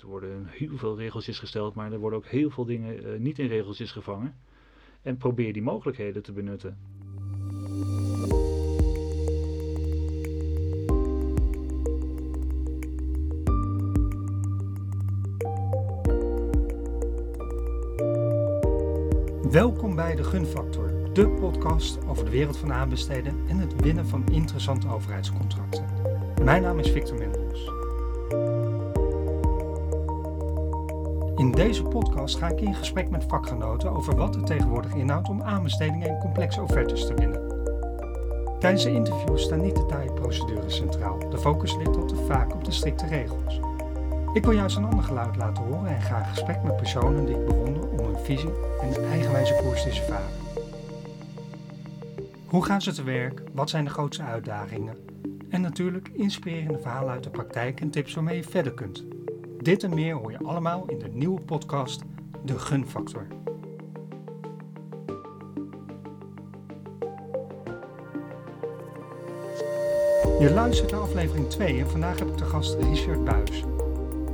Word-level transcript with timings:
er 0.00 0.06
worden 0.06 0.46
heel 0.46 0.76
veel 0.76 0.96
regeltjes 0.96 1.38
gesteld, 1.38 1.74
maar 1.74 1.92
er 1.92 1.98
worden 1.98 2.18
ook 2.18 2.26
heel 2.26 2.50
veel 2.50 2.64
dingen 2.64 3.04
eh, 3.04 3.18
niet 3.18 3.38
in 3.38 3.46
regeltjes 3.46 3.92
gevangen. 3.92 4.34
En 5.02 5.16
probeer 5.16 5.52
die 5.52 5.62
mogelijkheden 5.62 6.22
te 6.22 6.32
benutten. 6.32 6.78
Welkom 19.50 19.94
bij 19.94 20.14
de 20.14 20.24
Gunfactor, 20.24 21.12
de 21.12 21.28
podcast 21.28 22.06
over 22.06 22.24
de 22.24 22.30
wereld 22.30 22.56
van 22.56 22.72
aanbesteden 22.72 23.34
en 23.48 23.56
het 23.56 23.80
winnen 23.80 24.06
van 24.06 24.26
interessante 24.26 24.88
overheidscontracten. 24.88 25.84
Mijn 26.42 26.62
naam 26.62 26.78
is 26.78 26.90
Victor 26.90 27.18
Mendels. 27.18 27.83
In 31.44 31.52
deze 31.52 31.82
podcast 31.82 32.36
ga 32.36 32.48
ik 32.48 32.60
in 32.60 32.74
gesprek 32.74 33.10
met 33.10 33.24
vakgenoten 33.28 33.90
over 33.90 34.16
wat 34.16 34.34
het 34.34 34.46
tegenwoordig 34.46 34.94
inhoudt 34.94 35.28
om 35.28 35.42
aanbestedingen 35.42 36.08
en 36.08 36.18
complexe 36.18 36.62
offertes 36.62 37.06
te 37.06 37.14
winnen. 37.14 37.40
Tijdens 38.58 38.82
de 38.82 38.92
interviews 38.92 39.42
staan 39.42 39.60
niet 39.60 39.76
de 39.76 39.86
taaie 39.86 40.12
procedures 40.12 40.76
centraal. 40.76 41.30
De 41.30 41.38
focus 41.38 41.76
ligt 41.76 41.96
al 41.96 42.04
te 42.04 42.16
vaak 42.16 42.54
op 42.54 42.64
de 42.64 42.70
strikte 42.70 43.06
regels. 43.06 43.60
Ik 44.32 44.44
wil 44.44 44.52
juist 44.52 44.76
een 44.76 44.84
ander 44.84 45.04
geluid 45.04 45.36
laten 45.36 45.64
horen 45.64 45.86
en 45.86 46.02
ga 46.02 46.18
in 46.18 46.24
gesprek 46.24 46.62
met 46.62 46.76
personen 46.76 47.26
die 47.26 47.34
ik 47.34 47.46
bewonder 47.46 47.88
om 47.88 47.98
hun 47.98 48.18
visie 48.18 48.52
en 48.80 48.90
de 48.90 49.06
eigenwijze 49.10 49.54
koers 49.62 49.82
te 49.82 49.92
varen. 49.92 50.30
Hoe 52.46 52.64
gaan 52.64 52.82
ze 52.82 52.92
te 52.92 53.02
werk? 53.02 53.42
Wat 53.52 53.70
zijn 53.70 53.84
de 53.84 53.90
grootste 53.90 54.22
uitdagingen? 54.22 54.96
En 55.48 55.60
natuurlijk 55.60 56.08
inspirerende 56.12 56.78
verhalen 56.78 57.12
uit 57.12 57.24
de 57.24 57.30
praktijk 57.30 57.80
en 57.80 57.90
tips 57.90 58.14
waarmee 58.14 58.36
je 58.36 58.42
verder 58.42 58.72
kunt. 58.72 59.13
Dit 59.64 59.82
en 59.82 59.94
meer 59.94 60.14
hoor 60.14 60.30
je 60.30 60.38
allemaal 60.44 60.84
in 60.86 60.98
de 60.98 61.08
nieuwe 61.12 61.40
podcast 61.40 62.02
De 62.44 62.58
Gunfactor. 62.58 63.26
Je 70.40 70.50
luistert 70.54 70.90
naar 70.90 71.00
aflevering 71.00 71.48
2 71.48 71.80
en 71.80 71.90
vandaag 71.90 72.18
heb 72.18 72.28
ik 72.28 72.38
de 72.38 72.44
gast 72.44 72.74
Richard 72.74 73.24
Buis. 73.24 73.64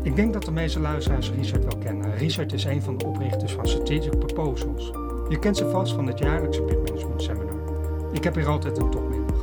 Ik 0.03 0.17
denk 0.17 0.33
dat 0.33 0.45
de 0.45 0.51
meeste 0.51 0.81
luisteraars 0.81 1.31
Richard 1.31 1.65
wel 1.65 1.79
kennen. 1.79 2.17
Richard 2.17 2.53
is 2.53 2.65
een 2.65 2.83
van 2.83 2.99
de 2.99 3.07
oprichters 3.07 3.53
van 3.53 3.69
Strategic 3.69 4.19
Proposals. 4.19 4.93
Je 5.29 5.39
kent 5.39 5.57
ze 5.57 5.71
vast 5.71 5.93
van 5.93 6.07
het 6.07 6.19
jaarlijkse 6.19 6.63
bid 6.63 6.83
management 6.83 7.23
seminar. 7.23 7.61
Ik 8.13 8.25
heb 8.25 8.35
hier 8.35 8.49
altijd 8.49 8.79
een 8.79 8.91
topmiddag. 8.91 9.43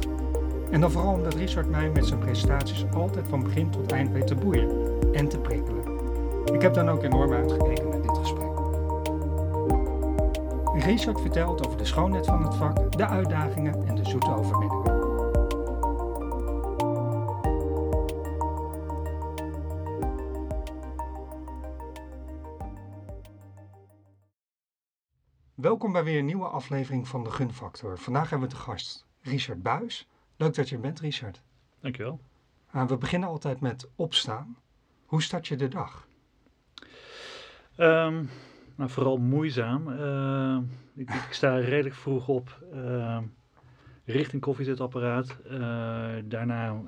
En 0.69 0.81
dan 0.81 0.92
vooral 0.92 1.14
omdat 1.14 1.34
Richard 1.34 1.69
mij 1.69 1.90
met 1.90 2.06
zijn 2.06 2.19
presentaties 2.19 2.86
altijd 2.94 3.25
van 3.28 3.44
begin 3.44 3.69
tot 3.69 3.92
eind 3.92 4.12
weet 4.12 4.28
te 4.28 4.36
boeien 4.36 4.69
en 5.14 5.28
te 5.28 5.38
prikkelen. 5.38 5.77
Ik 6.53 6.62
heb 6.62 6.73
dan 6.73 6.90
ook 6.90 7.03
enorm 7.03 7.34
uitgekeken 7.34 7.90
naar 7.90 8.02
dit 8.02 8.17
gesprek. 8.17 8.56
Richard 10.84 11.22
vertelt 11.22 11.66
over 11.66 11.78
de 11.78 11.86
schoonheid 11.86 12.26
van 12.26 12.44
het 12.44 12.56
vak, 12.56 12.92
de 12.98 13.06
uitdagingen 13.06 13.88
en 13.88 13.95
de 13.95 14.06
zoete 14.06 14.36
overwinningen. 14.36 14.98
Welkom 25.56 25.92
bij 25.92 26.03
weer 26.03 26.20
een 26.20 26.25
nieuwe 26.25 26.48
aflevering 26.48 27.08
van 27.08 27.23
de 27.23 27.31
Gunfactor. 27.31 27.98
Vandaag 27.98 28.30
hebben 28.30 28.50
we 28.50 28.56
te 28.56 28.62
gast 28.62 29.06
Richard 29.22 29.62
Buis. 29.62 30.08
Leuk 30.36 30.56
dat 30.56 30.70
je 30.70 30.75
er 30.75 30.81
bent, 30.81 31.00
Richard. 31.00 31.42
Dankjewel. 31.80 32.20
Uh, 32.75 32.86
we 32.86 32.98
beginnen 32.98 33.30
altijd 33.30 33.59
met 33.59 33.90
opstaan. 33.95 34.58
Hoe 35.06 35.22
start 35.22 35.48
je 35.48 35.56
de 35.56 35.68
dag? 35.68 36.06
Um, 37.80 38.30
nou, 38.75 38.89
vooral 38.89 39.17
moeizaam. 39.17 39.88
Uh, 39.88 40.58
ik, 40.95 41.09
ik, 41.09 41.28
sta 41.30 41.56
redelijk 41.56 41.95
vroeg 41.95 42.28
op, 42.28 42.63
uh, 42.74 43.19
richting 44.06 44.41
koffiezetapparaat. 44.41 45.38
Uh, 45.52 46.09
daarna 46.25 46.81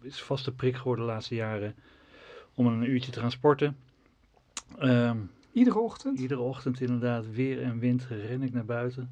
is 0.00 0.22
vaste 0.22 0.54
prik 0.54 0.76
geworden 0.76 1.04
de 1.04 1.10
laatste 1.10 1.34
jaren 1.34 1.74
om 2.54 2.66
een 2.66 2.90
uurtje 2.90 3.12
te 3.12 3.20
gaan 3.20 3.30
sporten. 3.30 3.76
Um, 4.80 5.30
Iedere 5.52 5.78
ochtend? 5.78 6.18
Iedere 6.18 6.40
ochtend 6.40 6.80
inderdaad, 6.80 7.30
weer 7.30 7.62
en 7.62 7.78
wind, 7.78 8.04
ren 8.04 8.42
ik 8.42 8.52
naar 8.52 8.64
buiten. 8.64 9.10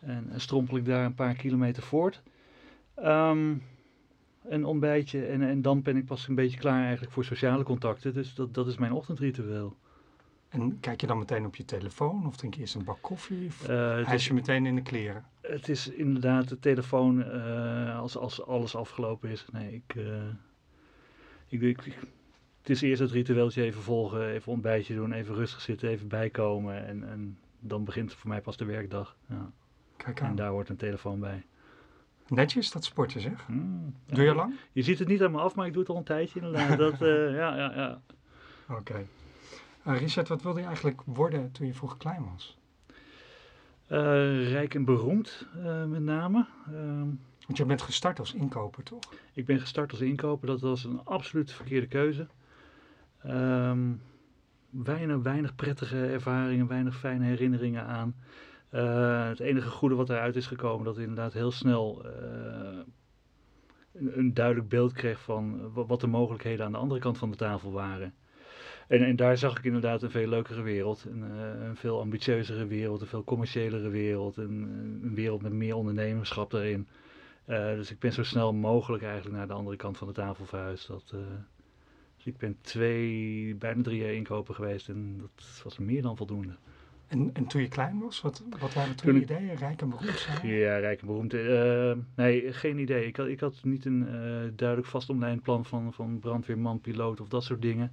En, 0.00 0.28
en 0.30 0.40
strompel 0.40 0.76
ik 0.76 0.84
daar 0.84 1.04
een 1.04 1.14
paar 1.14 1.34
kilometer 1.34 1.82
voort. 1.82 2.22
Um, 3.04 3.62
een 4.44 4.64
ontbijtje 4.64 5.26
en, 5.26 5.42
en 5.42 5.62
dan 5.62 5.82
ben 5.82 5.96
ik 5.96 6.04
pas 6.04 6.28
een 6.28 6.34
beetje 6.34 6.58
klaar 6.58 6.82
eigenlijk 6.82 7.12
voor 7.12 7.24
sociale 7.24 7.62
contacten. 7.62 8.14
Dus 8.14 8.34
dat, 8.34 8.54
dat 8.54 8.66
is 8.66 8.76
mijn 8.76 8.92
ochtendritueel. 8.92 9.76
En 10.52 10.80
kijk 10.80 11.00
je 11.00 11.06
dan 11.06 11.18
meteen 11.18 11.46
op 11.46 11.56
je 11.56 11.64
telefoon 11.64 12.26
of 12.26 12.36
drink 12.36 12.54
je 12.54 12.60
eerst 12.60 12.74
een 12.74 12.84
bak 12.84 12.98
koffie? 13.00 13.46
Of 13.46 13.68
uh, 13.68 14.06
hijs 14.06 14.26
je 14.26 14.34
meteen 14.34 14.66
in 14.66 14.74
de 14.74 14.82
kleren? 14.82 15.24
Het 15.40 15.68
is 15.68 15.88
inderdaad 15.88 16.48
de 16.48 16.58
telefoon 16.58 17.18
uh, 17.18 17.98
als, 17.98 18.16
als 18.16 18.46
alles 18.46 18.76
afgelopen 18.76 19.30
is. 19.30 19.46
Nee, 19.52 19.74
ik, 19.74 19.94
uh, 19.94 20.22
ik, 21.46 21.62
ik, 21.62 21.98
het 22.58 22.70
is 22.70 22.80
eerst 22.80 23.00
het 23.00 23.10
ritueeltje 23.10 23.62
even 23.62 23.82
volgen, 23.82 24.28
even 24.28 24.52
ontbijtje 24.52 24.94
doen, 24.94 25.12
even 25.12 25.34
rustig 25.34 25.60
zitten, 25.60 25.88
even 25.88 26.08
bijkomen. 26.08 26.86
En, 26.86 27.08
en 27.08 27.38
dan 27.60 27.84
begint 27.84 28.14
voor 28.14 28.28
mij 28.28 28.40
pas 28.40 28.56
de 28.56 28.64
werkdag. 28.64 29.16
Ja. 29.28 29.50
Kijk 29.96 30.20
aan. 30.20 30.30
En 30.30 30.36
daar 30.36 30.50
hoort 30.50 30.68
een 30.68 30.76
telefoon 30.76 31.20
bij. 31.20 31.44
Netjes 32.28 32.70
dat 32.70 32.84
sporten 32.84 33.20
zeg. 33.20 33.48
Mm, 33.48 33.94
doe 34.06 34.24
je 34.24 34.34
lang? 34.34 34.54
Je 34.72 34.82
ziet 34.82 34.98
het 34.98 35.08
niet 35.08 35.22
aan 35.22 35.30
me 35.30 35.38
af, 35.38 35.54
maar 35.54 35.66
ik 35.66 35.72
doe 35.72 35.82
het 35.82 35.90
al 35.90 35.96
een 35.96 36.04
tijdje 36.04 36.40
inderdaad. 36.40 36.78
dat, 36.98 36.98
ja, 36.98 37.56
ja, 37.56 37.72
ja. 37.74 38.02
Oké. 38.68 38.80
Okay. 38.80 39.06
Uh, 39.86 39.98
Richard, 39.98 40.28
wat 40.28 40.42
wilde 40.42 40.60
je 40.60 40.66
eigenlijk 40.66 41.02
worden 41.04 41.52
toen 41.52 41.66
je 41.66 41.74
vroeger 41.74 41.98
klein 41.98 42.24
was? 42.32 42.58
Uh, 43.88 44.50
rijk 44.50 44.74
en 44.74 44.84
beroemd, 44.84 45.46
met 45.86 46.02
name. 46.02 46.46
Ehm, 46.66 47.08
Want 47.46 47.56
je 47.58 47.64
bent 47.64 47.82
gestart 47.82 48.18
als 48.18 48.34
inkoper, 48.34 48.82
toch? 48.82 49.00
Ik 49.32 49.44
ben 49.46 49.60
gestart 49.60 49.90
als 49.90 50.00
inkoper. 50.00 50.46
Dat 50.46 50.60
was 50.60 50.84
een 50.84 51.04
absoluut 51.04 51.52
verkeerde 51.52 51.86
keuze. 51.86 52.26
Um, 53.26 54.02
weinig, 54.70 55.16
weinig 55.22 55.54
prettige 55.54 56.06
ervaringen, 56.06 56.66
weinig 56.66 56.98
fijne 56.98 57.24
herinneringen 57.24 57.86
aan. 57.86 58.14
Het 59.28 59.40
enige 59.40 59.68
goede 59.68 59.94
wat 59.94 60.10
eruit 60.10 60.36
is 60.36 60.46
gekomen, 60.46 60.84
dat 60.84 60.96
ik 60.96 61.00
inderdaad 61.00 61.32
heel 61.32 61.50
snel 61.50 62.04
een, 63.92 64.18
een, 64.18 64.34
duidelijk 64.34 64.68
beeld 64.68 64.92
kreeg 64.92 65.20
van 65.20 65.72
wat 65.72 66.00
de 66.00 66.06
mogelijkheden 66.06 66.66
aan 66.66 66.72
de 66.72 66.78
andere 66.78 67.00
kant 67.00 67.18
van 67.18 67.30
de 67.30 67.36
tafel 67.36 67.72
waren. 67.72 68.14
En, 68.92 69.02
en 69.02 69.16
daar 69.16 69.38
zag 69.38 69.58
ik 69.58 69.64
inderdaad 69.64 70.02
een 70.02 70.10
veel 70.10 70.28
leukere 70.28 70.62
wereld, 70.62 71.04
een, 71.04 71.24
uh, 71.36 71.64
een 71.66 71.76
veel 71.76 72.00
ambitieuzere 72.00 72.66
wereld, 72.66 73.00
een 73.00 73.06
veel 73.06 73.24
commerciëlere 73.24 73.88
wereld, 73.88 74.36
een, 74.36 74.62
een 75.02 75.14
wereld 75.14 75.42
met 75.42 75.52
meer 75.52 75.74
ondernemerschap 75.74 76.50
daarin. 76.50 76.88
dus 77.46 77.90
ik 77.90 77.98
ben 77.98 78.12
zo 78.12 78.22
snel 78.22 78.52
mogelijk 78.52 79.02
eigenlijk 79.02 79.36
naar 79.36 79.46
de 79.46 79.52
andere 79.52 79.76
kant 79.76 79.98
van 79.98 80.06
de 80.06 80.12
tafel 80.12 80.44
verhuisd. 80.44 80.86
Dat, 80.86 81.14
dus 82.16 82.24
ik 82.24 82.36
ben 82.36 82.56
twee, 82.60 83.54
bijna 83.54 83.82
drie 83.82 84.02
jaar 84.02 84.12
inkopen 84.12 84.54
geweest 84.54 84.88
en 84.88 85.18
dat 85.18 85.60
was 85.64 85.78
meer 85.78 86.02
dan 86.02 86.16
voldoende. 86.16 86.54
En, 87.06 87.30
en 87.32 87.46
toen 87.46 87.60
je 87.60 87.68
klein 87.68 87.98
was, 87.98 88.20
wat, 88.20 88.42
wat 88.60 88.74
waren 88.74 88.96
toen, 88.96 89.14
je 89.14 89.20
ideeën? 89.20 89.54
Rijk 89.54 89.80
en 89.80 89.88
beroemd 89.88 90.18
zijn? 90.18 90.48
Ja, 90.48 90.78
rijk 90.78 91.00
en 91.00 91.06
beroemd. 91.06 91.34
Uh, 91.34 91.92
nee, 92.16 92.52
geen 92.52 92.78
idee. 92.78 93.06
Ik 93.06 93.16
had, 93.16 93.26
ik 93.26 93.40
had 93.40 93.60
niet 93.62 93.84
een 93.84 94.06
duidelijk 94.56 94.88
vastomlijnd 94.88 95.42
plan 95.42 95.64
van, 95.64 95.92
van 95.92 96.18
brandweerman, 96.18 96.80
piloot 96.80 97.20
of 97.20 97.28
dat 97.28 97.44
soort 97.44 97.62
dingen. 97.62 97.92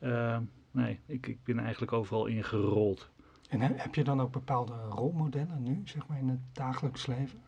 Uh, 0.00 0.38
nee, 0.70 1.00
ik, 1.06 1.26
ik 1.26 1.44
ben 1.44 1.58
eigenlijk 1.58 1.92
overal 1.92 2.26
ingerold. 2.26 3.10
En 3.48 3.60
heb 3.60 3.94
je 3.94 4.04
dan 4.04 4.20
ook 4.20 4.32
bepaalde 4.32 4.72
rolmodellen 4.72 5.62
nu, 5.62 5.82
zeg 5.84 6.06
maar, 6.06 6.18
in 6.18 6.28
het 6.28 6.40
dagelijks 6.52 7.06
leven? 7.06 7.38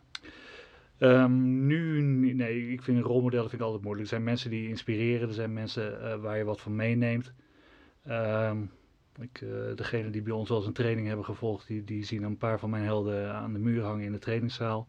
Um, 0.99 1.65
nu, 1.67 2.01
nee, 2.33 2.71
ik 2.71 2.81
vind 2.81 3.03
rolmodellen 3.03 3.49
vind 3.49 3.61
ik 3.61 3.67
altijd 3.67 3.83
moeilijk. 3.83 4.07
Er 4.07 4.15
zijn 4.15 4.23
mensen 4.23 4.49
die 4.49 4.67
inspireren, 4.67 5.27
er 5.27 5.33
zijn 5.33 5.53
mensen 5.53 5.99
uh, 6.01 6.15
waar 6.15 6.37
je 6.37 6.43
wat 6.43 6.61
van 6.61 6.75
meeneemt. 6.75 7.33
Um, 8.09 8.71
ik, 9.19 9.41
uh, 9.41 9.75
degene 9.75 10.09
die 10.09 10.21
bij 10.21 10.33
ons 10.33 10.49
wel 10.49 10.57
eens 10.57 10.67
een 10.67 10.73
training 10.73 11.07
hebben 11.07 11.25
gevolgd, 11.25 11.67
die, 11.67 11.83
die 11.83 12.03
zien 12.03 12.23
een 12.23 12.37
paar 12.37 12.59
van 12.59 12.69
mijn 12.69 12.83
helden 12.83 13.33
aan 13.33 13.53
de 13.53 13.59
muur 13.59 13.83
hangen 13.83 14.05
in 14.05 14.11
de 14.11 14.19
trainingszaal. 14.19 14.85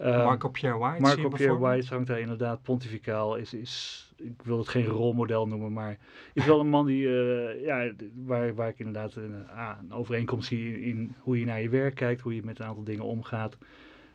Um, 0.00 0.24
Marco 0.24 0.48
Pierre 0.48 0.78
White. 0.78 1.00
Marco 1.00 1.28
Pierre 1.28 1.58
White 1.58 1.86
hangt 1.88 2.06
daar 2.06 2.20
inderdaad 2.20 2.62
pontificaal. 2.62 3.36
Is, 3.36 3.54
is, 3.54 4.04
ik 4.16 4.42
wil 4.42 4.58
het 4.58 4.68
geen 4.68 4.86
rolmodel 4.86 5.46
noemen, 5.46 5.72
maar 5.72 5.98
is 6.32 6.44
wel 6.44 6.60
een 6.60 6.68
man 6.68 6.86
die, 6.86 7.02
uh, 7.02 7.64
ja, 7.64 7.92
waar, 8.14 8.54
waar 8.54 8.68
ik 8.68 8.78
inderdaad 8.78 9.14
een, 9.14 9.48
ah, 9.48 9.76
een 9.80 9.92
overeenkomst 9.92 10.48
zie 10.48 10.80
in, 10.80 11.14
hoe 11.18 11.38
je 11.38 11.44
naar 11.44 11.62
je 11.62 11.68
werk 11.68 11.94
kijkt, 11.94 12.20
hoe 12.20 12.34
je 12.34 12.42
met 12.44 12.58
een 12.58 12.66
aantal 12.66 12.84
dingen 12.84 13.04
omgaat. 13.04 13.56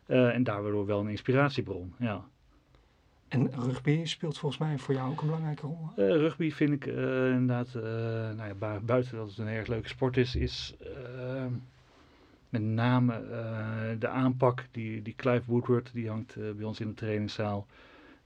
Uh, 0.08 0.34
en 0.34 0.44
daardoor 0.44 0.86
wel 0.86 1.00
een 1.00 1.10
inspiratiebron, 1.10 1.94
ja. 2.00 2.26
En 3.28 3.52
rugby 3.52 4.06
speelt 4.06 4.38
volgens 4.38 4.62
mij 4.62 4.78
voor 4.78 4.94
jou 4.94 5.12
ook 5.12 5.22
een 5.22 5.28
belangrijke 5.28 5.66
rol? 5.66 5.90
Uh, 5.98 6.08
rugby 6.08 6.52
vind 6.52 6.72
ik 6.72 6.86
inderdaad, 6.86 7.74
nou 8.36 8.48
ja, 8.48 8.80
buiten 8.80 9.18
dat 9.18 9.30
het 9.30 9.38
een 9.38 9.48
erg 9.48 9.68
leuke 9.68 9.88
sport 9.88 10.18
is, 10.18 10.36
is 10.36 10.76
met 12.54 12.62
name 12.62 13.22
de 14.00 14.08
aanpak 14.08 14.68
die, 14.72 15.02
die 15.02 15.16
Clive 15.16 15.44
Woodward, 15.46 15.90
die 15.94 16.10
hangt 16.10 16.36
bij 16.56 16.66
ons 16.66 16.80
in 16.80 16.88
de 16.88 16.94
trainingszaal. 16.94 17.68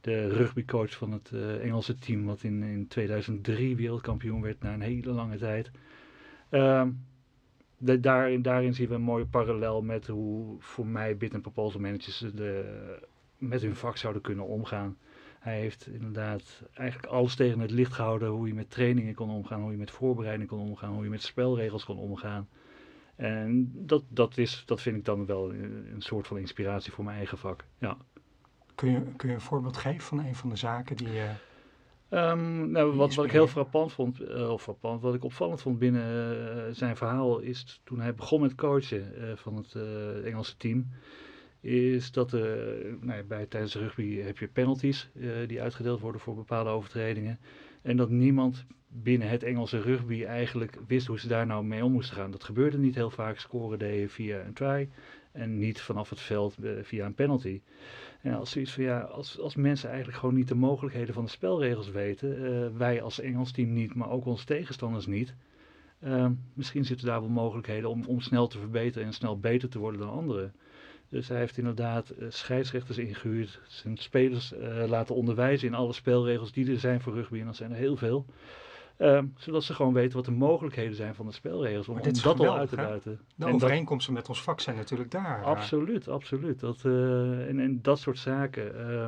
de 0.01 0.27
rugbycoach 0.27 0.91
van 0.97 1.11
het 1.11 1.31
eh, 1.33 1.63
Engelse 1.63 1.95
team, 1.95 2.25
wat 2.25 2.43
in, 2.43 2.63
in 2.63 2.87
2003 2.87 3.75
wereldkampioen 3.75 4.41
werd 4.41 4.61
na 4.61 4.73
een 4.73 4.81
hele 4.81 5.11
lange 5.11 5.37
tijd. 5.37 5.71
Ehm, 6.49 6.89
daarin, 7.77 8.41
daarin 8.41 8.73
zien 8.73 8.87
we 8.87 8.95
een 8.95 9.01
mooie 9.01 9.25
parallel 9.25 9.81
met 9.81 10.07
hoe 10.07 10.55
voor 10.59 10.87
mij 10.87 11.17
bid 11.17 11.33
en 11.33 11.41
proposal 11.41 11.79
managers 11.79 12.17
de, 12.17 12.65
met 13.37 13.61
hun 13.61 13.75
vak 13.75 13.97
zouden 13.97 14.21
kunnen 14.21 14.45
omgaan. 14.45 14.97
Hij 15.39 15.59
heeft 15.59 15.87
inderdaad 15.87 16.63
eigenlijk 16.73 17.11
alles 17.13 17.35
tegen 17.35 17.59
het 17.59 17.71
licht 17.71 17.93
gehouden. 17.93 18.29
Hoe 18.29 18.47
je 18.47 18.53
met 18.53 18.69
trainingen 18.69 19.13
kon 19.13 19.29
omgaan, 19.29 19.61
hoe 19.61 19.71
je 19.71 19.77
met 19.77 19.91
voorbereiding 19.91 20.49
kon 20.49 20.59
omgaan, 20.59 20.93
hoe 20.93 21.03
je 21.03 21.09
met 21.09 21.21
spelregels 21.21 21.85
kon 21.85 21.97
omgaan. 21.97 22.47
En 23.17 23.71
dat, 23.73 24.03
dat, 24.09 24.37
is, 24.37 24.63
dat 24.65 24.81
vind 24.81 24.97
ik 24.97 25.05
dan 25.05 25.25
wel 25.25 25.53
een, 25.53 25.87
een 25.93 26.01
soort 26.01 26.27
van 26.27 26.37
inspiratie 26.37 26.91
voor 26.91 27.03
mijn 27.03 27.17
eigen 27.17 27.37
vak. 27.37 27.63
Ja. 27.77 27.97
Kun 28.75 28.91
je, 28.91 29.01
kun 29.15 29.29
je 29.29 29.35
een 29.35 29.41
voorbeeld 29.41 29.77
geven 29.77 30.01
van 30.01 30.19
een 30.19 30.35
van 30.35 30.49
de 30.49 30.55
zaken 30.55 30.95
die 30.95 31.11
je... 31.11 31.29
Um, 32.09 32.71
nou, 32.71 32.95
wat, 32.95 33.15
wat 33.15 33.25
ik 33.25 33.31
heel 33.31 33.47
frappant 33.47 33.93
vond, 33.93 34.21
uh, 34.21 34.49
of 34.49 34.61
frappant, 34.61 35.01
wat 35.01 35.13
ik 35.13 35.23
opvallend 35.23 35.61
vond 35.61 35.79
binnen 35.79 36.37
uh, 36.57 36.63
zijn 36.71 36.97
verhaal, 36.97 37.39
is 37.39 37.81
toen 37.83 37.99
hij 37.99 38.15
begon 38.15 38.41
met 38.41 38.55
coachen 38.55 39.13
uh, 39.17 39.35
van 39.35 39.55
het 39.55 39.75
Engelse 40.23 40.57
team, 40.57 40.87
is 41.59 42.11
dat 42.11 42.31
nou, 43.01 43.23
bij, 43.27 43.45
tijdens 43.45 43.75
rugby 43.75 44.17
heb 44.19 44.37
je 44.37 44.47
penalties 44.47 45.09
die 45.47 45.61
uitgedeeld 45.61 45.99
worden 45.99 46.21
voor 46.21 46.35
bepaalde 46.35 46.69
overtredingen. 46.69 47.39
En 47.81 47.97
dat 47.97 48.09
niemand 48.09 48.65
binnen 49.03 49.29
het 49.29 49.43
Engelse 49.43 49.81
rugby 49.81 50.23
eigenlijk 50.23 50.77
wist 50.87 51.07
hoe 51.07 51.19
ze 51.19 51.27
daar 51.27 51.45
nou 51.45 51.63
mee 51.63 51.83
om 51.83 51.91
moesten 51.91 52.15
gaan. 52.15 52.31
Dat 52.31 52.43
gebeurde 52.43 52.77
niet 52.77 52.95
heel 52.95 53.09
vaak. 53.09 53.39
Scoren 53.39 53.79
deden 53.79 54.09
via 54.09 54.39
een 54.39 54.53
try 54.53 54.89
en 55.31 55.57
niet 55.57 55.81
vanaf 55.81 56.09
het 56.09 56.19
veld 56.19 56.55
via 56.81 57.05
een 57.05 57.13
penalty. 57.13 57.61
En 58.21 58.33
als 58.33 58.51
zoiets 58.51 58.71
van 58.73 58.83
ja, 58.83 58.99
als, 58.99 59.39
als 59.39 59.55
mensen 59.55 59.89
eigenlijk 59.89 60.19
gewoon 60.19 60.35
niet 60.35 60.47
de 60.47 60.55
mogelijkheden 60.55 61.13
van 61.13 61.23
de 61.23 61.29
spelregels 61.29 61.89
weten, 61.89 62.41
uh, 62.41 62.77
wij 62.77 63.01
als 63.01 63.19
Engels 63.19 63.51
team 63.51 63.73
niet, 63.73 63.93
maar 63.93 64.09
ook 64.09 64.25
onze 64.25 64.45
tegenstanders 64.45 65.05
niet. 65.05 65.35
Uh, 66.03 66.27
misschien 66.53 66.85
zitten 66.85 67.07
daar 67.07 67.19
wel 67.19 67.29
mogelijkheden 67.29 67.89
om, 67.89 68.03
om 68.05 68.21
snel 68.21 68.47
te 68.47 68.59
verbeteren 68.59 69.07
en 69.07 69.13
snel 69.13 69.39
beter 69.39 69.69
te 69.69 69.79
worden 69.79 69.99
dan 69.99 70.09
anderen. 70.09 70.53
Dus 71.09 71.27
hij 71.27 71.37
heeft 71.37 71.57
inderdaad 71.57 72.13
uh, 72.19 72.25
scheidsrechters 72.29 72.97
ingehuurd, 72.97 73.61
zijn 73.67 73.97
spelers 73.97 74.53
laten 74.87 75.15
onderwijzen 75.15 75.67
in 75.67 75.73
alle 75.73 75.93
spelregels 75.93 76.51
die 76.51 76.71
er 76.71 76.79
zijn 76.79 77.01
voor 77.01 77.13
rugby. 77.13 77.39
En 77.39 77.45
dat 77.45 77.55
zijn 77.55 77.71
er 77.71 77.77
heel 77.77 77.97
veel. 77.97 78.25
Um, 78.99 79.33
zodat 79.37 79.63
ze 79.63 79.73
gewoon 79.73 79.93
weten 79.93 80.15
wat 80.15 80.25
de 80.25 80.31
mogelijkheden 80.31 80.95
zijn 80.95 81.15
van 81.15 81.25
de 81.25 81.31
spelregels. 81.31 81.87
Om, 81.87 81.97
om 81.97 82.03
dat 82.03 82.19
geweldig, 82.19 82.47
al 82.47 82.57
uit 82.57 82.69
te 82.69 82.75
buiten. 82.75 83.19
De 83.35 83.45
en 83.45 83.53
overeenkomsten 83.53 84.13
dat, 84.13 84.21
met 84.21 84.31
ons 84.31 84.43
vak 84.43 84.59
zijn 84.59 84.75
natuurlijk 84.75 85.11
daar. 85.11 85.43
Absoluut, 85.43 86.07
absoluut. 86.07 86.59
Dat, 86.59 86.83
uh, 86.85 87.47
en, 87.47 87.59
en, 87.59 87.81
dat 87.81 87.99
soort 87.99 88.17
zaken. 88.17 88.91
Uh, 88.91 89.07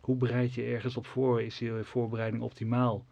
hoe 0.00 0.16
bereid 0.16 0.54
je 0.54 0.62
ergens 0.62 0.96
op 0.96 1.06
voor? 1.06 1.42
Is 1.42 1.58
je 1.58 1.80
voorbereiding 1.82 2.42
optimaal? 2.42 3.04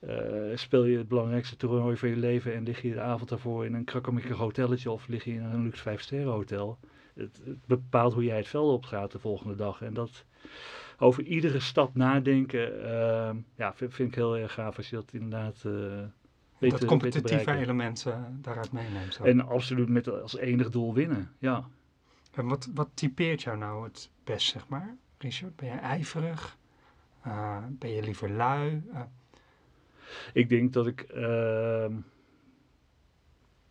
Uh, 0.00 0.56
speel 0.56 0.84
je 0.84 0.98
het 0.98 1.08
belangrijkste 1.08 1.56
toernooi 1.56 1.96
van 1.96 2.08
je 2.08 2.16
leven 2.16 2.54
en 2.54 2.64
lig 2.64 2.82
je 2.82 2.92
de 2.92 3.00
avond 3.00 3.28
daarvoor 3.28 3.64
in 3.64 3.74
een 3.74 3.84
krakkemikkig 3.84 4.36
hotelletje 4.36 4.90
of 4.90 5.08
lig 5.08 5.24
je 5.24 5.32
in 5.32 5.42
een 5.42 5.62
luxe 5.62 5.82
vijf 5.82 6.00
sterren 6.00 6.32
hotel? 6.32 6.78
Het, 7.14 7.40
het, 7.44 7.66
bepaalt 7.66 8.14
hoe 8.14 8.24
jij 8.24 8.36
het 8.36 8.48
veld 8.48 8.72
op 8.72 8.84
gaat 8.84 9.12
de 9.12 9.18
volgende 9.18 9.54
dag. 9.54 9.82
En 9.82 9.94
dat, 9.94 10.24
over 11.02 11.22
iedere 11.22 11.60
stap 11.60 11.94
nadenken. 11.94 12.72
Uh, 12.84 13.30
ja, 13.56 13.74
vind, 13.74 13.94
vind, 13.94 14.08
ik 14.08 14.14
heel 14.14 14.36
erg 14.36 14.52
gaaf 14.52 14.76
als 14.76 14.90
je 14.90 14.96
dat 14.96 15.12
inderdaad. 15.12 15.62
Uh, 15.66 15.72
weet 16.58 16.70
dat 16.70 16.84
competitieve 16.84 17.52
element 17.52 18.04
uh, 18.08 18.16
daaruit 18.40 18.72
meeneemt. 18.72 19.16
En 19.22 19.48
absoluut 19.48 19.88
met 19.88 20.08
als 20.08 20.36
enig 20.36 20.70
doel 20.70 20.94
winnen. 20.94 21.32
Ja. 21.38 21.64
En 22.32 22.46
wat, 22.46 22.68
wat 22.74 22.88
typeert 22.94 23.42
jou 23.42 23.58
nou 23.58 23.84
het 23.84 24.10
best, 24.24 24.48
zeg 24.48 24.68
maar, 24.68 24.96
Richard? 25.18 25.56
Ben 25.56 25.68
je 25.68 25.74
ijverig? 25.74 26.56
Uh, 27.26 27.58
ben 27.68 27.90
je 27.90 28.02
liever 28.02 28.30
lui? 28.30 28.82
Ik 30.32 30.48
denk 30.48 30.72
dat 30.72 30.86
ik 30.86 31.00
ehm, 31.00 31.92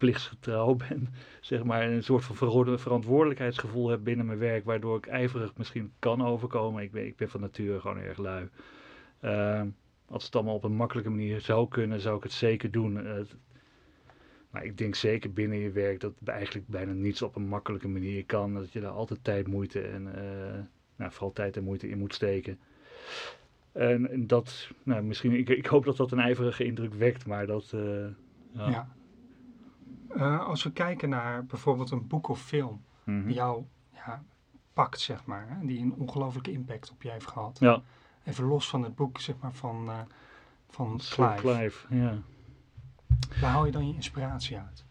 plichtsgetrouw 0.01 0.75
ben, 0.75 1.07
zeg 1.51 1.63
maar, 1.63 1.89
een 1.89 2.03
soort 2.03 2.24
van 2.24 2.36
verantwoordelijkheidsgevoel 2.80 3.89
heb 3.89 4.03
binnen 4.03 4.25
mijn 4.25 4.38
werk, 4.38 4.65
waardoor 4.65 4.98
ik 4.98 5.06
ijverig 5.06 5.57
misschien 5.57 5.92
kan 6.00 6.25
overkomen. 6.25 6.83
Ik 6.83 6.92
ben, 6.92 7.06
ik 7.06 7.15
ben 7.15 7.30
van 7.30 7.42
nature 7.42 7.80
gewoon 7.80 7.98
erg 7.98 8.18
lui. 8.18 8.50
Uh, 9.21 9.62
als 10.06 10.25
het 10.25 10.36
allemaal 10.36 10.56
op 10.56 10.63
een 10.63 10.75
makkelijke 10.75 11.09
manier 11.09 11.42
zou 11.42 11.68
kunnen, 11.68 12.01
zou 12.01 12.18
ik 12.18 12.24
het 12.24 12.31
zeker 12.31 12.71
doen. 12.71 13.06
Uh, 13.06 13.13
maar 14.50 14.63
ik 14.63 14.77
denk 14.77 14.95
zeker 14.95 15.33
binnen 15.33 15.57
je 15.57 15.71
werk 15.71 16.00
dat 16.00 16.13
eigenlijk 16.25 16.68
bijna 16.68 16.92
niets 16.92 17.21
op 17.21 17.36
een 17.36 17.47
makkelijke 17.47 17.88
manier 17.88 18.25
kan. 18.25 18.54
Dat 18.54 18.71
je 18.71 18.80
daar 18.80 18.92
altijd 18.92 19.24
tijd, 19.24 19.47
moeite 19.47 19.81
en 19.81 20.01
uh, 20.01 20.59
nou, 20.95 21.12
vooral 21.12 21.33
tijd 21.33 21.57
en 21.57 21.63
moeite 21.63 21.89
in 21.89 21.97
moet 21.97 22.13
steken. 22.13 22.59
En, 23.71 24.27
dat, 24.27 24.69
nou, 24.83 25.04
misschien, 25.04 25.31
ik, 25.31 25.50
ik, 25.50 25.65
hoop 25.65 25.86
dat 25.86 25.97
dat 25.97 26.12
een 26.12 26.19
ijverige 26.19 26.63
indruk 26.63 26.94
wekt, 26.94 27.25
maar 27.25 27.45
dat. 27.45 27.74
Ja. 28.54 28.69
ja. 28.69 29.00
Uh, 30.16 30.48
als 30.48 30.63
we 30.63 30.72
kijken 30.72 31.10
naar 31.10 31.46
bijvoorbeeld 31.46 31.92
een 31.92 32.08
boek 32.08 32.28
of 32.28 32.42
film 32.42 32.81
Mhm. 33.04 33.25
die 33.25 33.34
jou 33.36 33.63
ja, 33.94 34.24
pakt, 34.74 35.00
zeg 35.00 35.25
maar, 35.25 35.46
hè, 35.50 35.66
die 35.66 35.80
een 35.80 35.94
ongelooflijke 35.94 36.52
impact 36.52 36.92
op 36.92 37.02
je 37.02 37.10
heeft 37.12 37.28
gehad. 37.28 37.60
Ja, 37.60 37.81
Even 38.24 38.46
los 38.46 38.69
van 38.69 38.84
het 38.84 38.96
boek, 38.96 39.19
zeg 39.19 39.36
maar, 39.42 39.54
van, 39.54 39.90
eh, 39.90 40.00
van 40.69 40.98
Clive. 41.10 41.36
Clive, 41.36 41.96
ja. 41.96 42.18
Waar 43.42 43.50
haal 43.52 43.66
je 43.66 43.72
dan 43.72 43.88
je 43.88 43.94
inspiratie 43.94 44.58
uit? 44.58 44.84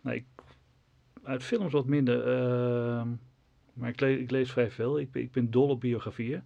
Nou, 0.00 0.16
ik, 0.16 0.24
uit 1.22 1.42
films 1.42 1.72
wat 1.72 1.86
minder, 1.86 2.26
ehm, 2.36 3.08
maar 3.72 3.88
ik, 3.88 4.00
le- 4.00 4.06
ik 4.18 4.30
lees 4.30 4.52
vrij 4.52 4.70
veel. 4.70 4.98
Ik, 4.98 5.12
ben- 5.12 5.22
ik 5.22 5.32
ben 5.32 5.50
dol 5.50 5.68
op 5.68 5.80
biografieën. 5.80 6.42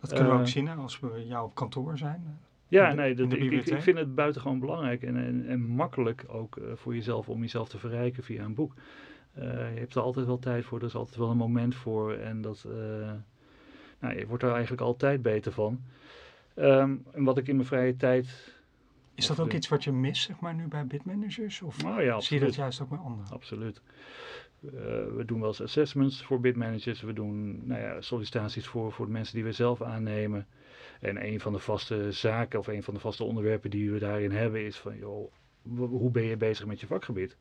Dat 0.00 0.08
kunnen 0.10 0.28
we 0.28 0.34
Eh, 0.34 0.40
ook 0.40 0.46
zien 0.48 0.66
hè, 0.68 0.74
als 0.74 1.00
we 1.00 1.26
jou 1.26 1.44
op 1.44 1.54
kantoor 1.54 1.98
zijn. 1.98 2.38
Ja, 2.72 2.90
de- 2.90 2.96
nee, 2.96 3.14
dat, 3.14 3.32
ik, 3.32 3.52
ik, 3.66 3.82
vind 3.82 3.98
het 3.98 4.14
buitengewoon 4.14 4.58
belangrijk 4.58 5.02
en, 5.02 5.16
en, 5.16 5.46
en 5.46 5.60
makkelijk 5.60 6.24
ook 6.28 6.56
eh, 6.56 6.64
voor 6.74 6.94
jezelf 6.94 7.28
om 7.28 7.40
jezelf 7.40 7.68
te 7.68 7.78
verrijken 7.78 8.22
via 8.22 8.44
een 8.44 8.54
boek. 8.54 8.74
Eh, 9.32 9.44
je 9.74 9.78
hebt 9.78 9.94
er 9.94 10.02
altijd 10.02 10.26
wel 10.26 10.38
tijd 10.38 10.64
voor, 10.64 10.78
er 10.78 10.84
is 10.84 10.94
altijd 10.94 11.16
wel 11.16 11.30
een 11.30 11.36
moment 11.36 11.74
voor 11.74 12.12
en 12.12 12.40
dat, 12.40 12.64
eh, 12.68 13.12
nou, 13.98 14.18
je 14.18 14.26
wordt 14.26 14.42
er 14.42 14.50
eigenlijk 14.50 14.82
altijd 14.82 15.22
beter 15.22 15.52
van. 15.52 15.80
Ehm, 16.54 16.94
en 17.12 17.24
wat 17.24 17.38
ik 17.38 17.48
in 17.48 17.56
mijn 17.56 17.68
vrije 17.68 17.96
tijd, 17.96 18.54
Is 19.14 19.26
dat 19.26 19.40
ook 19.40 19.52
iets 19.52 19.68
wat 19.68 19.84
je 19.84 19.92
mist, 19.92 20.22
zeg 20.22 20.40
maar, 20.40 20.54
nu 20.54 20.66
bij 20.66 20.86
bitmanagers? 20.86 21.62
Of 21.62 21.82
nou 21.82 22.02
ja, 22.02 22.20
zie 22.20 22.38
je 22.38 22.44
dat 22.44 22.54
juist 22.54 22.80
ook 22.80 22.88
bij 22.88 22.98
anderen? 22.98 23.30
Absoluut. 23.30 23.82
We 25.16 25.22
doen 25.26 25.38
wel 25.40 25.48
eens 25.48 25.62
assessments 25.62 26.22
voor 26.22 26.40
bidmanagers. 26.40 27.00
We 27.00 27.12
doen 27.12 27.66
nou 27.66 27.80
ja, 27.80 28.00
sollicitaties 28.00 28.66
voor, 28.66 28.92
voor 28.92 29.06
de 29.06 29.12
mensen 29.12 29.34
die 29.34 29.44
we 29.44 29.52
zelf 29.52 29.82
aannemen. 29.82 30.46
En 31.02 31.26
een 31.26 31.40
van 31.40 31.52
de 31.52 31.58
vaste 31.58 32.12
zaken 32.12 32.58
of 32.58 32.66
een 32.66 32.82
van 32.82 32.94
de 32.94 33.00
vaste 33.00 33.24
onderwerpen 33.24 33.70
die 33.70 33.90
we 33.90 33.98
daarin 33.98 34.30
hebben 34.30 34.64
is 34.64 34.76
van, 34.76 34.96
joh, 34.96 35.32
hoe 35.76 36.10
ben 36.10 36.22
je 36.22 36.36
bezig 36.36 36.66
met 36.66 36.80
je 36.80 36.86
vakgebied? 36.86 37.36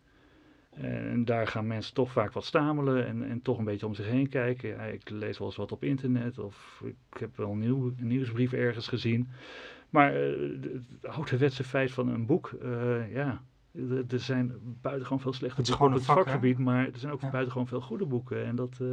En 0.70 1.26
daar 1.26 1.48
gaan 1.48 1.68
mensen 1.68 1.94
toch 1.94 2.12
vaak 2.12 2.32
wat 2.34 2.46
stamelen 2.46 3.06
en, 3.06 3.30
en 3.30 3.42
toch 3.42 3.58
een 3.58 3.66
beetje 3.66 3.86
om 3.86 3.94
zich 3.94 4.06
heen 4.06 4.30
kijken. 4.30 4.70
Ja, 4.70 4.84
ik 4.84 5.10
lees 5.10 5.38
wel 5.38 5.48
eens 5.48 5.58
wat 5.58 5.72
op 5.72 5.84
internet 5.84 6.40
of 6.40 6.84
ik 6.86 7.20
heb 7.20 7.38
wel 7.38 7.52
een, 7.52 7.60
nieuw, 7.60 7.94
een 7.98 8.08
nieuwsbrief 8.08 8.54
ergens 8.54 8.88
gezien. 8.88 9.30
Maar 9.90 10.16
eh, 10.16 10.50
het 10.62 11.08
ouderwetse 11.08 11.64
feit 11.64 11.92
van 11.92 12.08
een 12.08 12.26
boek, 12.26 12.52
eh, 12.62 13.14
ja, 13.14 13.44
er 14.08 14.20
zijn 14.20 14.54
buitengewoon 14.82 15.22
veel 15.22 15.34
slechte 15.34 15.60
Het 15.62 15.70
is 15.70 15.78
boeken 15.78 15.96
op 15.96 16.02
gewoon 16.02 16.16
het 16.16 16.26
hè? 16.26 16.32
vakgebied, 16.32 16.58
maar 16.58 16.86
er 16.86 17.00
zijn 17.00 17.12
ook 17.14 17.22
Ja. 17.22 17.30
buitengewoon 17.30 17.68
veel 17.68 17.82
goede 17.82 18.06
boeken. 18.06 18.46
En, 18.46 18.56
dat, 18.56 18.78
eh, 18.82 18.88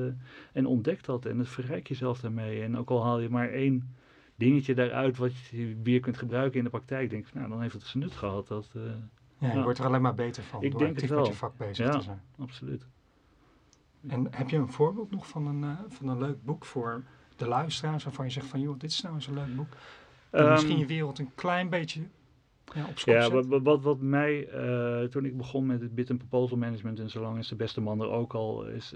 en 0.53 0.67
ontdek 0.67 1.05
dat 1.05 1.25
en 1.27 1.39
het 1.39 1.49
verrijk 1.49 1.89
jezelf 1.89 2.21
daarmee. 2.21 2.63
En 2.63 2.77
ook 2.77 2.91
al 2.91 3.05
haal 3.05 3.21
je 3.21 3.29
maar 3.29 3.49
één 3.51 3.97
dingetje 4.39 4.75
daaruit 4.75 5.17
wat 5.17 5.37
je 5.37 5.77
weer 5.83 6.01
kunt 6.01 6.19
gebruiken 6.19 6.59
in 6.59 6.65
de 6.65 6.71
praktijk, 6.71 7.11
denk 7.11 7.27
ik, 7.27 7.35
nou, 7.35 7.49
dan 7.49 7.61
heeft 7.63 7.75
het 7.75 7.83
zijn 7.83 8.03
nut 8.03 8.13
gehad. 8.13 8.47
Dat, 8.49 8.71
eh, 8.75 8.83
Ja, 9.39 9.53
je 9.53 9.63
wordt 9.63 9.79
er 9.79 9.85
alleen 9.87 10.03
maar 10.03 10.15
beter 10.15 10.43
van 10.43 10.63
Ik 10.63 10.71
door 10.71 10.81
denk 10.81 10.93
actief 10.93 11.09
het 11.11 11.19
met 11.19 11.27
je 11.29 11.35
vak 11.35 11.57
bezig 11.57 11.87
Ja. 11.87 11.93
te 11.99 12.01
zijn. 12.05 12.23
absoluut. 12.39 12.87
En 14.09 14.27
heb 14.31 14.49
je 14.49 14.57
een 14.57 14.73
voorbeeld 14.73 15.11
nog 15.11 15.27
van 15.29 15.47
een, 15.47 15.63
eh, 15.65 15.79
van 15.89 16.09
een 16.09 16.19
leuk 16.19 16.45
boek 16.45 16.65
voor 16.65 17.03
de 17.37 17.47
luisteraars 17.49 18.05
waarvan 18.05 18.25
je 18.25 18.31
zegt 18.31 18.47
van 18.47 18.61
joh, 18.61 18.79
dit 18.79 18.91
is 18.91 19.01
nou 19.01 19.15
eens 19.15 19.27
een 19.27 19.35
leuk 19.35 19.57
boek. 19.57 19.69
Ehm, 20.31 20.51
misschien 20.51 20.79
je 20.79 20.87
wereld 20.87 21.19
een 21.19 21.31
klein 21.35 21.69
beetje 21.69 22.01
ja, 22.75 22.87
op 22.87 22.99
Ja, 22.99 23.31
wat, 23.31 23.63
wat- 23.63 23.83
wat, 23.83 24.01
mij, 24.01 24.49
eh, 24.49 25.05
toen 25.09 25.25
ik 25.25 25.37
begon 25.37 25.67
met 25.67 25.81
het 25.81 25.95
bid 25.95 26.11
en 26.11 26.17
proposal 26.17 26.57
management, 26.57 26.99
en 27.01 27.11
zolang 27.11 27.39
is 27.39 27.49
de 27.49 27.55
beste 27.57 27.81
man 27.81 28.01
er 28.01 28.09
ook 28.09 28.35
al, 28.35 28.67
is 28.67 28.95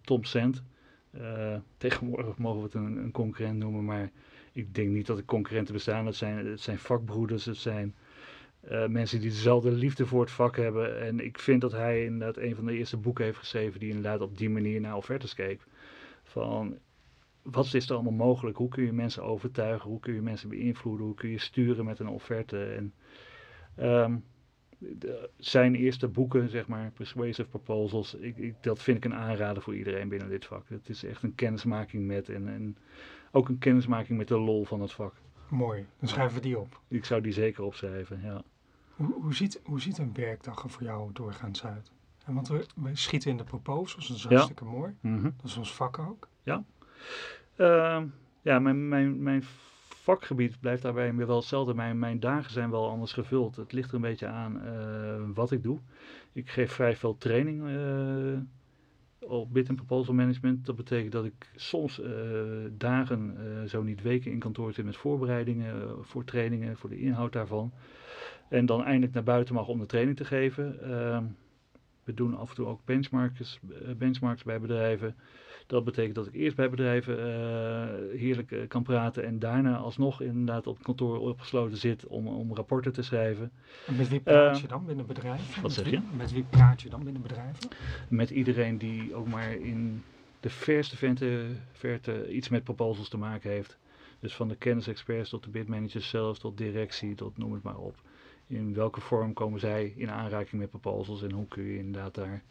Tom 0.00 0.24
Sand. 0.24 0.62
Eh, 1.10 1.56
tegenwoordig 1.76 2.38
mogen 2.38 2.58
we 2.58 2.64
het 2.64 2.74
een, 2.74 2.96
een 2.96 3.10
concurrent 3.10 3.58
noemen, 3.58 3.84
maar 3.84 4.10
ik 4.52 4.74
denk 4.74 4.88
niet 4.88 5.06
dat 5.06 5.18
er 5.18 5.24
concurrenten 5.24 5.74
bestaan. 5.74 6.06
Het 6.06 6.16
zijn, 6.16 6.46
het 6.46 6.60
zijn 6.60 6.78
vakbroeders, 6.78 7.44
het 7.44 7.56
zijn 7.56 7.94
eh, 8.60 8.86
mensen 8.86 9.20
die 9.20 9.30
dezelfde 9.30 9.70
liefde 9.70 10.06
voor 10.06 10.20
het 10.20 10.30
vak 10.30 10.56
hebben. 10.56 11.00
En 11.00 11.20
ik 11.20 11.38
vind 11.38 11.60
dat 11.60 11.72
hij 11.72 12.04
inderdaad 12.04 12.36
een 12.36 12.54
van 12.54 12.66
de 12.66 12.76
eerste 12.76 12.96
boeken 12.96 13.24
heeft 13.24 13.38
geschreven 13.38 13.80
die 13.80 13.88
inderdaad 13.88 14.20
op 14.20 14.38
die 14.38 14.50
manier 14.50 14.80
naar 14.80 14.96
offertes 14.96 15.34
keek. 15.34 15.60
Van, 16.22 16.78
wat 17.42 17.74
is 17.74 17.88
er 17.88 17.94
allemaal 17.94 18.12
mogelijk? 18.12 18.56
Hoe 18.56 18.68
kun 18.68 18.84
je 18.84 18.92
mensen 18.92 19.22
overtuigen? 19.22 19.90
Hoe 19.90 20.00
kun 20.00 20.14
je 20.14 20.22
mensen 20.22 20.48
beïnvloeden? 20.48 21.06
Hoe 21.06 21.14
kun 21.14 21.30
je 21.30 21.38
sturen 21.38 21.84
met 21.84 21.98
een 21.98 22.08
offerte? 22.08 22.64
En 22.64 22.92
Ehm, 23.74 24.16
zijn 25.36 25.74
eerste 25.74 26.08
boeken, 26.08 26.48
zeg 26.48 26.66
maar, 26.66 26.90
Persuasive 26.90 27.48
Proposals, 27.48 28.14
ik, 28.14 28.36
ik, 28.36 28.54
dat 28.60 28.82
vind 28.82 28.96
ik 28.96 29.04
een 29.04 29.14
aanrader 29.14 29.62
voor 29.62 29.76
iedereen 29.76 30.08
binnen 30.08 30.28
dit 30.28 30.44
vak. 30.44 30.68
Het 30.68 30.88
is 30.88 31.04
echt 31.04 31.22
een 31.22 31.34
kennismaking 31.34 32.06
met 32.06 32.28
en, 32.28 32.48
en 32.48 32.76
ook 33.32 33.48
een 33.48 33.58
kennismaking 33.58 34.18
met 34.18 34.28
de 34.28 34.38
lol 34.38 34.64
van 34.64 34.80
het 34.80 34.92
vak. 34.92 35.14
Mooi, 35.48 35.86
dan 35.98 36.08
schrijven 36.08 36.34
we 36.34 36.40
die 36.42 36.58
op. 36.58 36.80
Ik 36.88 37.04
zou 37.04 37.20
die 37.20 37.32
zeker 37.32 37.64
opschrijven, 37.64 38.20
ja. 38.22 38.42
Hoe, 38.96 39.12
hoe, 39.12 39.34
ziet, 39.34 39.60
hoe 39.64 39.80
ziet 39.80 39.98
een 39.98 40.12
werkdag 40.14 40.62
er 40.62 40.70
voor 40.70 40.82
jou 40.82 41.10
doorgaans 41.12 41.64
uit? 41.64 41.90
En 42.24 42.34
want 42.34 42.48
we, 42.48 42.66
we 42.74 42.96
schieten 42.96 43.30
in 43.30 43.36
de 43.36 43.44
proposals, 43.44 44.08
dat 44.08 44.16
is 44.16 44.22
Ja. 44.22 44.28
hartstikke 44.28 44.64
mooi. 44.64 44.94
Mhm. 45.00 45.22
Dat 45.22 45.44
is 45.44 45.56
ons 45.56 45.74
vak 45.74 45.98
ook. 45.98 46.28
Ehm, 47.56 48.06
ja, 48.42 48.58
mijn, 48.58 48.88
mijn, 48.88 49.22
mijn 49.22 49.42
vakgebied 50.02 50.60
blijft 50.60 50.82
daarbij 50.82 51.14
wel 51.14 51.36
hetzelfde. 51.36 51.74
Mijn, 51.74 51.98
mijn 51.98 52.20
dagen 52.20 52.52
zijn 52.52 52.70
wel 52.70 52.90
anders 52.90 53.12
gevuld. 53.12 53.56
Het 53.56 53.72
ligt 53.72 53.88
er 53.88 53.94
een 53.94 54.00
beetje 54.00 54.26
aan 54.26 54.62
eh, 54.62 55.34
wat 55.34 55.50
ik 55.50 55.62
doe. 55.62 55.78
Ik 56.32 56.50
geef 56.50 56.72
vrij 56.72 56.96
veel 56.96 57.16
training 57.18 57.66
eh, 57.66 58.40
op 59.26 59.52
bid 59.52 59.68
en 59.68 59.74
proposal 59.74 60.14
management. 60.14 60.66
Dat 60.66 60.76
betekent 60.76 61.12
dat 61.12 61.24
ik 61.24 61.50
soms 61.56 62.00
eh, 62.00 62.10
dagen, 62.76 63.36
eh, 63.36 63.68
zo 63.68 63.82
niet 63.82 64.02
weken 64.02 64.30
in 64.30 64.38
kantoor 64.38 64.72
zit 64.72 64.84
met 64.84 64.96
voorbereidingen 64.96 65.82
eh, 65.82 65.90
voor 66.00 66.24
trainingen, 66.24 66.76
voor 66.76 66.90
de 66.90 67.00
inhoud 67.00 67.32
daarvan. 67.32 67.72
En 68.48 68.66
dan 68.66 68.84
eindelijk 68.84 69.12
naar 69.12 69.22
buiten 69.22 69.54
mag 69.54 69.68
om 69.68 69.78
de 69.78 69.86
training 69.86 70.16
te 70.16 70.24
geven. 70.24 70.82
Ehm, 70.82 71.24
we 72.04 72.14
doen 72.14 72.36
af 72.36 72.48
en 72.48 72.54
toe 72.54 72.66
ook 72.66 72.84
benchmarks, 72.84 73.60
benchmarks 73.96 74.42
bij 74.42 74.60
bedrijven. 74.60 75.16
Dat 75.66 75.84
betekent 75.84 76.14
dat 76.14 76.26
ik 76.26 76.34
eerst 76.34 76.56
bij 76.56 76.70
bedrijven 76.70 77.18
eh, 77.18 78.18
heerlijk 78.18 78.52
eh, 78.52 78.68
kan 78.68 78.82
praten 78.82 79.24
en 79.24 79.38
daarna 79.38 79.76
alsnog 79.76 80.20
inderdaad 80.20 80.66
op 80.66 80.74
het 80.76 80.84
kantoor 80.84 81.18
opgesloten 81.20 81.78
zit 81.78 82.06
om, 82.06 82.26
om 82.26 82.54
rapporten 82.54 82.92
te 82.92 83.02
schrijven. 83.02 83.50
En 83.86 83.96
met 83.96 84.08
wie 84.08 84.20
praat 84.20 84.56
Eh, 84.56 84.62
je 84.62 84.68
dan 84.68 84.86
binnen 84.86 85.06
bedrijven? 85.06 85.62
wat 85.62 85.72
zeg 85.72 85.90
je? 85.90 86.00
Met 86.16 86.32
wie 86.32 86.44
praat 86.50 86.82
je 86.82 86.88
dan 86.88 87.04
binnen 87.04 87.22
bedrijven? 87.22 87.68
Met 88.08 88.30
iedereen 88.30 88.78
die 88.78 89.14
ook 89.14 89.28
maar 89.28 89.52
in 89.52 90.02
de 90.40 90.50
verste 90.50 90.96
verte, 90.96 91.46
verte 91.72 92.32
iets 92.32 92.48
met 92.48 92.64
proposals 92.64 93.08
te 93.08 93.18
maken 93.18 93.50
heeft. 93.50 93.78
Dus 94.20 94.34
van 94.34 94.48
de 94.48 94.56
kennisexperts 94.56 95.30
tot 95.30 95.44
de 95.44 95.50
bidmanagers 95.50 96.08
zelf, 96.08 96.38
tot 96.38 96.56
directie, 96.56 97.14
tot 97.14 97.38
noem 97.38 97.52
het 97.52 97.62
maar 97.62 97.76
op. 97.78 97.94
In 98.46 98.74
welke 98.74 99.00
vorm 99.00 99.32
komen 99.32 99.60
zij 99.60 99.92
in 99.96 100.10
aanraking 100.10 100.60
met 100.60 100.70
proposals 100.70 101.22
en 101.22 101.32
hoe 101.32 101.46
kun 101.48 101.62
je 101.64 101.78
inderdaad 101.78 102.14
daar 102.14 102.42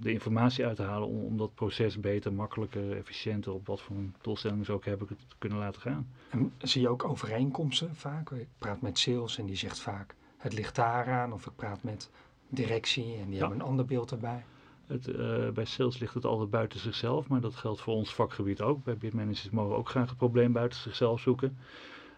de 0.00 0.12
informatie 0.12 0.66
uithalen 0.66 1.08
om, 1.08 1.24
om 1.24 1.36
dat 1.36 1.54
proces 1.54 2.00
beter, 2.00 2.32
makkelijker, 2.32 2.96
efficiënter, 2.96 3.52
op 3.52 3.66
wat 3.66 3.80
voor 3.80 3.96
een 3.96 4.14
doelstelling 4.20 4.64
ze 4.66 4.72
ook 4.72 4.84
hebben, 4.84 5.06
te 5.06 5.14
kunnen 5.38 5.58
laten 5.58 5.80
gaan. 5.80 6.08
En 6.30 6.52
zie 6.58 6.80
je 6.80 6.88
ook 6.88 7.04
overeenkomsten 7.04 7.96
vaak? 7.96 8.30
Ik 8.30 8.48
praat 8.58 8.80
met 8.80 8.98
sales 8.98 9.38
en 9.38 9.46
die 9.46 9.56
zegt 9.56 9.78
vaak 9.80 10.14
het 10.36 10.52
ligt 10.52 10.74
daaraan. 10.74 11.32
Of 11.32 11.46
ik 11.46 11.52
praat 11.56 11.82
met 11.82 12.10
directie 12.48 13.04
en 13.16 13.24
die 13.26 13.34
Ja. 13.34 13.38
hebben 13.40 13.58
een 13.60 13.66
ander 13.66 13.84
beeld 13.84 14.10
erbij. 14.10 14.44
Het, 14.86 15.08
eh, 15.08 15.48
bij 15.48 15.64
sales 15.64 15.98
ligt 15.98 16.14
het 16.14 16.24
altijd 16.24 16.50
buiten 16.50 16.80
zichzelf, 16.80 17.28
maar 17.28 17.40
dat 17.40 17.54
geldt 17.54 17.80
voor 17.80 17.94
ons 17.94 18.14
vakgebied 18.14 18.60
ook. 18.60 18.84
Bij 18.84 18.96
bidmanagers 18.96 19.50
mogen 19.50 19.70
we 19.70 19.76
ook 19.76 19.88
graag 19.88 20.08
het 20.08 20.18
probleem 20.18 20.52
buiten 20.52 20.78
zichzelf 20.80 21.20
zoeken. 21.20 21.58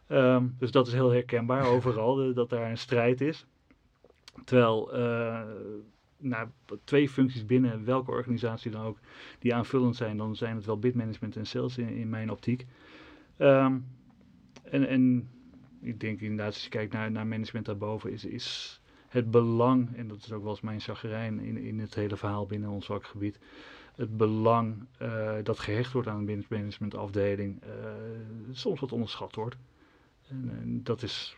Ehm, 0.07 0.47
dus 0.59 0.71
dat 0.71 0.87
is 0.87 0.93
heel 0.93 1.11
herkenbaar 1.11 1.67
overal, 1.67 2.15
dat 2.35 2.51
daar 2.51 2.71
een 2.71 2.79
strijd 2.79 3.21
is. 3.21 3.47
Terwijl 4.45 4.93
eh, 4.93 5.41
nou, 6.21 6.49
twee 6.85 7.09
functies 7.09 7.47
binnen 7.47 7.85
welke 7.85 8.11
organisatie 8.11 8.71
dan 8.71 8.85
ook 8.85 8.99
die 9.39 9.55
aanvullend 9.55 9.97
zijn, 9.97 10.17
dan 10.17 10.37
zijn 10.37 10.57
het 10.57 10.65
wel 10.65 10.79
bidmanagement 10.79 11.37
en 11.37 11.47
sales 11.47 11.79
in, 11.79 11.89
in 11.89 12.09
mijn 12.09 12.31
optiek. 12.31 12.67
Ehm, 13.37 13.79
en, 14.63 14.89
en 14.89 15.29
ik 15.81 16.01
denk 16.01 16.21
inderdaad, 16.21 16.55
als 16.55 16.63
je 16.65 16.69
kijkt 16.69 16.93
naar, 16.93 17.11
naar 17.11 17.27
management 17.27 17.67
daarboven, 17.67 18.13
is, 18.13 18.25
is 18.25 18.81
het 19.09 19.31
belang, 19.31 19.97
en 19.97 20.09
dat 20.09 20.19
is 20.19 20.33
ook 20.33 20.43
wel 20.43 20.51
eens 20.51 20.61
mijn 20.61 20.81
chagrijn 20.81 21.41
in, 21.41 21.57
in 21.57 21.79
het 21.79 21.95
hele 21.95 22.17
verhaal 22.17 22.47
binnen 22.47 22.71
ons 22.71 22.87
vakgebied, 22.87 23.39
het 23.95 24.17
belang 24.17 24.87
eh, 24.99 25.35
dat 25.43 25.59
gehecht 25.59 25.93
wordt 25.93 26.09
aan 26.09 26.29
een 26.29 26.45
managementafdeling, 26.49 27.63
eh 27.63 27.69
soms 28.51 28.81
wat 28.81 28.93
onderschat 28.93 29.35
wordt. 29.35 29.57
En, 30.29 30.51
en 30.61 30.83
dat 30.83 31.03
is 31.03 31.37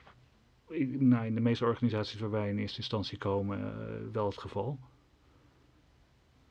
nou, 0.98 1.26
in 1.26 1.34
de 1.34 1.40
meeste 1.40 1.64
organisaties 1.64 2.20
waar 2.20 2.30
wij 2.30 2.48
in 2.48 2.58
eerste 2.58 2.78
instantie 2.78 3.18
komen 3.18 3.58
eh, 3.58 3.94
wel 4.12 4.26
het 4.26 4.38
geval. 4.38 4.78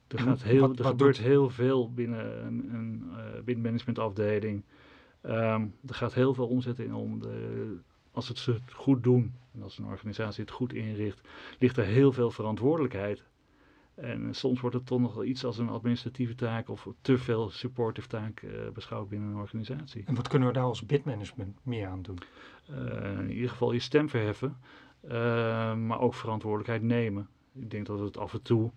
Er, 0.08 0.20
gaat 0.20 0.44
heel, 0.44 0.60
wat- 0.68 0.78
er 0.78 0.84
wat 0.84 0.92
gebeurt 0.92 1.16
doet- 1.16 1.26
heel 1.26 1.50
veel 1.50 1.94
binnen 1.94 2.46
een, 2.46 2.74
een 2.74 3.04
eh, 3.18 3.42
binnen 3.44 3.64
managementafdeling. 3.64 4.64
Ehm, 5.22 5.68
er 5.88 5.94
gaat 5.94 6.14
heel 6.14 6.34
veel 6.34 6.48
omzet 6.48 6.80
in 6.80 6.94
om. 6.94 7.20
De, 7.20 7.78
als 8.12 8.28
het 8.28 8.38
ze 8.38 8.52
het 8.52 8.74
goed 8.74 9.04
doen 9.04 9.34
en 9.54 9.64
als 9.64 9.78
een 9.78 9.86
organisatie 9.86 10.44
het 10.44 10.54
goed 10.54 10.74
inricht, 10.74 11.28
ligt 11.60 11.78
er 11.78 11.86
heel 11.86 12.12
veel 12.12 12.32
verantwoordelijkheid. 12.32 13.24
En 14.02 14.28
eh, 14.28 14.34
soms 14.34 14.62
wordt 14.62 14.76
het 14.76 14.86
toch 14.86 15.00
nog 15.00 15.14
wel 15.14 15.24
iets 15.24 15.44
als 15.44 15.58
een 15.58 15.70
administratieve 15.70 16.36
taak 16.36 16.70
of 16.70 16.88
te 17.02 17.18
veel 17.18 17.50
supportive 17.50 18.08
taak 18.08 18.42
eh, 18.42 18.70
beschouwd 18.74 19.10
binnen 19.10 19.30
een 19.30 19.36
organisatie. 19.36 20.04
En 20.06 20.16
wat 20.16 20.28
kunnen 20.28 20.48
we 20.48 20.54
daar 20.54 20.64
als 20.64 20.86
bidmanagement 20.86 21.60
meer 21.64 21.88
aan 21.88 22.02
doen? 22.02 22.18
Eh, 22.68 23.20
in 23.20 23.32
ieder 23.32 23.50
geval 23.50 23.72
je 23.72 23.80
stem 23.80 24.10
verheffen, 24.10 24.58
maar 25.86 26.00
ook 26.00 26.14
verantwoordelijkheid 26.14 26.82
nemen. 26.82 27.30
Ik 27.54 27.70
denk 27.72 27.86
dat 27.86 28.00
we 28.00 28.06
het 28.06 28.18
af 28.18 28.34
en 28.34 28.42
toe 28.42 28.72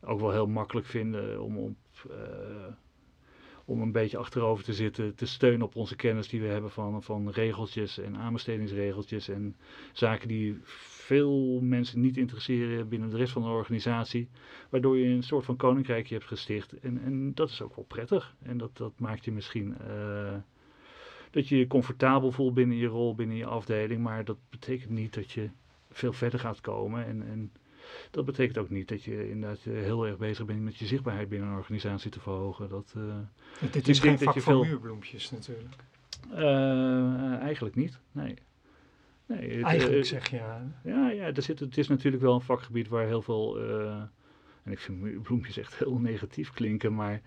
ook 0.00 0.20
wel 0.20 0.30
heel 0.30 0.46
makkelijk 0.46 0.86
vinden 0.86 1.42
om, 1.42 1.58
op, 1.58 1.76
om 3.70 3.82
een 3.82 3.92
beetje 3.92 4.16
achterover 4.16 4.64
te 4.64 4.72
zitten, 4.72 5.14
te 5.14 5.26
steunen 5.26 5.66
op 5.66 5.76
onze 5.76 5.96
kennis 5.96 6.28
die 6.28 6.40
we 6.40 6.46
hebben 6.46 6.70
van, 6.70 7.02
van 7.02 7.30
regeltjes 7.30 7.98
en 7.98 8.16
aanbestedingsregeltjes 8.16 9.28
en 9.28 9.56
zaken 9.92 10.28
die 10.28 10.58
veel 10.64 11.60
mensen 11.60 12.00
niet 12.00 12.16
interesseren 12.16 12.88
binnen 12.88 13.10
de 13.10 13.16
rest 13.16 13.32
van 13.32 13.42
de 13.42 13.48
organisatie, 13.48 14.28
waardoor 14.70 14.96
je 14.98 15.06
een 15.06 15.22
soort 15.22 15.44
van 15.44 15.56
koninkrijkje 15.56 16.14
hebt 16.14 16.26
gesticht. 16.26 16.72
En, 16.78 17.02
en 17.02 17.34
dat 17.34 17.50
is 17.50 17.62
ook 17.62 17.76
wel 17.76 17.84
prettig 17.84 18.34
en 18.42 18.58
dat, 18.58 18.76
dat 18.76 18.92
maakt 18.96 19.24
je 19.24 19.32
misschien... 19.32 19.78
eh, 19.78 20.34
dat 21.30 21.48
je 21.48 21.58
je 21.58 21.66
comfortabel 21.66 22.32
voelt 22.32 22.54
binnen 22.54 22.76
je 22.76 22.86
rol, 22.86 23.14
binnen 23.14 23.36
je 23.36 23.46
afdeling. 23.46 24.02
Maar 24.02 24.24
dat 24.24 24.36
betekent 24.50 24.90
niet 24.90 25.14
dat 25.14 25.30
je 25.32 25.50
veel 25.90 26.12
verder 26.12 26.40
gaat 26.40 26.60
komen. 26.60 27.06
En, 27.06 27.22
en 27.22 27.52
dat 28.10 28.24
betekent 28.24 28.58
ook 28.58 28.70
niet 28.70 28.88
dat 28.88 29.02
je 29.02 29.30
inderdaad 29.30 29.58
eh, 29.66 29.72
heel 29.72 30.06
erg 30.06 30.16
bezig 30.16 30.44
bent 30.46 30.60
met 30.62 30.76
je 30.76 30.86
zichtbaarheid 30.86 31.28
binnen 31.28 31.48
een 31.48 31.56
organisatie 31.56 32.10
te 32.10 32.20
verhogen. 32.20 32.68
Dat, 32.68 32.94
eh, 32.96 33.70
Dit 33.72 33.88
is 33.88 33.98
geen 33.98 34.18
vak 34.18 34.40
veel- 34.40 34.64
muurbloempjes 34.64 35.30
natuurlijk. 35.30 35.74
eh, 36.34 37.34
eigenlijk 37.38 37.74
niet, 37.76 37.98
nee. 38.12 38.34
nee 39.26 39.50
het, 39.56 39.64
Eigenlijk 39.64 40.04
zeg 40.06 40.30
je, 40.30 40.36
ja, 40.36 40.62
Ja, 40.84 41.10
ja 41.10 41.24
er 41.32 41.42
zit, 41.42 41.60
het 41.60 41.78
is 41.78 41.88
natuurlijk 41.88 42.22
wel 42.22 42.34
een 42.34 42.40
vakgebied 42.40 42.88
waar 42.88 43.06
heel 43.06 43.22
veel. 43.22 43.58
En 44.70 44.76
ik 44.76 44.82
vind 44.82 45.22
bloempjes 45.22 45.56
echt 45.56 45.74
heel 45.74 45.98
negatief 45.98 46.52
klinken, 46.52 46.94
maar 46.94 47.20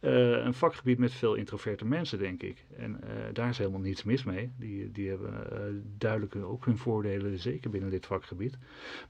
eh, 0.00 0.30
een 0.30 0.54
vakgebied 0.54 0.98
met 0.98 1.12
veel 1.12 1.34
introverte 1.34 1.84
mensen, 1.84 2.18
denk 2.18 2.42
ik. 2.42 2.64
En 2.76 3.02
eh, 3.02 3.08
daar 3.32 3.48
is 3.48 3.58
helemaal 3.58 3.80
niets 3.80 4.04
mis 4.04 4.24
mee. 4.24 4.52
Die, 4.56 4.92
die 4.92 5.08
hebben 5.08 5.52
eh, 5.52 5.62
duidelijk 5.98 6.36
ook 6.36 6.64
hun 6.64 6.78
voordelen, 6.78 7.38
zeker 7.38 7.70
binnen 7.70 7.90
dit 7.90 8.06
vakgebied. 8.06 8.58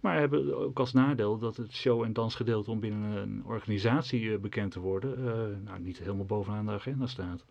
Maar 0.01 0.19
hebben 0.19 0.57
ook 0.57 0.79
als 0.79 0.93
nadeel 0.93 1.39
dat 1.39 1.57
het 1.57 1.73
show- 1.73 2.03
en 2.03 2.13
dansgedeelte 2.13 2.71
om 2.71 2.81
binnen 2.81 3.17
een 3.17 3.43
organisatie 3.45 4.39
bekend 4.39 4.73
te 4.73 4.81
worden, 4.81 5.63
nou, 5.65 5.81
niet 5.81 5.99
helemaal 5.99 6.25
bovenaan 6.25 6.67
de 6.67 6.73
agenda 6.73 7.07
staat. 7.07 7.45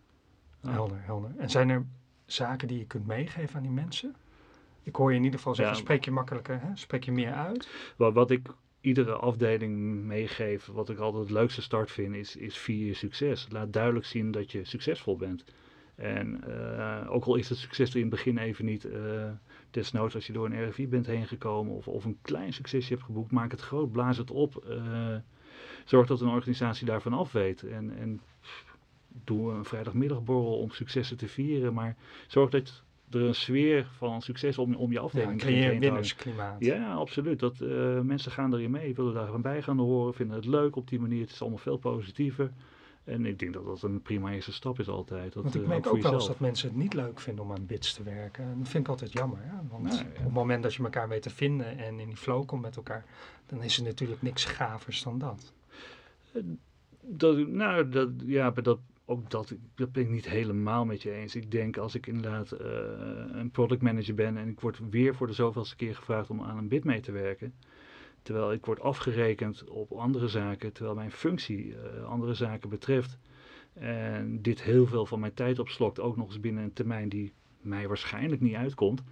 Helder, 0.62 1.02
helder. 1.02 1.32
En 1.38 1.50
zijn 1.50 1.70
er 1.70 1.86
zaken 2.26 2.68
die 2.68 2.78
je 2.78 2.86
kunt 2.86 3.08
meegeven 3.08 3.56
aan 3.56 3.62
die 3.62 3.72
mensen? 3.72 4.16
Ik 4.84 4.96
hoor 4.96 5.12
je 5.12 5.18
in 5.18 5.24
ieder 5.24 5.40
geval 5.40 5.56
zeggen, 5.56 5.76
Ja. 5.76 5.82
spreek 5.82 6.06
je 6.06 6.12
makkelijker, 6.12 6.62
hè? 6.62 6.68
spreek 6.74 7.04
je 7.04 7.12
meer 7.12 7.34
uit? 7.34 7.94
Wat, 7.98 8.14
wat 8.14 8.32
ik 8.32 8.48
iedere 8.82 9.14
afdeling 9.14 9.78
meegeef, 10.06 10.66
wat 10.66 10.90
ik 10.90 10.98
altijd 10.98 11.24
het 11.24 11.32
leukste 11.32 11.62
start 11.62 11.92
vind, 11.92 12.16
is, 12.16 12.36
is 12.36 12.58
vier 12.58 12.86
je 12.86 12.94
succes. 12.94 13.48
Laat 13.50 13.74
duidelijk 13.74 14.06
zien 14.06 14.32
dat 14.32 14.52
je 14.52 14.66
succesvol 14.66 15.16
bent. 15.16 15.46
En 15.96 16.44
eh, 16.44 17.12
ook 17.12 17.26
al 17.26 17.36
is 17.36 17.50
het 17.50 17.58
succes 17.58 17.96
in 17.96 18.02
het 18.02 18.10
begin 18.10 18.38
even 18.38 18.66
niet, 18.66 18.86
eh, 18.86 19.32
desnoods 19.72 20.16
als 20.16 20.28
je 20.28 20.34
door 20.34 20.46
een 20.46 20.70
RFI 20.70 20.88
bent 20.88 21.06
heen 21.06 21.28
gekomen 21.28 21.74
of, 21.74 21.88
of 21.88 22.06
een 22.06 22.18
klein 22.22 22.54
succesje 22.54 22.94
hebt 22.94 23.06
geboekt, 23.06 23.32
maak 23.32 23.52
het 23.52 23.62
groot, 23.62 23.92
blaas 23.92 24.18
het 24.18 24.32
op. 24.32 24.56
eh, 24.66 25.16
zorg 25.86 26.08
dat 26.08 26.22
een 26.22 26.28
organisatie 26.28 26.86
daarvan 26.86 27.14
af 27.14 27.32
weet. 27.32 27.64
En, 27.64 27.98
en 27.98 28.22
doe 29.24 29.52
een 29.52 29.66
vrijdagmiddagborrel 29.66 30.60
om 30.60 30.72
successen 30.72 31.18
te 31.18 31.28
vieren, 31.28 31.74
maar 31.74 31.96
zorg 32.28 32.50
dat 32.50 32.84
er 33.12 33.22
een 33.22 33.36
sfeer 33.36 33.88
van 33.98 34.22
succes 34.22 34.58
om, 34.58 34.76
om 34.76 34.90
je 34.92 34.98
Ja, 34.98 35.02
afdeling 35.02 35.40
creëer 35.40 35.64
heen 35.64 35.74
een 35.74 35.80
winnersklimaat. 35.80 36.56
Ja, 36.60 36.94
absoluut. 36.94 37.40
Dat, 37.40 37.62
eh, 37.62 38.00
mensen 38.00 38.32
gaan 38.32 38.54
erin 38.54 38.72
mee, 38.72 38.96
willen 38.96 39.14
daar 39.14 39.42
bij 39.42 39.62
gaan 39.62 39.80
horen, 39.80 40.14
vinden 40.14 40.36
het 40.36 40.46
leuk 40.46 40.76
op 40.76 40.88
die 40.88 41.00
manier. 41.00 41.22
Het 41.22 41.32
is 41.32 41.42
allemaal 41.42 41.60
veel 41.60 41.78
positiever. 41.78 42.52
En 43.04 43.26
ik 43.26 43.40
denk 43.40 43.54
dat 43.54 43.66
dat 43.66 43.82
een 43.82 44.02
prima 44.02 44.32
eerste 44.32 44.54
stap 44.54 44.80
is 44.80 44.88
altijd. 44.88 45.34
Dat, 45.34 45.44
Want 45.44 45.56
ik 45.56 45.62
eh, 45.62 45.68
merk 45.68 45.88
ook 45.88 46.02
wel 46.02 46.14
eens 46.14 46.28
dat 46.28 46.40
mensen 46.40 46.68
het 46.68 46.78
niet 46.78 46.94
leuk 46.94 47.20
vinden 47.20 47.44
om 47.44 47.52
aan 47.52 47.66
bits 47.66 47.94
te 47.94 48.04
werken. 48.04 48.44
En 48.44 48.58
dat 48.58 48.70
vind 48.70 48.84
ik 48.84 48.90
altijd 48.90 49.12
jammer. 49.12 49.40
Ja? 49.46 49.64
Want 49.70 49.84
Nou, 49.84 49.96
ja. 49.96 50.04
op 50.18 50.24
het 50.24 50.34
moment 50.34 50.64
dat 50.64 50.74
je 50.74 50.84
elkaar 50.84 51.10
weet 51.10 51.22
te 51.22 51.30
vinden 51.30 51.78
en 51.78 52.00
in 52.00 52.08
die 52.08 52.18
flow 52.18 52.46
komt 52.46 52.62
met 52.62 52.76
elkaar, 52.76 53.06
dan 53.46 53.64
is 53.64 53.78
er 53.78 53.84
natuurlijk 53.84 54.22
niks 54.22 54.46
gavers 54.46 55.04
dan 55.04 55.18
dat. 55.18 55.54
Dat, 57.02 57.48
nou, 57.48 57.90
dat, 57.90 58.10
ja, 58.26 58.52
dat, 58.52 58.80
ook 59.10 59.30
dat, 59.30 59.56
dat 59.76 59.92
ben 59.92 60.04
ik 60.04 60.10
niet 60.10 60.30
helemaal 60.30 60.86
met 60.86 61.02
je 61.02 61.12
eens. 61.12 61.36
Ik 61.36 61.52
denk 61.52 61.78
als 61.78 61.96
ik 61.96 62.08
inderdaad 62.08 62.54
uh, 62.54 62.68
een 63.32 63.52
product 63.52 63.82
manager 63.82 64.16
ben 64.16 64.38
en 64.38 64.48
ik 64.48 64.60
word 64.60 64.80
weer 64.90 65.16
voor 65.16 65.28
de 65.28 65.34
zoveelste 65.34 65.76
keer 65.76 65.96
gevraagd 65.96 66.30
om 66.30 66.42
aan 66.42 66.58
een 66.58 66.68
bid 66.68 66.84
mee 66.84 67.00
te 67.00 67.12
werken. 67.12 67.54
Terwijl 68.22 68.52
ik 68.52 68.66
word 68.66 68.80
afgerekend 68.80 69.70
op 69.70 69.92
andere 69.92 70.28
zaken, 70.28 70.74
terwijl 70.74 70.96
mijn 70.96 71.12
functie 71.12 71.66
uh, 71.66 72.04
andere 72.06 72.34
zaken 72.34 72.70
betreft. 72.70 73.18
En 73.74 74.42
dit 74.42 74.62
heel 74.62 74.86
veel 74.86 75.06
van 75.06 75.20
mijn 75.20 75.34
tijd 75.34 75.60
opslokt, 75.60 76.00
ook 76.00 76.18
nog 76.18 76.28
eens 76.28 76.40
binnen 76.40 76.64
een 76.64 76.74
termijn 76.74 77.10
die 77.10 77.34
mij 77.62 77.88
waarschijnlijk 77.88 78.42
niet 78.42 78.56
uitkomt. 78.56 79.04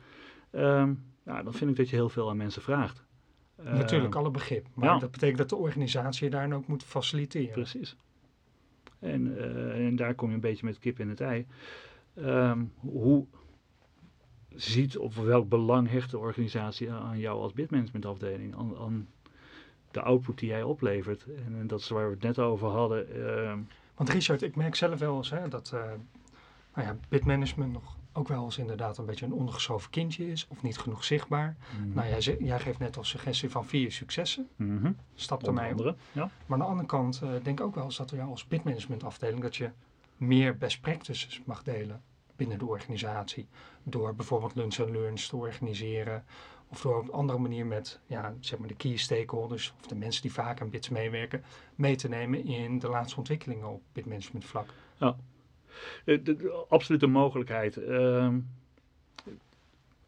Um, 0.52 1.04
ja, 1.26 1.44
dan 1.44 1.54
vind 1.54 1.70
ik 1.72 1.78
dat 1.78 1.90
je 1.90 1.96
heel 1.96 2.10
veel 2.10 2.30
aan 2.30 2.38
mensen 2.38 2.62
vraagt. 2.62 3.06
Natuurlijk, 3.64 4.16
alle 4.16 4.32
begrip. 4.32 4.68
Maar 4.74 4.90
ja. 4.90 5.00
dat 5.00 5.12
betekent 5.12 5.38
dat 5.38 5.50
de 5.50 5.56
organisatie 5.56 6.26
je 6.26 6.32
daarin 6.32 6.54
ook 6.54 6.68
moet 6.68 6.84
faciliteren. 6.84 7.52
Precies. 7.52 7.98
En, 9.00 9.28
uh, 9.28 9.86
en 9.86 9.96
daar 9.96 10.14
kom 10.16 10.30
je 10.30 10.36
een 10.36 10.42
beetje 10.42 10.66
met 10.66 10.80
kip 10.80 11.00
in 11.00 11.10
het 11.10 11.22
ei. 11.22 11.46
Um, 12.16 12.72
hoe 12.80 13.26
ziet 14.56 14.98
of 14.98 15.16
welk 15.16 15.50
belang 15.50 15.90
hecht 15.90 16.12
de 16.12 16.18
organisatie 16.18 16.92
aan 16.92 17.20
jou 17.20 17.42
als 17.42 17.54
bitmanagementafdeling? 17.54 18.56
Aan, 18.56 18.78
aan 18.78 19.08
de 19.92 20.02
output 20.02 20.40
die 20.40 20.50
jij 20.50 20.64
oplevert. 20.64 21.26
En, 21.46 21.56
en, 21.60 21.68
dat 21.68 21.80
is 21.80 21.90
waar 21.90 22.06
we 22.06 22.14
het 22.14 22.24
net 22.24 22.40
over 22.40 22.68
hadden. 22.68 23.18
Uh, 23.18 23.54
Want 23.96 24.10
Richard, 24.10 24.42
ik 24.42 24.56
merk 24.56 24.76
zelf 24.76 25.00
wel 25.00 25.18
eens 25.18 25.30
hè, 25.30 25.48
dat 25.48 25.72
uh, 25.74 25.82
nou 26.76 26.88
ja, 26.88 26.98
bitmanagement 27.10 27.74
nog 27.74 27.97
ook 28.18 28.28
wel 28.28 28.44
eens 28.44 28.58
inderdaad 28.58 28.98
een 28.98 29.06
beetje 29.06 29.26
een 29.26 29.34
ondergeschoven 29.34 29.90
kindje 29.90 30.32
is 30.32 30.48
of 30.48 30.62
niet 30.62 30.78
genoeg 30.78 31.04
zichtbaar. 31.04 31.58
Mm. 31.80 31.94
Nou, 31.94 32.08
jij, 32.08 32.38
jij, 32.40 32.60
geeft 32.60 32.80
net 32.80 32.98
als 32.98 33.10
suggestie 33.10 33.50
van 33.50 33.66
vier 33.66 33.92
successen. 33.92 34.48
Mm 34.56 34.82
-hmm. 34.82 34.96
Stap 35.16 35.48
ermee 35.48 35.72
andere, 35.72 35.96
ja. 36.12 36.30
Maar 36.46 36.60
aan 36.60 36.66
de 36.66 36.72
andere 36.72 36.88
kant 36.88 37.22
uh, 37.24 37.30
denk 37.30 37.60
ik 37.60 37.66
ook 37.66 37.76
wel 37.76 37.84
eens 37.84 37.98
dat 37.98 38.12
er 38.12 38.18
jou 38.18 38.30
als 38.30 38.48
bitmanagement 38.48 39.04
afdeling 39.04 39.42
dat 39.42 39.56
je 39.56 39.72
meer 40.18 40.58
best 40.58 40.82
practices 40.82 41.42
mag 41.46 41.64
delen 41.64 42.02
binnen 42.36 42.60
de 42.60 42.66
organisatie. 42.66 43.48
Door 43.84 44.16
bijvoorbeeld 44.16 44.56
lunch 44.56 44.76
en 44.76 44.92
learns 44.92 45.28
te 45.28 45.36
organiseren. 45.36 46.26
Of 46.70 46.82
door 46.82 46.98
op 46.98 47.04
een 47.04 47.14
andere 47.14 47.40
manier 47.40 47.66
met 47.66 48.00
ja, 48.06 48.34
zeg 48.40 48.60
maar 48.60 48.68
de 48.68 48.76
key 48.76 48.98
stakeholders 48.98 49.74
of 49.80 49.88
de 49.88 49.96
mensen 49.96 50.22
die 50.22 50.34
vaak 50.34 50.62
aan 50.62 50.70
bits 50.70 50.90
meewerken, 50.90 51.44
mee 51.76 51.96
te 51.96 52.08
nemen 52.08 52.46
in 52.46 52.80
de 52.80 52.90
laatste 52.90 53.18
ontwikkelingen 53.18 53.68
op 53.68 53.82
bitmanagement 53.94 54.46
vlak. 54.46 54.70
Ja, 54.98 55.16
de, 56.06 56.22
de, 56.22 56.66
absolute 56.70 57.08
mogelijkheid. 57.08 57.78
Uh, 57.78 58.34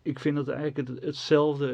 ik 0.01 0.19
vind 0.19 0.37
het 0.37 0.47
eigenlijk 0.47 0.89
het, 0.89 1.03
hetzelfde. 1.03 1.67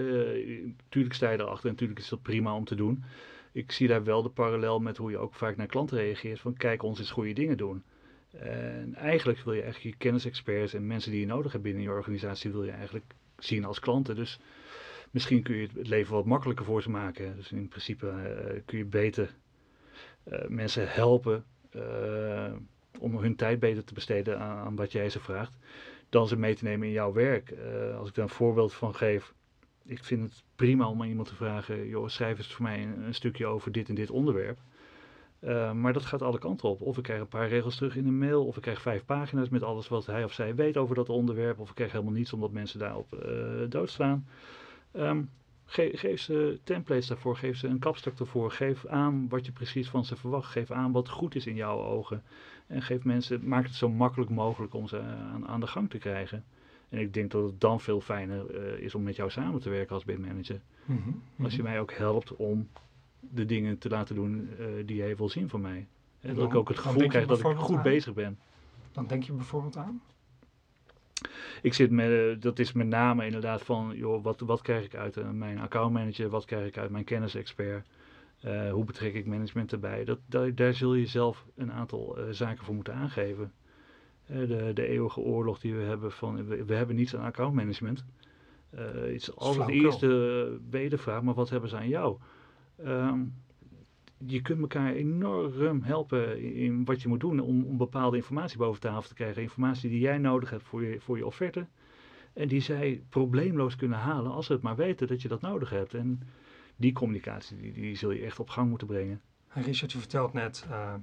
Natuurlijk 0.83 1.15
sta 1.15 1.29
je 1.29 1.39
erachter 1.39 1.65
en 1.65 1.71
natuurlijk 1.71 1.99
is 1.99 2.09
dat 2.09 2.21
prima 2.21 2.55
om 2.55 2.65
te 2.65 2.75
doen. 2.75 3.03
Ik 3.51 3.71
zie 3.71 3.87
daar 3.87 4.03
wel 4.03 4.21
de 4.21 4.29
parallel 4.29 4.79
met 4.79 4.97
hoe 4.97 5.11
je 5.11 5.17
ook 5.17 5.33
vaak 5.33 5.57
naar 5.57 5.67
klanten 5.67 5.97
reageert. 5.97 6.39
Van 6.39 6.53
kijk, 6.53 6.83
ons 6.83 6.99
eens 6.99 7.11
goede 7.11 7.33
dingen 7.33 7.57
doen. 7.57 7.83
En 8.31 8.95
eigenlijk 8.95 9.39
wil 9.39 9.53
je 9.53 9.61
eigenlijk 9.61 9.93
je 9.95 10.03
kennisexperts 10.03 10.73
en 10.73 10.87
mensen 10.87 11.11
die 11.11 11.19
je 11.19 11.25
nodig 11.25 11.51
hebt 11.51 11.63
binnen 11.63 11.83
je 11.83 11.89
organisatie, 11.89 12.51
wil 12.51 12.63
je 12.63 12.71
eigenlijk 12.71 13.05
zien 13.37 13.65
als 13.65 13.79
klanten. 13.79 14.15
Dus 14.15 14.39
misschien 15.11 15.43
kun 15.43 15.55
je 15.55 15.67
het 15.73 15.87
leven 15.87 16.13
wat 16.13 16.25
makkelijker 16.25 16.65
voor 16.65 16.81
ze 16.81 16.89
maken. 16.89 17.35
Dus 17.35 17.51
in 17.51 17.67
principe 17.67 18.05
uh, 18.05 18.61
kun 18.65 18.77
je 18.77 18.85
beter 18.85 19.35
mensen 20.47 20.91
helpen 20.91 21.45
om 22.99 23.17
hun 23.17 23.35
tijd 23.35 23.59
beter 23.59 23.83
te 23.83 23.93
besteden 23.93 24.39
aan, 24.39 24.75
wat 24.75 24.91
jij 24.91 25.09
ze 25.09 25.19
vraagt, 25.19 25.53
dan 26.09 26.27
ze 26.27 26.37
mee 26.37 26.55
te 26.55 26.63
nemen 26.63 26.87
in 26.87 26.93
jouw 26.93 27.13
werk. 27.13 27.53
als 27.97 28.09
ik 28.09 28.15
daar 28.15 28.25
een 28.25 28.29
voorbeeld 28.29 28.73
van 28.73 28.95
geef, 28.95 29.33
ik 29.85 30.03
vind 30.03 30.23
het 30.23 30.43
prima 30.55 30.89
om 30.89 31.01
aan 31.01 31.07
iemand 31.07 31.27
te 31.27 31.35
vragen, 31.35 31.87
joh, 31.87 32.07
schrijf 32.07 32.37
eens 32.37 32.53
voor 32.53 32.63
mij 32.63 32.83
een, 32.83 33.13
stukje 33.13 33.45
over 33.45 33.71
dit 33.71 33.89
en 33.89 33.95
dit 33.95 34.09
onderwerp. 34.09 34.57
Uh, 35.39 35.71
maar 35.71 35.93
dat 35.93 36.05
gaat 36.05 36.21
alle 36.21 36.39
kanten 36.39 36.69
op. 36.69 36.81
Of 36.81 36.97
ik 36.97 37.03
krijg 37.03 37.19
een 37.19 37.27
paar 37.27 37.47
regels 37.47 37.75
terug 37.75 37.95
in 37.95 38.07
een 38.07 38.17
mail, 38.17 38.45
of 38.45 38.55
ik 38.55 38.61
krijg 38.61 38.81
vijf 38.81 39.05
pagina's 39.05 39.49
met 39.49 39.63
alles 39.63 39.87
wat 39.87 40.05
hij 40.05 40.23
of 40.23 40.33
zij 40.33 40.55
weet 40.55 40.77
over 40.77 40.95
dat 40.95 41.09
onderwerp, 41.09 41.59
of 41.59 41.69
ik 41.69 41.75
krijg 41.75 41.91
helemaal 41.91 42.13
niets 42.13 42.33
omdat 42.33 42.51
mensen 42.51 42.79
daarop 42.79 43.13
uh, 43.25 43.69
doodslaan. 43.69 44.27
Um, 44.93 45.29
ge 45.65 45.89
geef 45.93 46.21
ze 46.21 46.59
templates 46.63 47.07
daarvoor, 47.07 47.37
geef 47.37 47.57
ze 47.57 47.67
een 47.67 47.79
kapstok 47.79 48.19
ervoor, 48.19 48.51
geef 48.51 48.85
aan 48.85 49.29
wat 49.29 49.45
je 49.45 49.51
precies 49.51 49.89
van 49.89 50.05
ze 50.05 50.15
verwacht, 50.15 50.51
geef 50.51 50.71
aan 50.71 50.91
wat 50.91 51.09
goed 51.09 51.35
is 51.35 51.47
in 51.47 51.55
jouw 51.55 51.79
ogen. 51.79 52.23
En 52.67 52.81
geef 52.81 53.03
mensen, 53.03 53.47
maak 53.47 53.63
het 53.63 53.75
zo 53.75 53.89
makkelijk 53.89 54.29
mogelijk 54.29 54.73
om 54.73 54.87
ze 54.87 55.01
aan, 55.01 55.47
aan 55.47 55.59
de 55.59 55.67
gang 55.67 55.89
te 55.89 55.97
krijgen. 55.97 56.43
En 56.89 56.99
ik 56.99 57.13
denk 57.13 57.31
dat 57.31 57.43
het 57.43 57.61
dan 57.61 57.79
veel 57.79 58.01
fijner 58.01 58.55
uh, 58.55 58.83
is 58.83 58.95
om 58.95 59.03
met 59.03 59.15
jou 59.15 59.29
samen 59.29 59.61
te 59.61 59.69
werken 59.69 59.95
als 59.95 60.05
bitmanager. 60.05 60.61
Mm 60.85 61.01
-hmm. 61.03 61.45
Als 61.45 61.55
je 61.55 61.63
mij 61.63 61.79
ook 61.79 61.93
helpt 61.93 62.35
om 62.35 62.67
de 63.19 63.45
dingen 63.45 63.77
te 63.77 63.89
laten 63.89 64.15
doen 64.15 64.49
uh, 64.59 64.65
die 64.85 64.95
jij 64.95 65.15
wil 65.15 65.29
zien 65.29 65.49
van 65.49 65.61
mij. 65.61 65.87
En 66.21 66.35
dat 66.35 66.45
ik 66.45 66.55
ook 66.55 66.67
het 66.67 66.79
gevoel 66.79 67.07
krijg 67.07 67.27
dat 67.27 67.39
ik 67.39 67.45
goed 67.45 67.77
aan? 67.77 67.83
bezig 67.83 68.13
ben. 68.13 68.39
Dan 68.91 69.07
denk 69.07 69.23
je 69.23 69.33
bijvoorbeeld 69.33 69.77
aan? 69.77 70.01
Ik 71.61 71.73
zit 71.73 71.91
met, 71.91 72.09
uh, 72.09 72.35
dat 72.39 72.59
is 72.59 72.73
met 72.73 72.87
name 72.87 73.25
inderdaad 73.25 73.61
van, 73.61 73.93
joh, 73.95 74.23
wat, 74.23 74.39
wat 74.39 74.61
krijg 74.61 74.85
ik 74.85 74.95
uit 74.95 75.17
uh, 75.17 75.29
mijn 75.29 75.59
accountmanager, 75.59 76.29
wat 76.29 76.45
krijg 76.45 76.67
ik 76.67 76.77
uit 76.77 76.89
mijn 76.89 77.03
kennisexpert, 77.03 77.87
hoe 78.71 78.85
betrek 78.85 79.13
ik 79.13 79.25
management 79.25 79.71
erbij. 79.71 80.03
Dat, 80.05 80.19
dat, 80.25 80.57
daar 80.57 80.73
zul 80.73 80.93
je 80.93 81.05
zelf 81.05 81.45
een 81.55 81.71
aantal 81.71 82.17
zaken 82.31 82.65
voor 82.65 82.75
moeten 82.75 82.93
aangeven. 82.93 83.51
de, 84.25 84.71
de 84.73 84.87
eeuwige 84.87 85.19
oorlog 85.19 85.59
die 85.59 85.75
we 85.75 85.83
hebben 85.83 86.11
van, 86.11 86.47
we, 86.47 86.65
we 86.65 86.73
hebben 86.73 86.95
niets 86.95 87.15
aan 87.15 87.25
accountmanagement. 87.25 88.05
het 88.69 89.05
is 89.05 89.35
altijd 89.35 89.67
de 89.67 89.73
eerste 89.73 90.59
wedervraag, 90.69 91.21
maar 91.21 91.33
wat 91.33 91.49
hebben 91.49 91.69
ze 91.69 91.75
aan 91.75 91.87
jou? 91.87 92.17
Um, 92.85 93.33
je 94.17 94.41
kunt 94.41 94.59
elkaar 94.59 94.93
enorm 94.93 95.81
helpen 95.81 96.53
in 96.55 96.85
wat 96.85 97.01
je 97.01 97.07
moet 97.07 97.19
doen 97.19 97.39
om, 97.39 97.63
om 97.63 97.77
bepaalde 97.77 98.17
informatie 98.17 98.57
boven 98.57 98.81
tafel 98.81 99.07
te 99.07 99.13
krijgen. 99.13 99.41
Informatie 99.41 99.89
die 99.89 99.99
jij 99.99 100.17
nodig 100.17 100.49
hebt 100.49 100.63
voor 100.63 100.83
je, 100.83 100.99
voor 100.99 101.17
je 101.17 101.25
offerte. 101.25 101.67
En 102.33 102.47
die 102.47 102.61
zij 102.61 103.03
probleemloos 103.09 103.75
kunnen 103.75 103.97
halen 103.97 104.31
als 104.31 104.45
ze 104.45 104.53
het 104.53 104.61
maar 104.61 104.75
weten 104.75 105.07
dat 105.07 105.21
je 105.21 105.27
dat 105.27 105.41
nodig 105.41 105.69
hebt. 105.69 105.93
En 105.93 106.21
die 106.75 106.93
communicatie 106.93 107.57
die, 107.57 107.73
die 107.73 107.95
zul 107.95 108.11
je 108.11 108.25
echt 108.25 108.39
op 108.39 108.49
gang 108.49 108.69
moeten 108.69 108.87
brengen. 108.87 109.21
Richard, 109.47 109.91
je 109.91 109.97
vertelt 109.97 110.33
net 110.33 110.65
uh, 110.69 110.93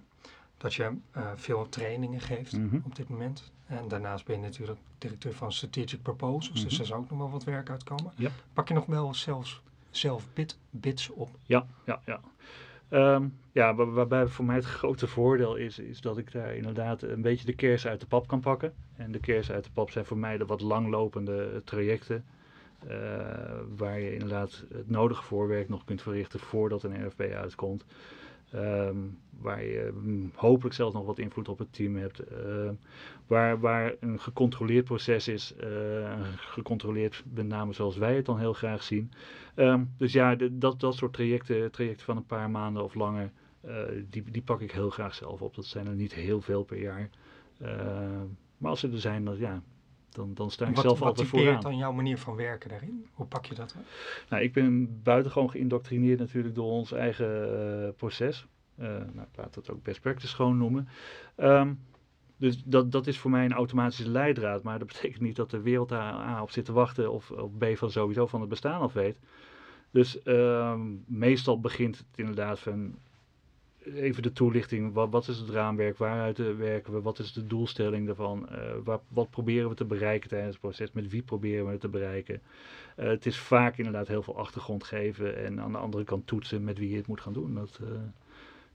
dat 0.57 0.75
je 0.75 0.97
uh, 1.17 1.31
veel 1.35 1.69
trainingen 1.69 2.21
geeft 2.21 2.57
mm 2.57 2.69
-hmm. 2.69 2.83
op 2.85 2.97
dit 2.97 3.09
moment. 3.09 3.53
En 3.67 3.89
daarnaast 3.89 4.25
ben 4.25 4.37
je 4.37 4.43
natuurlijk 4.43 4.79
directeur 4.99 5.33
van 5.33 5.53
Strategic 5.53 6.03
Proposals. 6.03 6.49
Mm 6.49 6.55
-hmm. 6.55 6.65
Dus 6.65 6.77
daar 6.77 6.87
zou 6.87 7.01
ook 7.01 7.11
nog 7.11 7.19
wel 7.19 7.31
wat 7.31 7.45
werk 7.45 7.71
uitkomen. 7.71 8.13
Ja. 8.17 8.31
Pak 8.53 8.69
je 8.69 8.75
nog 8.75 8.87
wel 8.87 9.15
zelfs 9.15 9.63
zelf 9.91 10.27
bit, 10.33 10.59
bits 10.71 11.09
op? 11.11 11.31
Ja, 11.47 11.67
ja, 11.87 12.03
ja. 12.07 12.21
Um, 12.93 13.39
ja, 13.53 13.75
waar, 13.75 13.93
waarbij 13.93 14.27
voor 14.27 14.45
mij 14.45 14.57
het 14.57 14.65
grote 14.65 15.07
voordeel 15.07 15.57
is, 15.57 15.79
is 15.79 16.01
dat 16.01 16.19
ik 16.19 16.33
daar 16.33 16.55
inderdaad 16.55 17.03
een 17.03 17.23
beetje 17.23 17.47
de 17.47 17.55
kers 17.55 17.87
uit 17.87 18.01
de 18.01 18.07
pap 18.07 18.27
kan 18.27 18.41
pakken. 18.41 18.73
En 18.97 19.13
de 19.13 19.21
kers 19.21 19.51
uit 19.51 19.65
de 19.65 19.71
pap 19.73 19.91
zijn 19.91 20.05
voor 20.05 20.19
mij 20.19 20.39
de 20.39 20.47
wat 20.47 20.61
langlopende 20.61 21.63
trajecten. 21.65 22.25
Uh, 22.91 22.91
waar 23.77 24.01
je 24.01 24.13
inderdaad 24.13 24.65
het 24.73 24.91
nodige 24.91 25.23
voorwerk 25.23 25.69
nog 25.69 25.85
kunt 25.85 26.03
verrichten 26.03 26.41
voordat 26.41 26.83
een 26.83 27.07
RFP 27.07 27.21
uitkomt. 27.21 27.85
Um, 28.55 29.19
waar 29.43 29.65
je 29.65 29.87
um, 29.87 30.33
hopelijk 30.35 30.75
zelfs 30.75 30.95
nog 30.95 31.07
wat 31.07 31.19
invloed 31.19 31.49
op 31.49 31.59
het 31.59 31.73
team 31.73 31.97
hebt. 31.97 32.21
Uh, 32.33 32.71
waar, 33.27 33.61
waar 33.61 33.95
een 34.01 34.21
gecontroleerd 34.21 34.85
proces 34.85 35.29
is, 35.29 35.55
uh, 35.63 36.21
gecontroleerd 36.37 37.23
met 37.35 37.47
name 37.47 37.73
zoals 37.73 37.97
wij 37.97 38.17
het 38.17 38.27
dan 38.27 38.39
heel 38.39 38.53
graag 38.53 38.83
zien. 38.83 39.11
Um, 39.57 39.91
dus 39.97 40.13
ja, 40.13 40.37
dat, 40.51 40.81
dat 40.81 40.95
soort 40.95 41.13
trajecten, 41.13 41.71
trajecten 41.71 42.05
van 42.05 42.17
een 42.17 42.27
paar 42.27 42.51
maanden 42.51 42.85
of 42.85 42.95
langer, 42.95 43.31
uh, 43.67 43.83
die, 44.11 44.31
die 44.31 44.43
pak 44.43 44.61
ik 44.61 44.73
heel 44.73 44.91
graag 44.91 45.15
zelf 45.15 45.43
op. 45.43 45.55
Dat 45.55 45.65
zijn 45.65 45.87
er 45.87 45.95
niet 45.95 46.15
heel 46.15 46.41
veel 46.41 46.63
per 46.63 46.79
jaar. 46.79 47.11
maar 48.59 48.71
als 48.71 48.81
ze 48.81 48.91
er 48.91 49.01
zijn, 49.01 49.25
dan, 49.25 49.39
ja, 49.39 49.63
dan, 50.15 50.35
dan 50.35 50.51
sta 50.51 50.67
ik 50.67 50.75
wat, 50.75 50.85
zelf 50.85 50.99
wat 50.99 51.09
altijd 51.09 51.29
vooraan. 51.29 51.53
Wat 51.53 51.63
dan 51.63 51.77
jouw 51.77 51.93
manier 51.93 52.19
van 52.19 52.37
werken 52.37 52.69
daarin? 52.69 53.07
Hoe 53.13 53.27
pak 53.27 53.47
je 53.47 53.55
dat? 53.55 53.73
Hè? 53.73 53.81
Nou, 54.29 54.43
ik 54.43 54.53
ben 54.53 55.03
buitengewoon 55.03 55.51
geïndoctrineerd 55.51 56.19
natuurlijk 56.19 56.55
door 56.55 56.71
ons 56.71 56.93
eigen 56.93 57.49
uh, 57.85 57.89
proces. 57.97 58.47
Uh, 58.79 58.87
nou, 58.89 59.27
ik 59.33 59.37
laat 59.37 59.55
dat 59.55 59.71
ook 59.71 59.83
best 59.83 60.01
practice 60.01 60.35
gewoon 60.35 60.59
noemen. 60.59 60.89
Um, 61.37 61.81
dus 62.37 62.63
dat, 62.65 62.93
dat 62.93 63.07
is 63.07 63.19
voor 63.19 63.31
mij 63.31 63.45
een 63.45 63.53
automatische 63.53 64.11
leidraad. 64.11 64.63
Maar 64.63 64.79
dat 64.79 64.89
betekent 64.93 65.21
niet 65.21 65.37
dat 65.37 65.51
de 65.51 65.61
wereld 65.61 65.89
daar 65.89 66.15
A 66.15 66.43
op 66.43 66.51
zit 66.51 66.65
te 66.65 66.73
wachten 66.73 67.13
of, 67.13 67.31
of 67.31 67.51
B 67.59 67.65
van 67.75 67.91
sowieso 67.91 68.27
van 68.27 68.41
het 68.41 68.49
bestaan 68.49 68.81
af 68.81 68.93
weet. 68.93 69.19
Dus 69.91 70.21
um, 70.25 71.05
meestal 71.07 71.61
begint 71.61 71.99
het 71.99 72.07
inderdaad 72.15 72.59
van 72.59 72.95
even 73.85 74.23
de 74.23 74.33
toelichting. 74.33 74.93
Wat, 74.93 75.11
wat 75.11 75.29
is 75.29 75.39
het 75.39 75.51
raamwerk? 75.51 75.99
Waaruit 75.99 76.57
werken 76.57 76.93
we? 76.93 77.01
Wat 77.01 77.19
is 77.19 77.33
de 77.33 77.47
doelstelling 77.47 78.07
daarvan? 78.07 78.49
Uh, 78.53 78.59
wat, 78.85 79.03
wat, 79.09 79.31
proberen 79.31 79.69
we 79.69 79.75
te 79.75 79.85
bereiken 79.85 80.29
tijdens 80.29 80.53
het 80.53 80.61
proces? 80.61 80.93
Met 80.93 81.11
wie 81.11 81.23
proberen 81.23 81.65
we 81.65 81.71
het 81.71 81.81
te 81.81 81.89
bereiken? 81.89 82.41
Uh, 82.97 83.07
het 83.07 83.27
is 83.27 83.39
vaak 83.39 83.77
inderdaad 83.77 84.09
heel 84.09 84.23
veel 84.23 84.39
achtergrond 84.39 84.85
geven 84.85 85.45
en 85.45 85.61
aan 85.61 85.73
de 85.73 85.79
andere 85.79 86.05
kant 86.05 86.27
toetsen 86.27 86.65
met 86.65 86.79
wie 86.79 86.91
je 86.91 86.97
het 86.97 87.07
moet 87.07 87.21
gaan 87.21 87.33
doen. 87.33 87.55
Dat, 87.55 87.81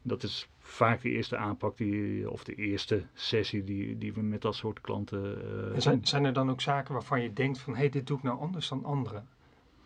dat 0.01 0.23
is 0.23 0.49
vaak 0.59 1.01
de 1.01 1.09
eerste 1.09 1.37
aanpak 1.37 1.77
die, 1.77 2.31
of 2.31 2.43
de 2.43 2.55
eerste 2.55 3.03
sessie 3.13 3.63
die, 3.63 3.97
die 3.97 4.13
we 4.13 4.21
met 4.21 4.41
dat 4.41 4.55
soort 4.55 4.81
klanten. 4.81 5.37
zijn, 5.81 6.05
zijn 6.05 6.25
er 6.25 6.33
dan 6.33 6.49
ook 6.49 6.61
zaken 6.61 6.93
waarvan 6.93 7.21
je 7.21 7.33
denkt 7.33 7.59
van 7.59 7.73
hé, 7.73 7.79
hey, 7.79 7.89
dit 7.89 8.07
doe 8.07 8.17
ik 8.17 8.23
nou 8.23 8.39
anders 8.39 8.67
dan 8.67 8.85
anderen? 8.85 9.27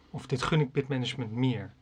Of 0.10 0.26
dit 0.26 0.42
gun 0.42 0.60
ik 0.60 0.72
bitmanagement 0.72 1.32
meer? 1.32 1.74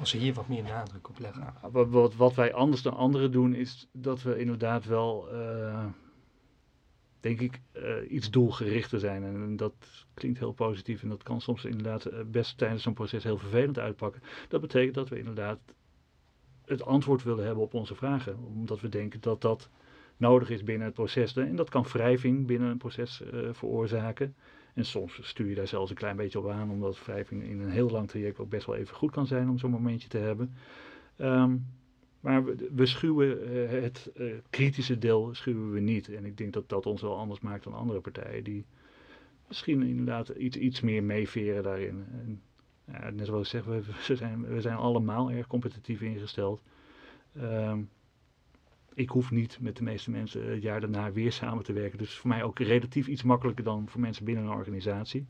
Als 0.00 0.10
ze 0.10 0.16
hier 0.16 0.34
wat 0.34 0.48
meer 0.48 0.62
nadruk 0.62 1.08
op 1.08 1.18
leggen. 1.18 1.54
Wat, 1.70 2.14
wat, 2.14 2.34
wij 2.34 2.52
anders 2.52 2.82
dan 2.82 2.94
anderen 2.94 3.32
doen, 3.32 3.54
is 3.54 3.88
dat 3.92 4.22
we 4.22 4.38
inderdaad 4.38 4.84
wel 4.84 5.28
uh, 5.32 5.84
denk 7.20 7.40
ik, 7.40 7.60
iets 8.08 8.30
doelgerichter 8.30 9.00
zijn. 9.00 9.24
En, 9.24 9.56
dat 9.56 9.74
klinkt 10.14 10.38
heel 10.38 10.52
positief 10.52 11.02
en 11.02 11.08
dat 11.08 11.22
kan 11.22 11.40
soms 11.40 11.64
inderdaad 11.64 12.30
best 12.30 12.58
tijdens 12.58 12.82
zo'n 12.82 12.94
proces 12.94 13.24
heel 13.24 13.38
vervelend 13.38 13.78
uitpakken. 13.78 14.22
Dat 14.48 14.60
betekent 14.60 14.94
dat 14.94 15.08
we 15.08 15.18
inderdaad 15.18 15.58
het 16.64 16.82
antwoord 16.82 17.22
willen 17.22 17.44
hebben 17.44 17.64
op 17.64 17.74
onze 17.74 17.94
vragen. 17.94 18.38
Omdat 18.44 18.80
we 18.80 18.88
denken 18.88 19.20
dat 19.20 19.40
dat 19.40 19.68
nodig 20.16 20.50
is 20.50 20.62
binnen 20.62 20.86
het 20.86 20.94
proces. 20.94 21.36
En 21.36 21.56
dat 21.56 21.70
kan 21.70 21.82
wrijving 21.82 22.46
binnen 22.46 22.70
een 22.70 22.78
proces 22.78 23.22
veroorzaken. 23.52 24.34
En 24.74 24.84
soms 24.84 25.18
stuur 25.22 25.48
je 25.48 25.54
daar 25.54 25.66
zelfs 25.66 25.90
een 25.90 25.96
klein 25.96 26.16
beetje 26.16 26.38
op 26.38 26.48
aan, 26.48 26.70
omdat 26.70 27.04
wrijving 27.04 27.42
in 27.42 27.60
een 27.60 27.70
heel 27.70 27.90
lang 27.90 28.08
traject 28.08 28.38
ook 28.38 28.48
best 28.48 28.66
wel 28.66 28.76
even 28.76 28.96
goed 28.96 29.10
kan 29.10 29.26
zijn 29.26 29.48
om 29.48 29.58
zo'n 29.58 29.70
momentje 29.70 30.08
te 30.08 30.18
hebben. 30.18 30.54
Ehm, 31.16 31.56
maar 32.20 32.44
we, 32.74 32.86
schuwen 32.86 33.52
eh, 33.52 33.82
het 33.82 34.10
uh, 34.16 34.34
kritische 34.50 34.98
deel 34.98 35.34
schuwen 35.34 35.72
we 35.72 35.80
niet. 35.80 36.08
En 36.08 36.24
ik 36.24 36.36
denk 36.36 36.52
dat 36.52 36.68
dat 36.68 36.86
ons 36.86 37.02
wel 37.02 37.16
anders 37.16 37.40
maakt 37.40 37.64
dan 37.64 37.74
andere 37.74 38.00
partijen 38.00 38.44
die 38.44 38.64
misschien 39.48 39.82
inderdaad 39.82 40.28
iets, 40.28 40.56
iets 40.56 40.80
meer 40.80 41.04
meeveren 41.04 41.62
daarin. 41.62 42.04
En, 42.12 42.42
ja, 42.84 43.10
net 43.10 43.26
zoals 43.26 43.42
ik 43.42 43.50
zeg, 43.50 43.64
we, 43.64 43.82
we, 44.06 44.16
zijn, 44.16 44.46
we 44.46 44.60
zijn 44.60 44.76
allemaal 44.76 45.30
erg 45.30 45.46
competitief 45.46 46.00
ingesteld. 46.00 46.62
Um, 47.36 47.88
ik 49.00 49.08
hoef 49.08 49.30
niet 49.30 49.58
met 49.60 49.76
de 49.76 49.82
meeste 49.82 50.10
mensen 50.10 50.50
het 50.50 50.62
jaar 50.62 50.80
daarna 50.80 51.12
weer 51.12 51.32
samen 51.32 51.64
te 51.64 51.72
werken. 51.72 51.98
Dus 51.98 52.14
voor 52.14 52.28
mij 52.28 52.42
ook 52.42 52.58
relatief 52.58 53.06
iets 53.06 53.22
makkelijker 53.22 53.64
dan 53.64 53.88
voor 53.88 54.00
mensen 54.00 54.24
binnen 54.24 54.44
een 54.44 54.50
organisatie. 54.50 55.26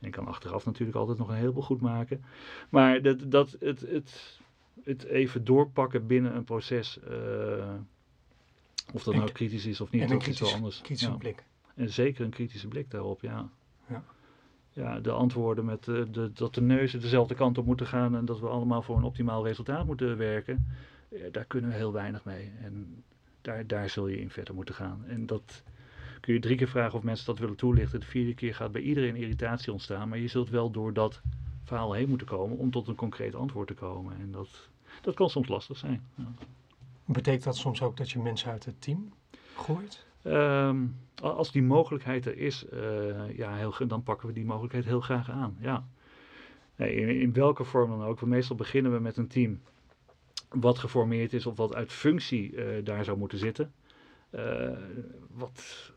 En 0.00 0.06
ik 0.06 0.12
kan 0.12 0.26
achteraf 0.26 0.64
natuurlijk 0.64 0.98
altijd 0.98 1.18
nog 1.18 1.28
een 1.28 1.34
heleboel 1.34 1.62
goed 1.62 1.80
maken. 1.80 2.24
Maar 2.68 3.02
dat, 3.02 3.30
dat 3.30 3.56
het, 3.60 3.80
het, 3.80 4.40
het 4.84 5.04
even 5.04 5.44
doorpakken 5.44 6.06
binnen 6.06 6.36
een 6.36 6.44
proces, 6.44 6.98
uh, 7.10 7.74
of 8.92 9.02
dat 9.02 9.14
nou 9.14 9.32
kritisch 9.32 9.66
is 9.66 9.80
of 9.80 9.90
niet, 9.90 10.02
en 10.02 10.10
een 10.10 10.18
kritisch, 10.18 10.40
iets 10.40 10.54
anders. 10.54 10.80
kritische 10.80 11.16
blik. 11.16 11.44
En 11.74 11.90
zeker 11.90 12.24
een 12.24 12.30
kritische 12.30 12.68
blik 12.68 12.90
daarop, 12.90 13.20
ja. 13.20 13.50
Ja, 13.88 14.04
ja 14.72 15.00
de 15.00 15.10
antwoorden 15.10 15.64
met 15.64 15.86
uh, 15.86 16.04
de, 16.10 16.32
dat 16.32 16.54
de 16.54 16.62
neuzen 16.62 17.00
dezelfde 17.00 17.34
kant 17.34 17.58
op 17.58 17.66
moeten 17.66 17.86
gaan 17.86 18.16
en 18.16 18.24
dat 18.24 18.40
we 18.40 18.48
allemaal 18.48 18.82
voor 18.82 18.96
een 18.96 19.02
optimaal 19.02 19.46
resultaat 19.46 19.86
moeten 19.86 20.16
werken 20.16 20.66
daar 21.30 21.44
kunnen 21.44 21.70
we 21.70 21.76
heel 21.76 21.92
weinig 21.92 22.24
mee. 22.24 22.52
En 22.62 23.04
daar, 23.48 23.66
daar 23.66 23.88
zul 23.88 24.08
je 24.08 24.20
in 24.20 24.30
verder 24.30 24.54
moeten 24.54 24.74
gaan. 24.74 25.04
En 25.06 25.26
dat 25.26 25.62
kun 26.20 26.34
je 26.34 26.40
drie 26.40 26.56
keer 26.56 26.68
vragen 26.68 26.98
of 26.98 27.02
mensen 27.02 27.26
dat 27.26 27.38
willen 27.38 27.56
toelichten. 27.56 28.00
De 28.00 28.06
vierde 28.06 28.34
keer 28.34 28.54
gaat 28.54 28.72
bij 28.72 28.82
iedereen 28.82 29.16
irritatie 29.16 29.72
ontstaan. 29.72 30.08
Maar 30.08 30.18
je 30.18 30.28
zult 30.28 30.50
wel 30.50 30.70
door 30.70 30.92
dat 30.92 31.20
verhaal 31.64 31.92
heen 31.92 32.08
moeten 32.08 32.26
komen 32.26 32.58
om 32.58 32.70
tot 32.70 32.88
een 32.88 32.94
concreet 32.94 33.34
antwoord 33.34 33.66
te 33.66 33.74
komen. 33.74 34.16
En 34.20 34.32
dat, 34.32 34.68
dat 35.02 35.14
kan 35.14 35.30
soms 35.30 35.48
lastig 35.48 35.76
zijn. 35.76 36.02
Ja. 36.14 36.24
Betekent 37.04 37.44
dat 37.44 37.56
soms 37.56 37.82
ook 37.82 37.96
dat 37.96 38.10
je 38.10 38.18
mensen 38.18 38.50
uit 38.50 38.64
het 38.64 38.80
team 38.80 39.12
gooit? 39.56 40.06
Ehm, 40.22 40.86
als 41.22 41.52
die 41.52 41.62
mogelijkheid 41.62 42.26
er 42.26 42.36
is, 42.36 42.66
uh, 42.72 43.36
ja, 43.36 43.54
heel, 43.54 43.86
dan 43.86 44.02
pakken 44.02 44.28
we 44.28 44.34
die 44.34 44.44
mogelijkheid 44.44 44.84
heel 44.84 45.00
graag 45.00 45.30
aan. 45.30 45.56
Ja. 45.60 45.86
Nee, 46.76 46.94
in, 46.94 47.20
in, 47.20 47.32
welke 47.32 47.64
vorm 47.64 47.90
dan 47.90 48.02
ook. 48.02 48.22
Meestal 48.22 48.56
beginnen 48.56 48.92
we 48.92 48.98
met 48.98 49.16
een 49.16 49.28
team 49.28 49.60
wat 50.48 50.78
geformeerd 50.78 51.32
is 51.32 51.46
of 51.46 51.56
wat 51.56 51.74
uit 51.74 51.92
functie 51.92 52.52
uh, 52.52 52.84
daar 52.84 53.04
zou 53.04 53.18
moeten 53.18 53.38
zitten. 53.38 53.72
Uh, 54.30 54.70
wat 55.30 55.92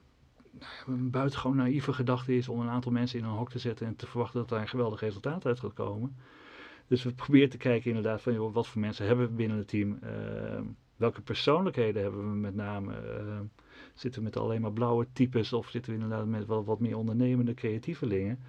nou 0.60 1.00
een 1.00 1.10
buitengewoon 1.10 1.56
naïeve 1.58 1.94
gedachte 1.94 2.36
is 2.36 2.50
om 2.50 2.60
een 2.60 2.70
aantal 2.70 2.92
mensen 2.92 3.20
in 3.20 3.26
een 3.26 3.32
hok 3.32 3.50
te 3.50 3.60
zetten 3.60 3.88
en 3.88 3.96
te 3.96 4.08
verwachten 4.08 4.40
dat 4.40 4.50
daar 4.50 4.62
een 4.62 4.68
geweldig 4.68 5.00
resultaat 5.00 5.46
uit 5.46 5.60
gaat 5.60 5.74
komen. 5.74 6.16
Dus 6.88 7.04
we 7.04 7.14
proberen 7.14 7.50
te 7.50 7.58
kijken 7.58 7.90
inderdaad 7.90 8.22
van 8.22 8.34
joh, 8.34 8.54
wat 8.54 8.68
voor 8.68 8.82
mensen 8.82 9.06
hebben 9.06 9.28
we 9.28 9.34
binnen 9.34 9.58
het 9.58 9.68
team. 9.68 10.00
Uh, 10.04 10.60
welke 10.96 11.22
persoonlijkheden 11.22 12.02
hebben 12.02 12.30
we 12.30 12.36
met 12.36 12.56
name. 12.56 12.94
zitten 13.94 14.20
we 14.20 14.26
met 14.26 14.38
alleen 14.38 14.62
maar 14.62 14.74
blauwe 14.74 15.08
types 15.14 15.54
of 15.54 15.70
zitten 15.70 15.94
we 15.94 16.00
inderdaad 16.00 16.28
met 16.28 16.46
wat, 16.46 16.66
wat 16.66 16.80
meer 16.80 16.98
ondernemende 16.98 17.54
creatievelingen. 17.54 18.40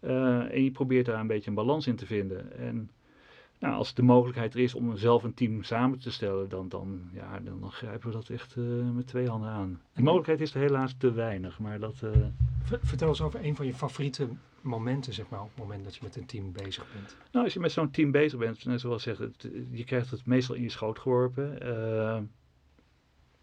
en 0.00 0.64
je 0.64 0.70
probeert 0.70 1.06
daar 1.06 1.20
een 1.20 1.26
beetje 1.26 1.48
een 1.48 1.56
balans 1.56 1.86
in 1.86 1.96
te 1.96 2.06
vinden. 2.06 2.58
En 2.58 2.90
nou, 3.62 3.74
als 3.74 3.94
de 3.94 4.02
mogelijkheid 4.02 4.54
er 4.54 4.60
is 4.60 4.74
om 4.74 4.96
zelf 4.96 5.22
een 5.22 5.34
team 5.34 5.62
samen 5.62 5.98
te 5.98 6.10
stellen, 6.10 6.48
dan, 6.48 6.68
dan, 6.68 7.00
ja, 7.12 7.40
dan, 7.40 7.60
dan 7.60 7.72
grijpen 7.72 8.08
we 8.08 8.14
dat 8.14 8.28
echt 8.28 8.56
uh, 8.56 8.90
met 8.90 9.06
twee 9.06 9.28
handen 9.28 9.50
aan. 9.50 9.80
De 9.94 10.02
mogelijkheid 10.02 10.40
is 10.40 10.54
er 10.54 10.60
helaas 10.60 10.94
te 10.98 11.12
weinig, 11.12 11.58
maar 11.58 11.78
dat... 11.78 12.00
Uh... 12.04 12.10
Vertel 12.64 13.08
eens 13.08 13.20
over 13.20 13.44
een 13.44 13.56
van 13.56 13.66
je 13.66 13.74
favoriete 13.74 14.28
momenten, 14.60 15.12
zeg 15.12 15.28
maar, 15.28 15.40
op 15.40 15.48
het 15.48 15.58
moment 15.58 15.84
dat 15.84 15.94
je 15.94 16.00
met 16.02 16.16
een 16.16 16.26
team 16.26 16.52
bezig 16.52 16.92
bent. 16.92 17.16
Nou, 17.32 17.44
als 17.44 17.54
je 17.54 17.60
met 17.60 17.72
zo'n 17.72 17.90
team 17.90 18.10
bezig 18.10 18.38
bent, 18.38 18.80
zoals 18.80 19.02
zeg, 19.02 19.18
het, 19.18 19.48
je 19.70 19.84
krijgt 19.84 20.10
het 20.10 20.26
meestal 20.26 20.54
in 20.54 20.62
je 20.62 20.70
schoot 20.70 20.98
geworpen. 20.98 21.58
Uh, 21.62 22.18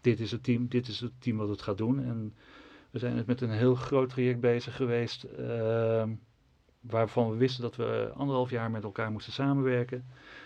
dit 0.00 0.20
is 0.20 0.30
het 0.30 0.42
team, 0.42 0.68
dit 0.68 0.88
is 0.88 1.00
het 1.00 1.12
team 1.18 1.36
wat 1.36 1.48
het 1.48 1.62
gaat 1.62 1.78
doen. 1.78 2.04
En 2.04 2.34
we 2.90 2.98
zijn 2.98 3.16
het 3.16 3.26
met 3.26 3.40
een 3.40 3.50
heel 3.50 3.74
groot 3.74 4.08
traject 4.08 4.40
bezig 4.40 4.76
geweest 4.76 5.26
waarvan 6.80 7.30
we 7.30 7.36
wisten 7.36 7.62
dat 7.62 7.76
we 7.76 8.10
anderhalf 8.14 8.50
jaar 8.50 8.70
met 8.70 8.84
elkaar 8.84 9.10
moesten 9.10 9.32
samenwerken. 9.32 10.04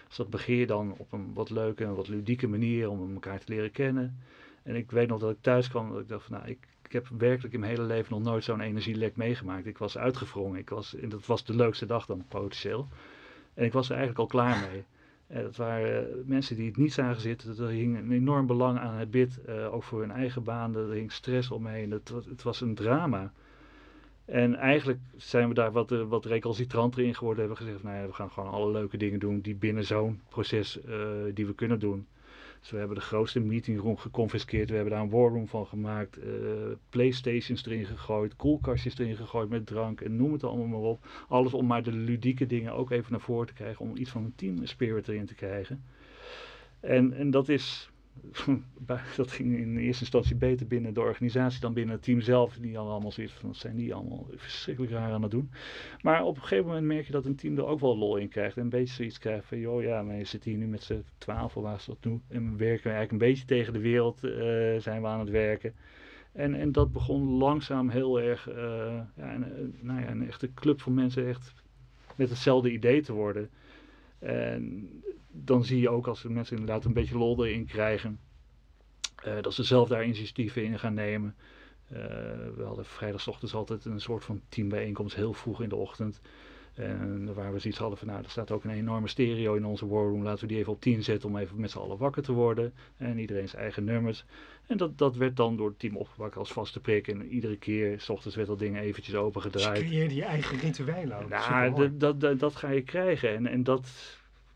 Dus 0.09 0.17
dat 0.17 0.43
je 0.43 0.67
dan 0.67 0.95
op 0.97 1.13
een 1.13 1.35
wat 1.35 1.51
leuke 1.51 1.85
en 1.85 1.95
wat 1.95 2.09
ludieke 2.09 2.49
manier 2.49 2.91
om 2.91 3.15
elkaar 3.15 3.39
te 3.39 3.53
leren 3.53 3.71
kennen. 3.71 4.19
En 4.63 4.77
ik 4.77 4.91
weet 4.91 5.09
nog 5.09 5.21
dat 5.21 5.31
ik 5.31 5.41
thuis 5.41 5.69
kwam 5.69 5.93
dat 5.93 6.01
ik 6.01 6.09
dacht 6.09 6.27
van 6.27 6.37
nou, 6.37 6.49
ik, 6.49 6.69
ik 6.83 6.93
heb 6.93 7.09
werkelijk 7.19 7.55
in 7.55 7.61
mijn 7.61 7.73
hele 7.73 7.87
leven 7.87 8.13
nog 8.13 8.23
nooit 8.23 8.45
zo'n 8.45 8.61
energielek 8.61 9.17
meegemaakt. 9.17 9.67
Ik 9.67 9.79
was 9.79 9.99
uitgevrongen. 9.99 10.59
Ik 10.59 10.71
was, 10.71 10.95
en 10.95 11.09
dat 11.09 11.27
was 11.27 11.45
de 11.45 11.55
leukste 11.55 11.87
dag 11.87 12.07
dan 12.07 12.25
potentieel. 12.29 12.89
En 13.55 13.65
ik 13.65 13.73
was 13.73 13.89
er 13.89 13.97
eigenlijk 13.97 14.21
al 14.21 14.39
klaar 14.39 14.71
mee. 14.71 14.85
En 15.27 15.43
dat 15.43 15.57
waren 15.57 16.09
eh, 16.09 16.15
mensen 16.25 16.57
die 16.57 16.67
het 16.67 16.77
niet 16.77 16.93
zagen 16.93 17.21
zitten. 17.21 17.59
Er 17.59 17.69
hing 17.69 17.97
een 17.99 18.13
enorm 18.13 18.47
belang 18.47 18.79
aan 18.79 18.95
het 18.95 19.11
bid, 19.11 19.39
uh, 19.49 19.75
ook 19.75 19.83
voor 19.83 20.01
hun 20.01 20.11
eigen 20.11 20.43
baan. 20.43 20.77
Er 20.77 20.91
hing 20.91 21.13
stress 21.13 21.51
omheen. 21.51 21.91
Het, 21.91 22.09
het 22.29 22.43
was 22.43 22.61
een 22.61 22.75
drama. 22.75 23.33
En 24.25 24.55
eigenlijk 24.55 25.01
zijn 25.17 25.49
we 25.49 25.55
daar 25.55 25.73
wat, 25.73 25.93
uh, 25.93 26.03
wat 26.03 26.25
recalcitranter 26.25 27.03
in 27.03 27.15
geworden. 27.15 27.45
Hebben 27.45 27.65
gezegd, 27.65 27.83
nou 27.83 27.97
ja, 27.97 28.07
we 28.07 28.13
gaan 28.13 28.31
gewoon 28.31 28.51
alle 28.51 28.71
leuke 28.73 28.97
dingen 28.97 29.19
doen 29.19 29.41
die 29.41 29.55
binnen 29.55 29.85
zo'n 29.85 30.21
proces 30.29 30.79
uh, 30.89 30.95
die 31.35 31.47
we 31.47 31.55
kunnen 31.55 31.79
doen. 31.79 32.07
Dus 32.61 32.73
we 32.73 32.79
hebben 32.79 32.97
de 32.97 33.03
grootste 33.03 33.41
meetingroom 33.41 33.97
geconfiskeerd. 33.97 34.69
We 34.69 34.75
hebben 34.75 34.93
daar 34.93 35.03
een 35.03 35.11
warroom 35.11 35.49
van 35.49 35.67
gemaakt. 35.67 36.19
Uh, 36.19 36.25
playstations 36.89 37.67
erin 37.67 37.87
gegooid. 37.87 38.37
Koelkastjes 38.37 38.99
erin 38.99 39.17
gegooid 39.17 39.49
met 39.49 39.67
drank. 39.67 40.01
En 40.01 40.17
noem 40.17 40.33
het 40.33 40.45
allemaal 40.45 40.67
maar 40.67 40.91
op. 40.91 41.07
Alles 41.29 41.55
om 41.55 41.67
maar 41.67 41.83
de 41.83 41.93
ludieke 41.93 42.47
dingen 42.47 42.73
ook 42.73 42.91
even 42.91 43.13
naar 43.13 43.21
voren 43.21 43.47
te 43.47 43.53
krijgen. 43.53 43.85
Om 43.85 43.97
iets 43.97 44.11
van 44.11 44.25
een 44.25 44.33
team 44.37 44.67
spirit 44.67 45.09
erin 45.09 45.27
te 45.27 45.35
krijgen. 45.35 45.83
En, 46.81 47.13
en 47.13 47.31
dat 47.31 47.49
is 47.49 47.91
dat 49.17 49.31
ging 49.31 49.59
in 49.59 49.77
eerste 49.77 50.03
instantie 50.03 50.37
beter 50.37 50.67
binnen 50.67 50.95
de 50.95 51.01
organisatie 51.01 51.61
dan 51.61 51.75
binnen 51.75 51.95
het 51.95 52.05
team 52.05 52.21
zelf. 52.21 52.57
Die 52.57 52.75
hadden 52.75 52.93
allemaal 52.93 53.13
zoiets 53.13 53.33
van, 53.33 53.49
dat 53.49 53.59
zijn 53.59 53.77
die 53.77 53.95
allemaal 53.95 54.27
verschrikkelijk 54.35 54.93
raar 54.93 55.13
aan 55.13 55.23
het 55.23 55.31
doen. 55.31 55.51
Maar 56.03 56.25
op 56.25 56.37
een 56.37 56.43
gegeven 56.43 56.67
moment 56.67 56.87
merk 56.87 57.07
je 57.07 57.13
dat 57.13 57.25
een 57.25 57.37
team 57.37 57.57
er 57.57 57.67
ook 57.67 57.81
wel 57.81 57.99
lol 57.99 58.17
in 58.17 58.29
krijgt. 58.29 58.57
En 58.57 58.63
een 58.63 58.69
beetje 58.69 58.95
zoiets 58.95 59.19
krijgt 59.19 59.47
van, 59.47 59.59
joh 59.59 59.83
ja, 59.83 60.05
we 60.05 60.25
zitten 60.25 60.51
hier 60.51 60.59
nu 60.59 60.67
met 60.67 60.83
z'n 60.83 61.05
twaalf, 61.19 61.55
waar 61.55 61.77
is 61.77 61.85
dat 61.85 62.05
nu? 62.05 62.21
En 62.29 62.51
we 62.51 62.57
werken 62.57 62.91
eigenlijk 62.91 63.13
een 63.13 63.29
beetje 63.29 63.45
tegen 63.45 63.73
de 63.73 63.79
wereld, 63.79 64.25
uh, 64.25 64.33
zijn 64.79 65.01
we 65.01 65.07
aan 65.07 65.21
het 65.21 65.31
werken. 65.31 65.75
En, 66.33 66.55
en 66.55 66.73
dat 66.73 66.93
begon 66.93 67.29
langzaam 67.29 67.89
heel 67.89 68.21
erg, 68.21 68.49
uh, 68.49 68.57
ja, 69.17 69.35
een, 69.35 69.45
eh, 69.45 69.51
nou 69.81 70.01
ja, 70.01 70.11
een 70.11 70.27
echte 70.27 70.55
club 70.55 70.81
van 70.81 70.95
mensen 70.95 71.29
echt 71.29 71.55
met 72.17 72.29
hetzelfde 72.29 72.73
idee 72.73 73.03
te 73.03 73.13
worden. 73.13 73.51
En 74.19 74.91
dan 75.35 75.65
zie 75.65 75.81
je 75.81 75.89
ook 75.89 76.07
als 76.07 76.23
de 76.23 76.31
mensen 76.31 76.57
inderdaad 76.57 76.85
een 76.85 76.93
beetje 76.93 77.19
lol 77.19 77.47
erin 77.47 77.67
krijgen, 77.67 78.19
uh, 79.27 79.41
dat 79.41 79.55
ze 79.55 79.63
zelf 79.63 79.89
daar 79.89 80.05
initiatieven 80.05 80.65
in 80.65 80.79
gaan 80.79 80.95
nemen. 80.95 81.35
Uh, 81.93 81.99
we 82.57 82.63
hadden 82.65 82.85
vrijdagochtends 82.85 83.55
altijd 83.55 83.85
een 83.85 84.01
soort 84.01 84.25
van 84.25 84.41
teambijeenkomst 84.49 85.17
heel 85.17 85.33
vroeg 85.33 85.63
in 85.63 85.69
de 85.69 85.77
ochtend. 85.77 86.21
En 86.75 87.35
waar 87.35 87.53
we 87.53 87.59
zoiets 87.59 87.79
hadden 87.79 87.99
van, 87.99 88.07
nou, 88.09 88.23
er 88.23 88.31
staat 88.31 88.51
ook 88.51 88.65
een 88.65 88.71
enorme 88.71 89.09
stereo 89.09 89.55
in 89.55 89.65
onze 89.65 89.87
warroom. 89.87 90.23
Laten 90.23 90.41
we 90.41 90.47
die 90.47 90.59
even 90.59 90.73
op 90.73 90.81
10 90.81 91.03
zetten 91.03 91.29
om 91.29 91.37
even 91.37 91.61
met 91.61 91.71
z'n 91.71 91.79
allen 91.79 91.99
wakker 91.99 92.23
te 92.23 92.33
worden. 92.33 92.75
En 92.97 93.19
iedereen 93.19 93.49
zijn 93.49 93.63
eigen 93.63 93.85
nummers. 93.85 94.25
En 94.67 94.77
dat, 94.77 94.99
dat 94.99 95.17
werd 95.17 95.37
dan 95.37 95.57
door 95.57 95.69
het 95.69 95.79
team 95.79 95.97
opgepakt 95.97 96.37
als 96.37 96.53
vaste 96.53 96.81
prik. 96.81 97.09
En 97.09 97.27
iedere 97.27 97.57
keer, 97.57 98.01
s 98.01 98.09
ochtends 98.09 98.37
werd 98.37 98.49
dat 98.49 98.59
ding 98.59 98.79
eventjes 98.79 99.15
opengedraaid. 99.15 99.81
Dus 99.81 99.89
creëerde 99.89 100.15
je 100.15 100.25
eigen 100.25 100.59
rituelen 100.59 101.23
ook. 101.23 101.29
Nou, 101.29 101.91
dat, 101.99 102.21
dat, 102.21 102.39
dat 102.39 102.57
ga 102.57 102.69
je 102.71 102.83
krijgen. 102.83 103.35
En, 103.35 103.47
en 103.47 103.63
dat 103.63 103.89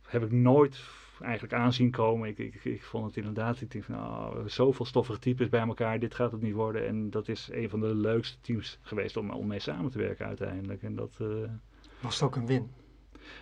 heb 0.09 0.23
ik 0.23 0.33
nooit 0.33 0.81
eigenlijk 1.21 1.53
aanzien 1.53 1.91
komen. 1.91 2.29
Ik, 2.29 2.39
ik, 2.39 2.65
ik 2.65 2.85
vond 2.85 3.07
het 3.07 3.17
inderdaad, 3.17 3.61
ik 3.61 3.71
denk 3.71 3.85
van 3.85 3.95
nou, 3.95 4.49
zoveel 4.49 4.85
stoffige 4.85 5.19
types 5.19 5.49
bij 5.49 5.61
elkaar, 5.61 5.99
dit 5.99 6.15
gaat 6.15 6.33
het 6.33 6.43
niet 6.43 6.55
worden. 6.55 6.87
En 6.87 7.11
dat 7.11 7.29
is 7.29 7.49
een 7.53 7.71
van 7.71 7.81
de 7.81 7.95
leukste 7.95 8.41
teams 8.41 8.79
geweest 8.83 9.17
om, 9.17 9.31
om 9.31 9.47
mee 9.47 9.61
samen 9.61 9.91
te 9.91 9.99
werken 9.99 10.27
uiteindelijk. 10.27 10.83
En 10.83 10.95
dat, 10.95 11.19
uh, 11.21 11.29
Was 12.01 12.15
het 12.15 12.23
ook 12.23 12.37
een 12.37 12.47
win? 12.47 12.71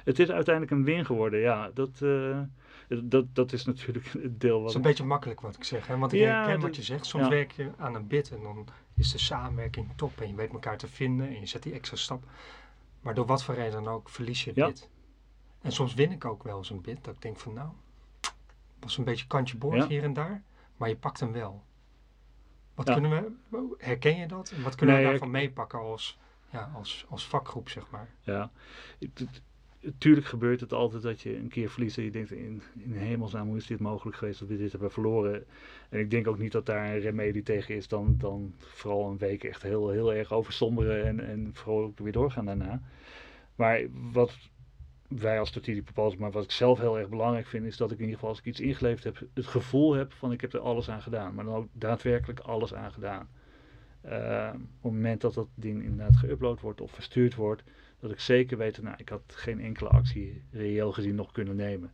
Het 0.05 0.19
is 0.19 0.31
uiteindelijk 0.31 0.75
een 0.75 0.85
win 0.85 1.05
geworden, 1.05 1.41
ja. 1.41 1.71
Dat, 1.75 2.01
uh, 2.03 2.41
dat, 2.89 3.25
dat 3.33 3.53
is 3.53 3.65
natuurlijk 3.65 4.07
het 4.07 4.41
deel 4.41 4.57
wat... 4.57 4.61
Het 4.61 4.69
is 4.69 4.75
een 4.75 4.83
beetje 4.83 5.05
makkelijk 5.05 5.41
wat 5.41 5.57
ik 5.57 5.65
zeg, 5.65 5.87
hè? 5.87 5.99
want 5.99 6.13
ik 6.13 6.21
ja, 6.21 6.43
herken 6.43 6.61
wat 6.61 6.77
je 6.77 6.83
zegt. 6.83 7.07
Soms 7.07 7.25
ja. 7.25 7.31
werk 7.31 7.53
je 7.53 7.71
aan 7.77 7.95
een 7.95 8.07
bid 8.07 8.31
en 8.31 8.43
dan 8.43 8.69
is 8.95 9.13
de 9.13 9.19
samenwerking 9.19 9.89
top 9.97 10.21
en 10.21 10.29
je 10.29 10.35
weet 10.35 10.53
elkaar 10.53 10.79
te 10.79 10.89
vinden 10.89 11.29
en 11.29 11.41
je 11.41 11.47
zet 11.47 11.63
die 11.63 11.73
extra 11.73 11.97
stap. 11.97 12.25
Maar 13.01 13.15
door 13.15 13.27
wat 13.27 13.45
voor 13.45 13.55
reden 13.55 13.83
dan 13.83 13.93
ook 13.93 14.09
verlies 14.09 14.45
je 14.45 14.53
ja. 14.55 14.73
En 15.67 15.73
soms 15.73 15.95
win 15.95 16.13
ik 16.13 16.25
ook 16.25 16.43
wel 16.43 16.57
eens 16.59 16.71
een 16.71 16.81
bid. 16.81 17.05
Dat 17.05 17.15
ik 17.15 17.23
denk 17.23 17.39
van 17.39 17.53
nou, 17.55 17.69
was 18.81 18.99
een 18.99 19.05
beetje 19.05 19.27
kantje 19.27 19.57
boord 19.57 19.87
hier 19.87 20.03
en 20.03 20.13
daar. 20.13 20.43
Maar 20.77 20.89
je 20.89 20.97
pakt 20.97 21.21
hem 21.21 21.33
wel. 21.33 21.63
Wat 22.75 22.87
Ja. 22.87 22.93
kunnen 22.93 23.11
we, 23.51 23.75
herken 23.79 24.17
je 24.17 24.27
dat? 24.27 24.51
En 24.57 24.63
wat 24.63 24.75
kunnen 24.75 24.95
Nee, 24.97 25.05
we 25.05 25.11
ik- 25.13 25.19
daarvan 25.21 25.41
meepakken 25.41 25.79
als, 25.79 26.19
ja, 26.51 26.71
als, 26.75 27.07
als 27.09 27.27
vakgroep, 27.27 27.69
zeg 27.69 27.91
maar? 27.91 28.09
Ja, 28.21 28.51
het, 28.99 29.19
het- 29.19 29.43
tuurlijk 29.99 30.27
gebeurt 30.27 30.61
het 30.61 30.73
altijd 30.73 31.03
dat 31.03 31.21
je 31.21 31.37
een 31.39 31.49
keer 31.49 31.71
verliest 31.71 31.99
en 31.99 32.05
je 32.05 32.11
denkt 32.11 32.31
in, 32.31 32.63
in 32.75 32.93
hemelsnaam 32.93 33.47
hoe 33.47 33.57
is 33.57 33.67
dit 33.67 33.81
mogelijk 33.81 34.17
geweest 34.17 34.39
dat 34.39 34.49
we 34.49 34.57
dit 34.57 34.71
hebben 34.73 34.91
verloren. 34.93 35.47
En 35.89 35.99
ik 36.01 36.11
denk 36.11 36.27
ook 36.27 36.39
niet 36.39 36.53
dat 36.53 36.67
daar 36.67 36.87
een 36.95 37.01
remedie 37.01 37.43
tegen 37.43 37.75
is 37.75 37.89
dan, 37.89 38.15
dan 38.19 38.55
vooral 38.59 39.11
een 39.11 39.19
week 39.19 39.45
echt 39.45 39.63
heel, 39.63 39.89
heel 39.91 40.15
erg 40.15 40.33
oversomberen 40.33 41.05
en, 41.07 41.21
en 41.29 41.51
vooral 41.55 41.83
ook 41.83 41.99
weer 41.99 42.13
doorgaan 42.13 42.45
daarna. 42.47 42.83
Maar 43.55 43.81
wat 44.13 44.37
wij 45.09 45.39
als 45.39 45.49
strategic 45.49 45.85
proposal, 45.85 46.21
maar 46.21 46.31
wat 46.31 46.45
ik 46.45 46.51
zelf 46.51 46.79
heel 46.79 46.99
erg 46.99 47.09
belangrijk 47.09 47.47
vind, 47.47 47.67
is 47.67 47.77
dat 47.77 47.91
ik 47.91 47.97
in 47.97 48.03
ieder 48.03 48.15
geval 48.15 48.31
als 48.31 48.39
ik 48.39 48.45
iets 48.45 48.61
ingeleverd 48.61 49.05
heb, 49.05 49.29
het 49.35 49.47
gevoel 49.47 49.95
heb 49.95 50.13
van 50.13 50.33
ik 50.33 50.41
heb 50.41 50.53
er 50.53 50.61
alles 50.61 50.91
aan 50.91 51.03
gedaan. 51.03 51.35
Maar 51.35 51.45
dan 51.45 51.55
ook 51.55 51.69
daadwerkelijk 51.73 52.41
alles 52.41 52.75
aan 52.75 52.93
gedaan. 52.93 53.29
Eh, 54.01 54.51
op 54.55 54.83
het 54.83 54.93
moment 54.93 55.21
dat 55.21 55.35
dat 55.35 55.49
ding 55.55 55.83
inderdaad 55.83 56.25
geüpload 56.25 56.61
wordt 56.61 56.81
of 56.81 56.91
verstuurd 56.91 57.35
wordt, 57.35 57.63
dat 58.01 58.11
ik 58.11 58.21
zeker 58.21 58.59
weet, 58.59 58.83
nou, 58.83 58.97
ik 58.99 59.09
had 59.09 59.23
geen 59.27 59.61
enkele 59.61 59.89
actie 59.89 60.43
reëel 60.51 60.93
gezien 60.93 61.15
nog 61.15 61.33
kunnen 61.33 61.57
nemen. 61.57 61.93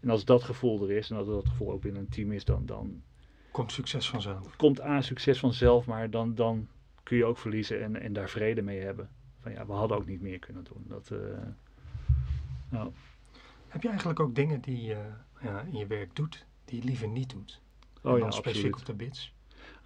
En 0.00 0.10
als 0.10 0.24
dat 0.24 0.42
gevoel 0.42 0.82
er 0.82 0.96
is, 0.96 1.10
en 1.10 1.16
als 1.16 1.26
dat 1.26 1.48
gevoel 1.48 1.72
ook 1.72 1.80
binnen 1.80 2.00
een 2.00 2.08
team 2.08 2.32
is, 2.32 2.44
dan, 2.44 2.66
dan 2.66 3.02
Komt 3.50 3.72
succes 3.72 4.08
vanzelf. 4.08 4.56
komt 4.56 4.80
A 4.80 5.00
succes 5.00 5.38
vanzelf, 5.38 5.86
maar 5.86 6.10
dan, 6.10 6.34
dan 6.34 6.68
kun 7.02 7.16
je 7.16 7.24
ook 7.24 7.38
verliezen 7.38 7.82
en, 7.82 8.00
en 8.00 8.12
daar 8.12 8.28
vrede 8.28 8.62
mee 8.62 8.80
hebben. 8.80 9.10
Van 9.40 9.52
ja, 9.52 9.66
we 9.66 9.72
hadden 9.72 9.96
ook 9.96 10.06
niet 10.06 10.20
meer 10.20 10.38
kunnen 10.38 10.64
doen. 10.64 10.84
Dat, 10.88 11.10
eh, 11.10 11.18
Heb 13.68 13.82
je 13.82 13.88
eigenlijk 13.88 14.20
ook 14.20 14.34
dingen 14.34 14.60
die 14.60 14.82
je 14.82 15.12
ja, 15.40 15.60
in 15.60 15.78
je 15.78 15.86
werk 15.86 16.16
doet, 16.16 16.46
die 16.64 16.80
je 16.80 16.84
liever 16.84 17.08
niet 17.08 17.30
doet? 17.30 17.60
En 18.02 18.10
oh 18.10 18.18
ja, 18.18 18.30
specifiek 18.30 18.72
absoluut. 18.72 18.80
op 18.80 18.98
de 18.98 19.04
bits. 19.04 19.34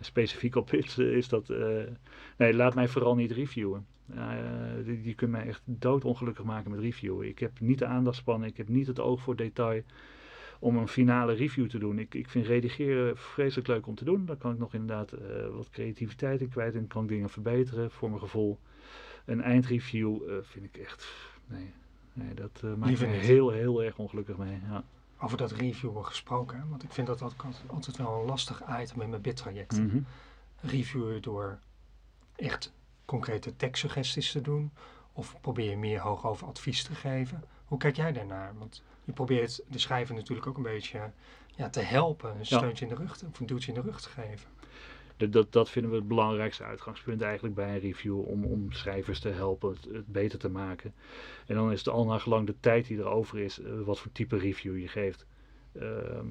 Specifiek 0.00 0.55
op 0.55 0.70
dit 0.70 0.98
eh, 0.98 1.16
is 1.16 1.29
dat. 1.29 1.50
eh, 1.50 1.83
nee, 2.37 2.55
laat 2.55 2.74
mij 2.74 2.88
vooral 2.88 3.14
niet 3.14 3.31
reviewen. 3.31 3.87
Eh, 4.14 4.29
die, 4.85 5.03
die 5.03 5.14
kunnen 5.14 5.38
mij 5.38 5.48
echt 5.48 5.62
doodongelukkig 5.64 6.44
maken 6.44 6.70
met 6.70 6.81
reviewen. 6.81 7.29
Ik 7.29 7.38
heb 7.38 7.61
niet 7.61 7.79
de 7.79 7.87
aandachtspannen, 7.87 8.48
ik 8.48 8.57
heb 8.57 8.68
niet 8.68 8.87
het 8.87 9.00
oog 9.00 9.20
voor 9.20 9.37
detail 9.37 9.83
om 10.59 10.76
een 10.76 10.88
finale 10.88 11.33
review 11.33 11.68
te 11.68 11.79
doen. 11.79 11.98
Ik, 11.98 12.14
ik 12.14 12.29
vind 12.29 12.46
redigeren 12.46 13.16
vreselijk 13.16 13.68
leuk 13.68 13.87
om 13.87 13.94
te 13.94 14.05
doen. 14.05 14.26
Daar 14.26 14.37
kan 14.37 14.53
ik 14.53 14.59
nog 14.59 14.74
inderdaad 14.74 15.14
wat 15.53 15.70
creativiteit 15.70 16.40
in 16.40 16.48
kwijt 16.48 16.74
en 16.74 16.87
kan 16.87 17.03
ik 17.03 17.09
dingen 17.09 17.31
verbeteren 17.31 17.90
voor 17.90 18.09
mijn 18.09 18.20
gevoel. 18.20 18.59
Een 19.24 19.42
eindreview 19.42 20.18
vind 20.42 20.64
ik 20.64 20.76
echt. 20.76 21.14
Nee, 21.46 21.72
nee 22.12 22.35
dat 22.35 22.51
eh, 22.64 22.75
maakt 22.75 23.01
me 23.01 23.07
heel, 23.07 23.51
heel 23.51 23.83
erg 23.83 23.99
ongelukkig 23.99 24.37
mee. 24.37 24.61
Ja. 24.68 24.85
Over 25.18 25.37
dat 25.37 25.51
reviewen 25.53 26.05
gesproken, 26.05 26.68
want 26.68 26.83
ik 26.83 26.92
vind 26.92 27.07
dat 27.07 27.23
ook 27.23 27.42
altijd- 27.44 27.70
altijd 27.70 27.96
wel 27.96 28.20
een 28.20 28.27
lastig 28.27 28.62
item 28.81 29.01
in 29.01 29.11
mijn 29.11 29.23
bit-traject. 29.23 29.79
Mhm. 29.79 29.99
Reviewen 30.61 31.23
door 31.23 31.59
echt 32.37 32.73
concrete 33.05 33.57
tekstsuggesties 33.57 34.33
te 34.33 34.40
doen, 34.40 34.73
of 35.12 35.37
probeer 35.40 35.70
je 35.70 35.77
meer 35.77 36.01
hoog 36.01 36.27
over 36.27 36.46
advies 36.46 36.83
te 36.83 36.94
geven. 36.94 37.44
Hoe 37.64 37.79
kijk 37.79 37.96
jij 37.96 38.12
daarnaar? 38.12 38.53
Want 38.59 38.83
je 39.05 39.12
probeert 39.12 39.61
de 39.68 39.79
schrijver 39.79 40.14
natuurlijk 40.14 40.46
ook 40.46 40.57
een 40.57 40.62
beetje 40.62 41.11
ja, 41.57 41.68
te 41.70 41.81
helpen, 41.81 42.31
een 42.31 42.37
Ja. 42.38 42.44
steuntje 42.44 42.85
in 42.87 42.90
de 42.94 43.01
rug, 43.01 43.23
of 43.31 43.40
een 43.40 43.46
duwtje 43.46 43.68
in 43.73 43.81
de 43.81 43.87
rug 43.87 44.01
te 44.01 44.09
geven. 44.09 44.51
Dat, 45.29 45.53
dat, 45.53 45.71
vinden 45.71 45.91
we 45.91 45.97
het 45.97 46.09
belangrijkste 46.09 46.65
uitgangspunt 46.65 47.23
eigenlijk 47.23 47.55
bij 47.55 47.75
een 47.75 47.81
review. 47.81 48.29
Om, 48.29 48.45
om 48.45 48.73
schrijvers 48.73 49.21
te 49.21 49.29
helpen 49.29 49.77
het, 49.93 50.07
beter 50.07 50.39
te 50.39 50.49
maken. 50.49 50.95
En 51.47 51.55
dan 51.55 51.73
is 51.73 51.79
het 51.79 51.89
al 51.89 52.05
naar 52.07 52.21
gelang 52.21 52.47
de 52.47 52.55
tijd 52.61 52.87
die 52.87 52.99
er 52.99 53.09
over 53.09 53.39
is. 53.39 53.61
eh, 53.61 53.81
wat 53.81 53.99
voor 53.99 54.13
type 54.13 54.37
review 54.37 54.79
je 54.79 54.89
geeft. 54.89 55.27
Ehm, 55.73 56.27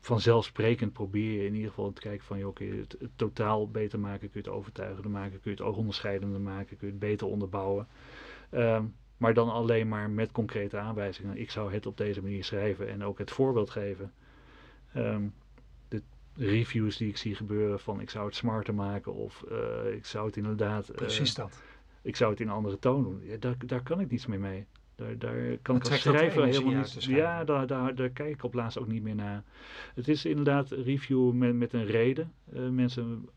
vanzelfsprekend 0.00 0.92
probeer 0.92 1.32
je 1.40 1.46
in 1.46 1.54
ieder 1.54 1.68
geval 1.68 1.92
te 1.92 2.00
kijken 2.00 2.26
van... 2.26 2.38
Joh, 2.38 2.54
kun 2.54 2.66
je 2.66 2.80
het, 2.80 2.96
totaal 3.16 3.70
beter 3.70 4.00
maken? 4.00 4.30
Kun 4.30 4.40
je 4.42 4.48
het 4.48 4.56
overtuigender 4.58 5.10
maken? 5.10 5.40
Kun 5.40 5.50
je 5.50 5.62
het 5.62 5.76
onderscheidender 5.76 6.40
maken? 6.40 6.76
Kun 6.76 6.86
je 6.86 6.92
het 6.92 7.02
beter 7.02 7.26
onderbouwen? 7.26 7.86
Ehm, 8.50 8.84
maar 9.16 9.34
dan 9.34 9.50
alleen 9.50 9.88
maar 9.88 10.10
met 10.10 10.32
concrete 10.32 10.78
aanwijzingen. 10.78 11.36
Ik 11.36 11.50
zou 11.50 11.72
het 11.72 11.86
op 11.86 11.96
deze 11.96 12.22
manier 12.22 12.44
schrijven 12.44 12.88
en 12.88 13.04
ook 13.04 13.18
het 13.18 13.30
voorbeeld 13.30 13.70
geven. 13.70 14.12
Ehm, 14.92 15.22
reviews 16.36 16.96
die 16.96 17.08
ik 17.08 17.16
zie 17.16 17.34
gebeuren 17.34 17.80
van 17.80 18.00
ik 18.00 18.10
zou 18.10 18.26
het 18.26 18.34
smarter 18.34 18.74
maken 18.74 19.14
of 19.14 19.42
eh, 19.50 19.92
ik 19.94 20.06
zou 20.06 20.26
het 20.26 20.36
inderdaad, 20.36 20.88
eh, 20.88 20.96
Precies 20.96 21.34
dat. 21.34 21.62
ik 22.02 22.16
zou 22.16 22.30
het 22.30 22.40
in 22.40 22.48
een 22.48 22.54
andere 22.54 22.78
toon 22.78 23.02
doen. 23.02 23.20
Ja, 23.24 23.36
daar, 23.36 23.54
daar 23.66 23.82
kan 23.82 24.00
ik 24.00 24.10
niets 24.10 24.26
meer 24.26 24.40
mee. 24.40 24.66
Daar, 24.94 25.18
daar 25.18 25.56
kan 25.62 25.78
Dat 25.78 25.86
ik 25.86 25.92
als 25.92 26.00
schrijver 26.00 26.44
helemaal 26.44 26.74
niet. 26.74 26.86
schrijver. 26.88 27.16
Ja, 27.16 27.44
daar, 27.44 27.66
daar, 27.66 27.94
daar 27.94 28.10
kijk 28.10 28.34
ik 28.34 28.42
op 28.44 28.54
laatst 28.54 28.78
ook 28.78 28.86
niet 28.88 29.02
meer 29.02 29.14
naar. 29.14 29.44
Het 29.94 30.08
is 30.08 30.24
inderdaad 30.24 30.70
review 30.70 31.32
met, 31.32 31.54
met 31.54 31.72
een 31.72 31.86
reden. 31.86 32.32
Eh, 32.52 32.68
mensen, 32.68 33.28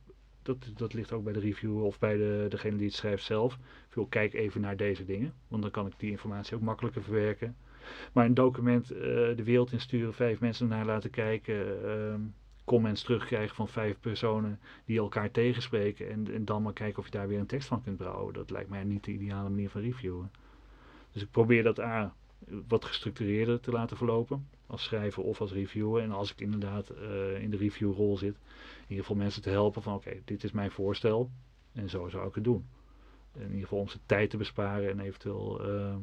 dat, 0.41 0.71
dat 0.75 0.93
ligt 0.93 1.11
ook 1.11 1.23
bij 1.23 1.33
de 1.33 1.39
reviewer 1.39 1.83
of 1.83 1.99
bij 1.99 2.17
de, 2.17 2.45
degene 2.49 2.75
die 2.77 2.85
het 2.87 2.95
schrijft 2.95 3.23
zelf. 3.23 3.57
Veel 3.87 4.05
kijk 4.05 4.33
even 4.33 4.61
naar 4.61 4.77
deze 4.77 5.05
dingen, 5.05 5.33
want 5.47 5.61
dan 5.61 5.71
kan 5.71 5.87
ik 5.87 5.93
die 5.97 6.11
informatie 6.11 6.55
ook 6.55 6.61
makkelijker 6.61 7.03
verwerken. 7.03 7.55
Maar 8.13 8.25
een 8.25 8.33
document 8.33 8.87
de 8.87 9.41
wereld 9.43 9.71
insturen, 9.71 10.13
vijf 10.13 10.39
mensen 10.39 10.67
naar 10.67 10.85
laten 10.85 11.09
kijken, 11.09 11.83
ehm, 11.85 12.19
comments 12.65 13.03
terugkrijgen 13.03 13.55
van 13.55 13.67
vijf 13.67 13.99
personen 13.99 14.59
die 14.85 14.97
elkaar 14.97 15.31
tegenspreken 15.31 16.11
en, 16.11 16.33
en 16.33 16.45
dan 16.45 16.61
maar 16.61 16.73
kijken 16.73 16.99
of 16.99 17.05
je 17.05 17.11
daar 17.11 17.27
weer 17.27 17.39
een 17.39 17.45
tekst 17.45 17.67
van 17.67 17.83
kunt 17.83 17.97
brouwen. 17.97 18.33
Dat 18.33 18.49
lijkt 18.49 18.69
mij 18.69 18.83
niet 18.83 19.03
de 19.03 19.11
ideale 19.11 19.49
manier 19.49 19.69
van 19.69 19.81
reviewen. 19.81 20.31
Dus 21.11 21.21
ik 21.21 21.31
probeer 21.31 21.63
dat 21.63 21.79
A, 21.79 22.13
wat 22.67 22.85
gestructureerder 22.85 23.59
te 23.59 23.71
laten 23.71 23.97
verlopen, 23.97 24.47
als 24.67 24.83
schrijver 24.83 25.23
of 25.23 25.41
als 25.41 25.51
reviewer. 25.51 26.01
En 26.01 26.11
als 26.11 26.31
ik 26.31 26.41
inderdaad 26.41 26.89
eh, 26.89 27.41
in 27.41 27.49
de 27.49 27.57
reviewrol 27.57 28.17
zit, 28.17 28.35
in 28.35 28.81
ieder 28.87 29.05
geval 29.05 29.21
mensen 29.21 29.41
te 29.41 29.49
helpen 29.49 29.81
van 29.81 29.93
oké, 29.93 30.21
dit 30.25 30.43
is 30.43 30.51
mijn 30.51 30.71
voorstel 30.71 31.29
en 31.73 31.89
zo 31.89 32.07
zou 32.07 32.27
ik 32.27 32.35
het 32.35 32.43
doen. 32.43 32.65
In 33.33 33.45
ieder 33.45 33.61
geval 33.61 33.79
om 33.79 33.87
ze 33.87 33.99
tijd 34.05 34.29
te 34.29 34.37
besparen 34.37 34.89
en 34.89 34.99
eventueel 34.99 35.63
eh, 35.63 35.95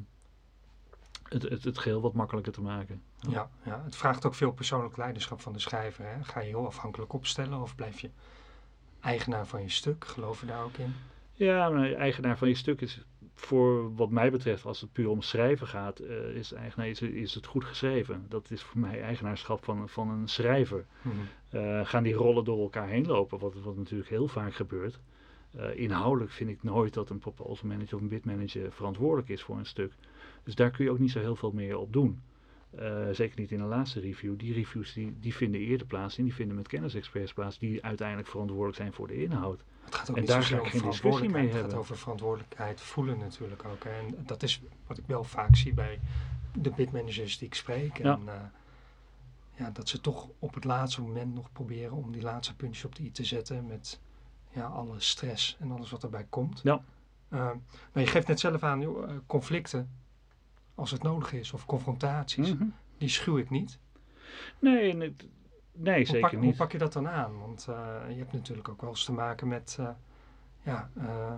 het, 1.23 1.43
het, 1.43 1.65
het 1.65 1.79
geheel 1.79 2.01
wat 2.01 2.13
makkelijker 2.13 2.53
te 2.53 2.61
maken. 2.61 3.03
Ja, 3.29 3.51
ja, 3.63 3.83
het 3.85 3.97
vraagt 3.97 4.27
ook 4.27 4.35
veel 4.35 4.53
persoonlijk 4.53 4.97
leiderschap 4.97 5.41
van 5.41 5.53
de 5.53 5.59
schrijver. 5.59 6.05
Hè? 6.05 6.25
Ga 6.25 6.41
je 6.41 6.49
heel 6.49 6.67
afhankelijk 6.67 7.13
opstellen 7.13 7.61
of 7.61 7.75
blijf 7.75 8.01
je 8.01 8.11
eigenaar 9.01 9.47
van 9.47 9.63
je 9.63 9.69
stuk? 9.69 10.05
Geloof 10.05 10.41
je 10.41 10.47
daar 10.47 10.65
ook 10.65 10.77
in? 10.77 10.95
Ja, 11.33 11.71
maar 11.71 11.93
eigenaar 11.93 12.39
van 12.39 12.49
je 12.49 12.55
stuk 12.55 12.81
is 12.81 13.05
voor 13.35 13.95
wat 13.95 14.11
mij 14.11 14.31
betreft, 14.31 14.65
als 14.65 14.81
het 14.81 14.93
puur 14.93 15.09
om 15.09 15.23
schrijven 15.23 15.67
gaat, 15.67 15.99
eh, 15.99 16.35
is, 16.35 16.53
eigenaar, 16.53 16.89
is, 16.89 17.03
is 17.03 17.35
het 17.35 17.47
goed 17.47 17.65
geschreven. 17.65 18.27
Dat 18.29 18.51
is 18.51 18.63
voor 18.63 18.81
mij 18.81 19.03
eigenaarschap 19.03 19.65
van, 19.65 19.89
van 19.89 20.11
een 20.11 20.29
schrijver. 20.29 20.85
Mhm. 21.03 21.15
Eh, 21.49 21.87
gaan 21.87 22.03
die 22.03 22.15
rollen 22.15 22.45
door 22.45 22.61
elkaar 22.61 22.89
heen 22.89 23.07
lopen, 23.07 23.39
wat, 23.39 23.55
wat 23.55 23.77
natuurlijk 23.77 24.11
heel 24.11 24.29
vaak 24.29 24.55
gebeurt. 24.55 24.99
Eh, 25.57 25.77
inhoudelijk 25.77 26.33
vind 26.33 26.51
ik 26.51 26.63
nooit 26.63 26.95
dat 26.95 27.11
een 27.11 27.19
proposal 27.19 27.69
manager 27.69 27.95
of 27.95 28.01
een 28.01 28.09
bid 28.09 28.25
manager 28.25 28.73
verantwoordelijk 28.73 29.29
is 29.29 29.43
voor 29.43 29.59
een 29.59 29.67
stuk. 29.67 29.93
Dus 30.43 30.55
daar 30.55 30.71
kun 30.71 30.85
je 30.85 30.91
ook 30.91 30.99
niet 30.99 31.11
zo 31.11 31.21
heel 31.21 31.37
veel 31.37 31.53
meer 31.53 31.79
op 31.79 31.93
doen. 31.93 32.21
Eh, 32.79 33.09
zeker 33.11 33.41
niet 33.41 33.51
in 33.51 33.59
de 33.59 33.65
laatste 33.65 34.01
review. 34.01 34.39
Die 34.39 34.53
reviews 34.53 34.93
die, 34.93 35.17
die 35.21 35.35
vinden 35.35 35.61
eerder 35.61 35.87
plaats 35.87 36.19
en 36.19 36.25
die 36.25 36.35
vinden 36.35 36.57
met 36.57 36.69
kennisexperts 36.69 37.33
plaats 37.33 37.59
die 37.59 37.85
uiteindelijk 37.85 38.29
verantwoordelijk 38.29 38.77
zijn 38.77 38.93
voor 38.93 39.07
de 39.07 39.23
inhoud. 39.23 39.63
Het 39.85 39.95
gaat 39.95 40.11
ook 40.11 40.17
En 40.17 40.23
niet 40.23 40.31
daar 40.31 40.43
ga 40.43 40.57
ik 40.57 40.67
geen 40.67 40.83
discussie 40.83 41.29
mee 41.29 41.31
verantwoordelijkheid. 41.31 41.45
Het 41.45 41.53
gaat 41.53 41.61
hebben. 41.61 41.79
over 41.79 41.97
verantwoordelijkheid 41.99 42.81
voelen 42.81 43.19
natuurlijk 43.19 43.65
ook. 43.65 43.85
En 43.85 44.25
dat 44.27 44.43
is 44.43 44.63
wat 44.87 44.99
ik 44.99 45.05
wel 45.07 45.25
vaak 45.25 45.57
zie 45.57 45.75
bij 45.75 46.01
de 46.55 46.71
bidmanagers 46.71 47.39
die 47.39 47.47
ik 47.47 47.55
spreek. 47.55 47.99
Ja. 47.99 48.15
En, 48.15 48.29
eh, 48.29 48.35
ja, 49.55 49.71
dat 49.71 49.89
ze 49.89 50.01
toch 50.01 50.29
op 50.39 50.55
het 50.55 50.65
laatste 50.65 51.01
moment 51.01 51.35
nog 51.35 51.53
proberen 51.53 51.97
om 51.97 52.13
die 52.13 52.23
laatste 52.23 52.57
puntje 52.57 52.87
op 52.87 52.95
de 52.95 53.03
i 53.03 53.11
te 53.11 53.25
zetten 53.25 53.67
met 53.67 54.01
ja, 54.51 54.67
alle 54.67 55.01
stress 55.01 55.57
en 55.61 55.73
alles 55.73 55.91
wat 55.91 56.03
erbij 56.03 56.27
komt. 56.29 56.61
Ja. 56.63 56.85
Eh, 57.29 57.39
maar 57.93 58.03
je 58.03 58.07
geeft 58.07 58.29
net 58.29 58.41
zelf 58.41 58.63
aan, 58.63 58.81
joh, 58.81 59.11
conflicten, 59.27 59.91
als 60.75 60.91
het 60.91 61.03
nodig 61.03 61.33
is, 61.33 61.53
of 61.53 61.67
confrontaties, 61.67 62.55
Mhm. 62.55 62.65
die 62.99 63.09
schuw 63.09 63.37
ik 63.39 63.51
niet. 63.51 63.79
Nee, 64.59 64.97
het- 64.97 65.29
nee 65.73 65.97
Hoe 65.97 66.05
zeker 66.07 66.21
pak, 66.21 66.31
hoe 66.33 66.41
niet. 66.41 66.57
pak 66.57 66.73
je 66.73 66.79
dat 66.79 66.93
dan 66.93 67.09
aan? 67.09 67.39
Want 67.39 67.67
eh, 67.69 67.97
je 68.09 68.15
hebt 68.19 68.33
natuurlijk 68.33 68.69
ook 68.69 68.81
wel 68.81 68.91
eens 68.91 69.05
te 69.05 69.13
maken 69.13 69.49
met 69.49 69.77
eh, 69.81 69.89
ja, 70.63 70.91
eh, 70.97 71.35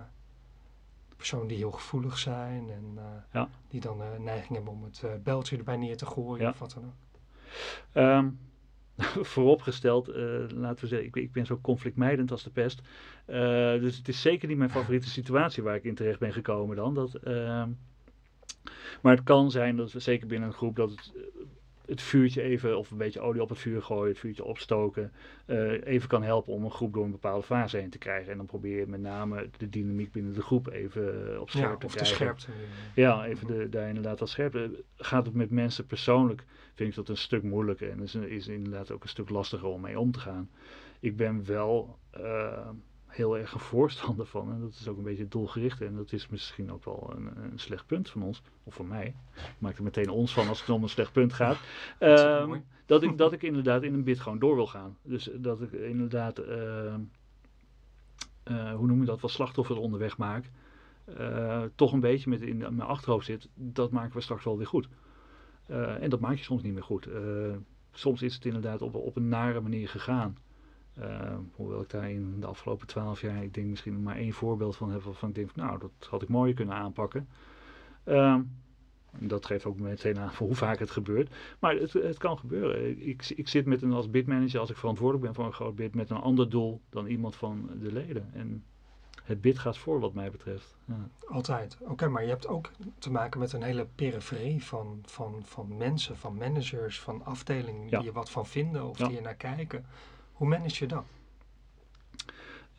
personen 1.15 1.47
die 1.47 1.57
heel 1.57 1.71
gevoelig 1.71 2.17
zijn 2.17 2.69
en 2.69 2.97
Ja. 3.31 3.49
die 3.67 3.81
dan 3.81 4.01
eh 4.01 4.19
neiging 4.19 4.55
hebben 4.55 4.73
om 4.73 4.83
het 4.83 5.23
beltje 5.23 5.57
erbij 5.57 5.77
neer 5.77 5.97
te 5.97 6.05
gooien 6.05 6.43
Ja. 6.43 6.49
of 6.49 6.59
wat 6.59 6.73
dan 6.73 6.83
ook. 6.85 7.19
Ehm, 7.91 8.29
vooropgesteld, 9.33 10.07
laten 10.51 10.81
we 10.81 10.87
zeggen, 10.87 11.07
ik, 11.07 11.15
ik 11.15 11.31
ben 11.31 11.45
zo 11.45 11.59
conflictmijdend 11.61 12.31
als 12.31 12.43
de 12.43 12.49
pest. 12.49 12.81
Dus 13.81 13.97
het 13.97 14.07
is 14.07 14.21
zeker 14.21 14.47
niet 14.47 14.57
mijn 14.57 14.69
favoriete 14.69 15.09
situatie 15.09 15.63
waar 15.63 15.75
ik 15.75 15.83
in 15.83 15.95
terecht 15.95 16.19
ben 16.19 16.33
gekomen 16.33 16.75
dan. 16.75 16.93
Dat, 16.93 17.13
ehm, 17.15 17.69
maar 19.01 19.15
het 19.15 19.23
kan 19.23 19.51
zijn 19.51 19.75
dat 19.75 19.91
we 19.91 19.99
zeker 19.99 20.27
binnen 20.27 20.47
een 20.49 20.55
groep 20.55 20.75
dat 20.75 20.89
het, 20.89 21.11
eh, 21.15 21.21
het 21.85 22.01
vuurtje 22.01 22.41
even, 22.41 22.77
of 22.77 22.91
een 22.91 22.97
beetje 22.97 23.19
olie 23.19 23.41
op 23.41 23.49
het 23.49 23.57
vuur 23.57 23.81
gooien, 23.81 24.09
het 24.09 24.19
vuurtje 24.19 24.43
opstoken, 24.43 25.11
eh, 25.45 25.85
even 25.85 26.07
kan 26.09 26.23
helpen 26.23 26.53
om 26.53 26.63
een 26.63 26.71
groep 26.71 26.93
door 26.93 27.03
een 27.05 27.11
bepaalde 27.11 27.43
fase 27.45 27.77
heen 27.77 27.89
te 27.89 27.97
krijgen. 27.97 28.31
En 28.31 28.37
dan 28.37 28.45
probeer 28.45 28.79
je 28.79 28.87
met 28.87 28.99
name 29.01 29.49
de 29.57 29.69
dynamiek 29.69 30.11
binnen 30.11 30.33
de 30.33 30.41
groep 30.41 30.67
even 30.71 31.33
eh, 31.33 31.41
op 31.41 31.49
scherp 31.49 31.69
Ja, 31.71 31.77
te 31.77 31.85
of 31.85 31.91
de 31.91 31.97
krijgen. 31.97 32.15
scherpte. 32.15 32.47
eh, 32.51 32.57
Ja, 33.03 33.25
even 33.25 33.47
de, 33.47 33.69
daar 33.69 33.87
inderdaad 33.87 34.19
wat 34.19 34.29
scherper. 34.29 34.69
Gaat 34.95 35.25
het 35.25 35.35
met 35.35 35.49
mensen 35.49 35.85
persoonlijk, 35.85 36.43
vind 36.73 36.89
ik 36.89 36.95
dat 36.95 37.09
een 37.09 37.17
stuk 37.17 37.43
moeilijker. 37.43 37.89
En 37.89 37.99
is, 38.01 38.15
is 38.15 38.47
inderdaad 38.47 38.91
ook 38.91 39.03
een 39.03 39.09
stuk 39.09 39.29
lastiger 39.29 39.67
om 39.67 39.81
mee 39.81 39.99
om 39.99 40.11
te 40.11 40.19
gaan. 40.19 40.49
Ik 40.99 41.15
ben 41.17 41.45
wel 41.45 41.97
uh, 42.17 42.69
heel 43.15 43.37
erg 43.37 43.53
een 43.53 43.59
voorstander 43.75 44.25
van, 44.25 44.51
en 44.51 44.59
dat 44.59 44.69
is 44.69 44.87
ook 44.87 44.97
een 44.97 45.03
beetje 45.03 45.27
doelgericht, 45.27 45.81
en 45.81 45.95
dat 45.95 46.11
is 46.11 46.27
misschien 46.27 46.71
ook 46.71 46.85
wel 46.85 47.13
een, 47.15 47.43
een 47.51 47.59
slecht 47.59 47.85
punt 47.85 48.09
van 48.09 48.23
ons, 48.23 48.41
of 48.63 48.75
van 48.75 48.87
mij. 48.87 49.15
Ik 49.35 49.55
maak 49.57 49.77
er 49.77 49.83
meteen 49.83 50.09
ons 50.09 50.33
van 50.33 50.47
als 50.47 50.59
het 50.59 50.69
om 50.69 50.83
een 50.83 50.89
slecht 50.89 51.11
punt 51.11 51.33
gaat. 51.41 51.57
dat, 51.99 52.19
uh, 52.19 52.55
dat, 52.85 53.03
ik, 53.03 53.17
dat 53.17 53.33
ik 53.33 53.43
inderdaad 53.43 53.83
in 53.83 53.93
een 53.93 54.03
bid 54.03 54.19
gewoon 54.19 54.39
door 54.39 54.55
wil 54.55 54.67
gaan. 54.67 54.97
Dus 55.01 55.29
dat 55.33 55.61
ik 55.61 55.71
inderdaad, 55.71 56.39
uh, 56.39 56.95
hoe 58.73 58.87
noem 58.87 58.99
je 58.99 59.05
dat, 59.05 59.19
wat 59.19 59.31
slachtoffer 59.31 59.77
onderweg 59.77 60.17
maak. 60.17 60.49
toch 61.75 61.93
een 61.93 61.99
beetje 61.99 62.29
met 62.29 62.41
in 62.41 62.57
mijn 62.57 62.81
achterhoofd 62.81 63.25
zit, 63.25 63.49
dat 63.53 63.91
maken 63.91 64.15
we 64.15 64.21
straks 64.21 64.43
wel 64.43 64.57
weer 64.57 64.67
goed. 64.67 64.87
en 65.99 66.09
dat 66.09 66.19
maak 66.19 66.35
je 66.35 66.43
soms 66.43 66.63
niet 66.63 66.73
meer 66.73 66.83
goed. 66.83 67.07
soms 67.91 68.21
is 68.21 68.35
het 68.35 68.45
inderdaad 68.45 68.81
op, 68.81 68.95
op 68.95 69.15
een 69.15 69.27
nare 69.27 69.61
manier 69.61 69.89
gegaan. 69.89 70.37
Uh, 70.99 71.35
hoewel 71.55 71.81
ik 71.81 71.89
daar 71.89 72.11
in 72.11 72.39
de 72.39 72.47
afgelopen 72.47 72.87
twaalf 72.87 73.21
jaar, 73.21 73.43
ik 73.43 73.53
denk 73.53 73.67
misschien 73.67 74.03
maar 74.03 74.15
één 74.15 74.33
voorbeeld 74.33 74.75
van 74.75 74.91
heb 74.91 75.01
waarvan 75.01 75.29
ik 75.29 75.35
denk, 75.35 75.55
nou, 75.55 75.79
dat 75.79 75.91
had 76.09 76.21
ik 76.21 76.29
mooier 76.29 76.55
kunnen 76.55 76.75
aanpakken. 76.75 77.27
Uh, 78.05 78.39
dat 79.19 79.45
geeft 79.45 79.65
ook 79.65 79.79
meteen 79.79 80.19
aan 80.19 80.33
voor 80.33 80.47
hoe 80.47 80.55
vaak 80.55 80.79
het 80.79 80.91
gebeurt. 80.91 81.33
Maar 81.59 81.75
het, 81.75 81.93
het 81.93 82.17
kan 82.17 82.37
gebeuren. 82.37 83.07
Ik, 83.07 83.29
ik 83.35 83.47
zit 83.47 83.65
met 83.65 83.81
een, 83.81 83.91
als 83.91 84.09
bidmanager, 84.09 84.59
als 84.59 84.69
ik 84.69 84.77
verantwoordelijk 84.77 85.25
ben 85.25 85.35
voor 85.35 85.45
een 85.45 85.53
groot 85.53 85.75
bid, 85.75 85.95
met 85.95 86.09
een 86.09 86.17
ander 86.17 86.49
doel 86.49 86.81
dan 86.89 87.05
iemand 87.05 87.35
van 87.35 87.69
de 87.79 87.91
leden. 87.91 88.29
En 88.33 88.63
het 89.23 89.41
bid 89.41 89.59
gaat 89.59 89.77
voor 89.77 89.99
wat 89.99 90.13
mij 90.13 90.31
betreft. 90.31 90.75
Ja. 90.85 91.09
Altijd. 91.27 91.77
Oké, 91.79 92.07
maar 92.07 92.23
je 92.23 92.29
hebt 92.29 92.47
ook 92.47 92.71
te 92.99 93.11
maken 93.11 93.39
met 93.39 93.53
een 93.53 93.63
hele 93.63 93.87
periferie 93.95 94.63
van, 94.63 94.99
van, 95.05 95.41
van 95.43 95.77
mensen, 95.77 96.17
van 96.17 96.37
managers, 96.37 96.99
van 96.99 97.25
afdelingen 97.25 97.89
die 97.89 98.01
je 98.01 98.11
wat 98.11 98.29
van 98.29 98.45
vinden 98.45 98.89
of 98.89 98.97
die 98.97 99.11
je 99.11 99.21
naar 99.21 99.35
kijken. 99.35 99.85
Hoe 100.35 100.47
manage 100.47 100.83
je 100.83 100.87
dat? 100.87 101.05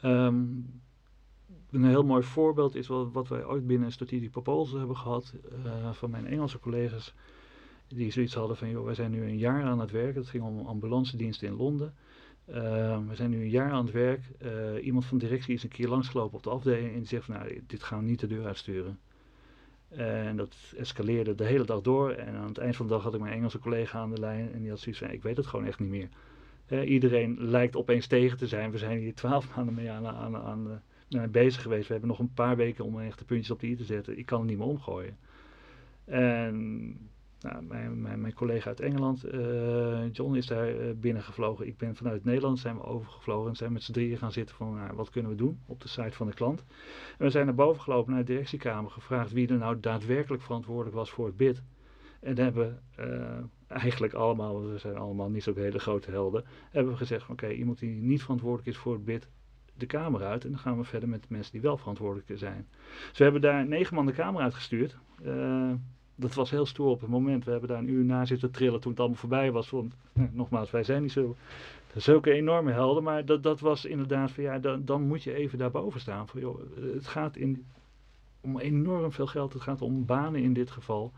Um, 0.05 0.81
een 1.71 1.85
heel 1.85 2.05
mooi 2.05 2.23
voorbeeld 2.23 2.75
is 2.75 2.87
wat, 2.87 3.13
wat 3.13 3.29
wij 3.29 3.45
ooit 3.45 3.67
binnen 3.67 3.93
Strategic 3.93 4.31
Proposal 4.31 4.79
hebben 4.79 4.97
gehad 4.97 5.35
uh, 5.65 5.93
van 5.93 6.11
mijn 6.11 6.27
Engelse 6.27 6.59
collega's. 6.59 7.15
Die 7.89 8.13
zoiets 8.13 8.35
hadden 8.35 8.57
van, 8.57 8.71
joh, 8.71 8.85
wij 8.85 8.95
zijn 8.95 9.11
nu 9.11 9.23
een 9.23 9.39
jaar 9.39 9.63
aan 9.63 9.81
het 9.81 9.91
werken. 9.91 10.21
Het 10.21 10.31
ging 10.31 10.45
om 10.45 10.67
ambulance 10.67 11.17
diensten 11.17 11.49
in 11.49 11.55
Londen. 11.55 11.95
Uh, 12.49 12.55
we 13.09 13.15
zijn 13.15 13.31
nu 13.31 13.41
een 13.41 13.49
jaar 13.49 13.71
aan 13.71 13.85
het 13.85 13.95
werk. 13.95 14.21
Uh, 14.43 14.85
iemand 14.85 15.05
van 15.05 15.19
directie 15.19 15.55
is 15.55 15.63
een 15.63 15.69
keer 15.69 15.89
langsgelopen 15.89 16.37
op 16.37 16.43
de 16.43 16.51
afdeling 16.51 16.93
en 16.93 16.99
die 16.99 17.07
zegt 17.07 17.25
van, 17.25 17.35
nou, 17.35 17.63
dit 17.67 17.83
gaan 17.83 17.99
we 17.99 18.05
niet 18.05 18.21
de 18.21 18.27
deur 18.27 18.47
uitsturen. 18.47 18.99
En 19.89 20.37
dat 20.37 20.57
escaleerde 20.77 21.35
de 21.35 21.45
hele 21.45 21.65
dag 21.65 21.81
door. 21.81 22.11
En 22.11 22.35
aan 22.35 22.49
het 22.49 22.59
eind 22.59 22.77
van 22.77 22.87
de 22.87 22.93
dag 22.93 23.03
had 23.03 23.15
ik 23.15 23.21
mijn 23.21 23.33
Engelse 23.33 23.59
collega 23.59 23.99
aan 23.99 24.11
de 24.11 24.21
lijn 24.21 24.53
en 24.53 24.61
die 24.61 24.71
had 24.71 24.79
zoiets 24.79 25.01
van, 25.01 25.11
ik 25.11 25.23
weet 25.23 25.37
het 25.37 25.47
gewoon 25.47 25.67
echt 25.67 25.79
niet 25.79 25.89
meer. 25.89 26.09
Iedereen 26.69 27.37
lijkt 27.41 27.77
opeens 27.77 28.07
tegen 28.07 28.39
te 28.39 28.47
zijn. 28.47 28.71
We 28.71 28.79
zijn 28.79 28.99
hier 28.99 29.15
twaalf 29.15 29.49
maanden 29.57 29.75
mee 29.75 29.91
aan, 29.91 30.07
aan, 30.07 30.37
aan, 30.37 30.83
aan 31.11 31.31
bezig 31.31 31.63
geweest. 31.63 31.87
We 31.87 31.93
hebben 31.93 32.11
nog 32.11 32.19
een 32.19 32.33
paar 32.35 32.57
weken 32.57 32.85
om 32.85 33.01
echt 33.01 33.19
de 33.19 33.25
puntjes 33.25 33.51
op 33.51 33.61
de 33.61 33.67
i 33.67 33.77
te 33.77 33.85
zetten. 33.85 34.19
Ik 34.19 34.27
kan 34.27 34.39
het 34.39 34.49
niet 34.49 34.59
meer 34.59 34.67
omgooien. 34.67 35.17
En 36.05 36.99
nou, 37.41 37.63
mijn, 37.63 38.03
mijn, 38.03 38.21
mijn, 38.21 38.35
collega 38.35 38.69
uit 38.69 38.81
Engeland, 38.81 39.35
uh, 39.35 40.13
John, 40.13 40.35
is 40.35 40.47
daar 40.47 40.75
uh, 40.75 40.93
binnengevlogen. 40.95 41.67
Ik 41.67 41.77
ben 41.77 41.97
vanuit 41.97 42.25
Nederland 42.25 42.59
zijn 42.59 42.77
we 42.77 42.83
overgevlogen 42.83 43.51
en 43.51 43.57
zijn 43.57 43.73
met 43.73 43.83
z'n 43.83 43.93
drieën 43.93 44.19
gaan 44.19 44.33
zitten 44.33 44.57
van 44.57 44.75
nou, 44.75 44.97
wat 44.97 45.11
kunnen 45.11 45.31
we 45.31 45.37
doen 45.37 45.59
op 45.67 45.81
de 45.81 45.89
site 45.89 46.17
van 46.17 46.27
de 46.27 46.35
klant. 46.35 46.65
En 47.19 47.25
we 47.25 47.31
zijn 47.31 47.47
naar 47.47 47.55
boven 47.55 47.83
gelopen 47.83 48.13
naar 48.13 48.25
de 48.25 48.33
directiekamer, 48.33 48.91
gevraagd 48.91 49.33
wie 49.33 49.49
er 49.49 49.59
nou 49.59 49.81
daadwerkelijk 49.81 50.43
verantwoordelijk 50.43 50.97
was 50.97 51.11
voor 51.11 51.27
het 51.27 51.37
bid. 51.37 51.63
En 52.21 52.39
hebben 52.39 52.83
eigenlijk 53.67 54.13
allemaal, 54.13 54.71
we 54.71 54.79
zijn 54.79 54.97
allemaal 54.97 55.29
niet 55.29 55.43
zo 55.43 55.55
hele 55.55 55.79
grote 55.79 56.11
helden, 56.11 56.45
hebben 56.71 56.93
we 56.93 56.99
gezegd: 56.99 57.29
oké, 57.29 57.49
iemand 57.49 57.79
die 57.79 57.91
niet 57.91 58.23
verantwoordelijk 58.23 58.69
is 58.69 58.77
voor 58.77 58.93
het 58.93 59.05
bid, 59.05 59.29
de 59.75 59.87
kamer 59.87 60.25
uit. 60.25 60.45
En 60.45 60.51
dan 60.51 60.59
gaan 60.59 60.79
we 60.79 60.85
verder 60.85 61.09
met 61.09 61.23
de 61.23 61.29
mensen 61.31 61.53
die 61.53 61.61
wel 61.61 61.77
verantwoordelijk 61.77 62.39
zijn. 62.39 62.67
Dus 63.09 63.19
we 63.19 63.25
hebben 63.25 63.41
daar 63.43 63.67
negen 63.67 63.95
man 63.95 64.07
de 64.07 64.13
kamer 64.13 64.43
uitgestuurd. 64.43 64.97
Uh, 65.25 65.73
dat 66.15 66.35
was 66.35 66.51
heel 66.51 66.67
stoer 66.67 66.89
op 66.89 67.01
het 67.01 67.11
moment. 67.11 67.45
We 67.45 67.51
hebben 67.51 67.69
daar 67.69 67.79
een 67.79 67.91
uur 67.91 68.05
na 68.05 68.25
zitten 68.25 68.51
trillen 68.51 68.81
toen 68.81 68.91
het 68.91 69.01
allemaal 69.01 69.19
voorbij 69.19 69.53
was. 69.53 69.71
Want, 69.71 69.95
nou, 70.13 70.29
nogmaals, 70.33 70.71
wij 70.71 70.85
zijn 70.85 71.03
niet 71.03 71.13
zo, 71.13 71.37
zulke 71.95 72.33
enorme 72.33 72.73
helden. 72.73 73.03
Maar 73.03 73.25
dat, 73.25 73.43
dat 73.43 73.61
was 73.61 73.85
inderdaad 73.85 74.31
van 74.31 74.43
ja, 74.43 74.59
dan, 74.59 74.85
dan 74.85 75.03
moet 75.07 75.23
je 75.23 75.35
even 75.35 75.59
daarboven 75.59 76.01
staan. 76.01 76.29
Van, 76.29 76.41
joh, 76.41 76.61
het 76.95 77.07
gaat 77.07 77.37
in, 77.37 77.65
om 78.41 78.59
enorm 78.59 79.13
veel 79.13 79.27
geld. 79.27 79.53
Het 79.53 79.63
gaat 79.63 79.83
om 79.83 80.05
banen 80.05 80.43
in 80.43 80.53
dit 80.53 80.71
geval. 80.71 81.13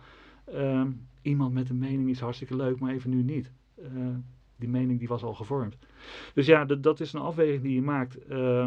Uh, 0.55 0.85
iemand 1.23 1.55
met 1.55 1.71
een 1.71 1.79
mening 1.79 2.11
is 2.11 2.21
hartstikke 2.21 2.57
leuk, 2.57 2.79
maar 2.79 2.93
even 2.93 3.11
nu 3.11 3.23
niet. 3.23 3.51
Uh, 3.79 4.15
die 4.57 4.69
mening 4.69 4.99
die 4.99 5.09
was 5.09 5.23
al 5.23 5.35
gevormd. 5.35 5.77
Dus 6.35 6.47
ja, 6.47 6.65
dat 6.65 7.01
is 7.01 7.13
een 7.13 7.21
afweging 7.21 7.63
die 7.63 7.75
je 7.75 7.83
maakt. 7.83 8.31
Uh, 8.31 8.63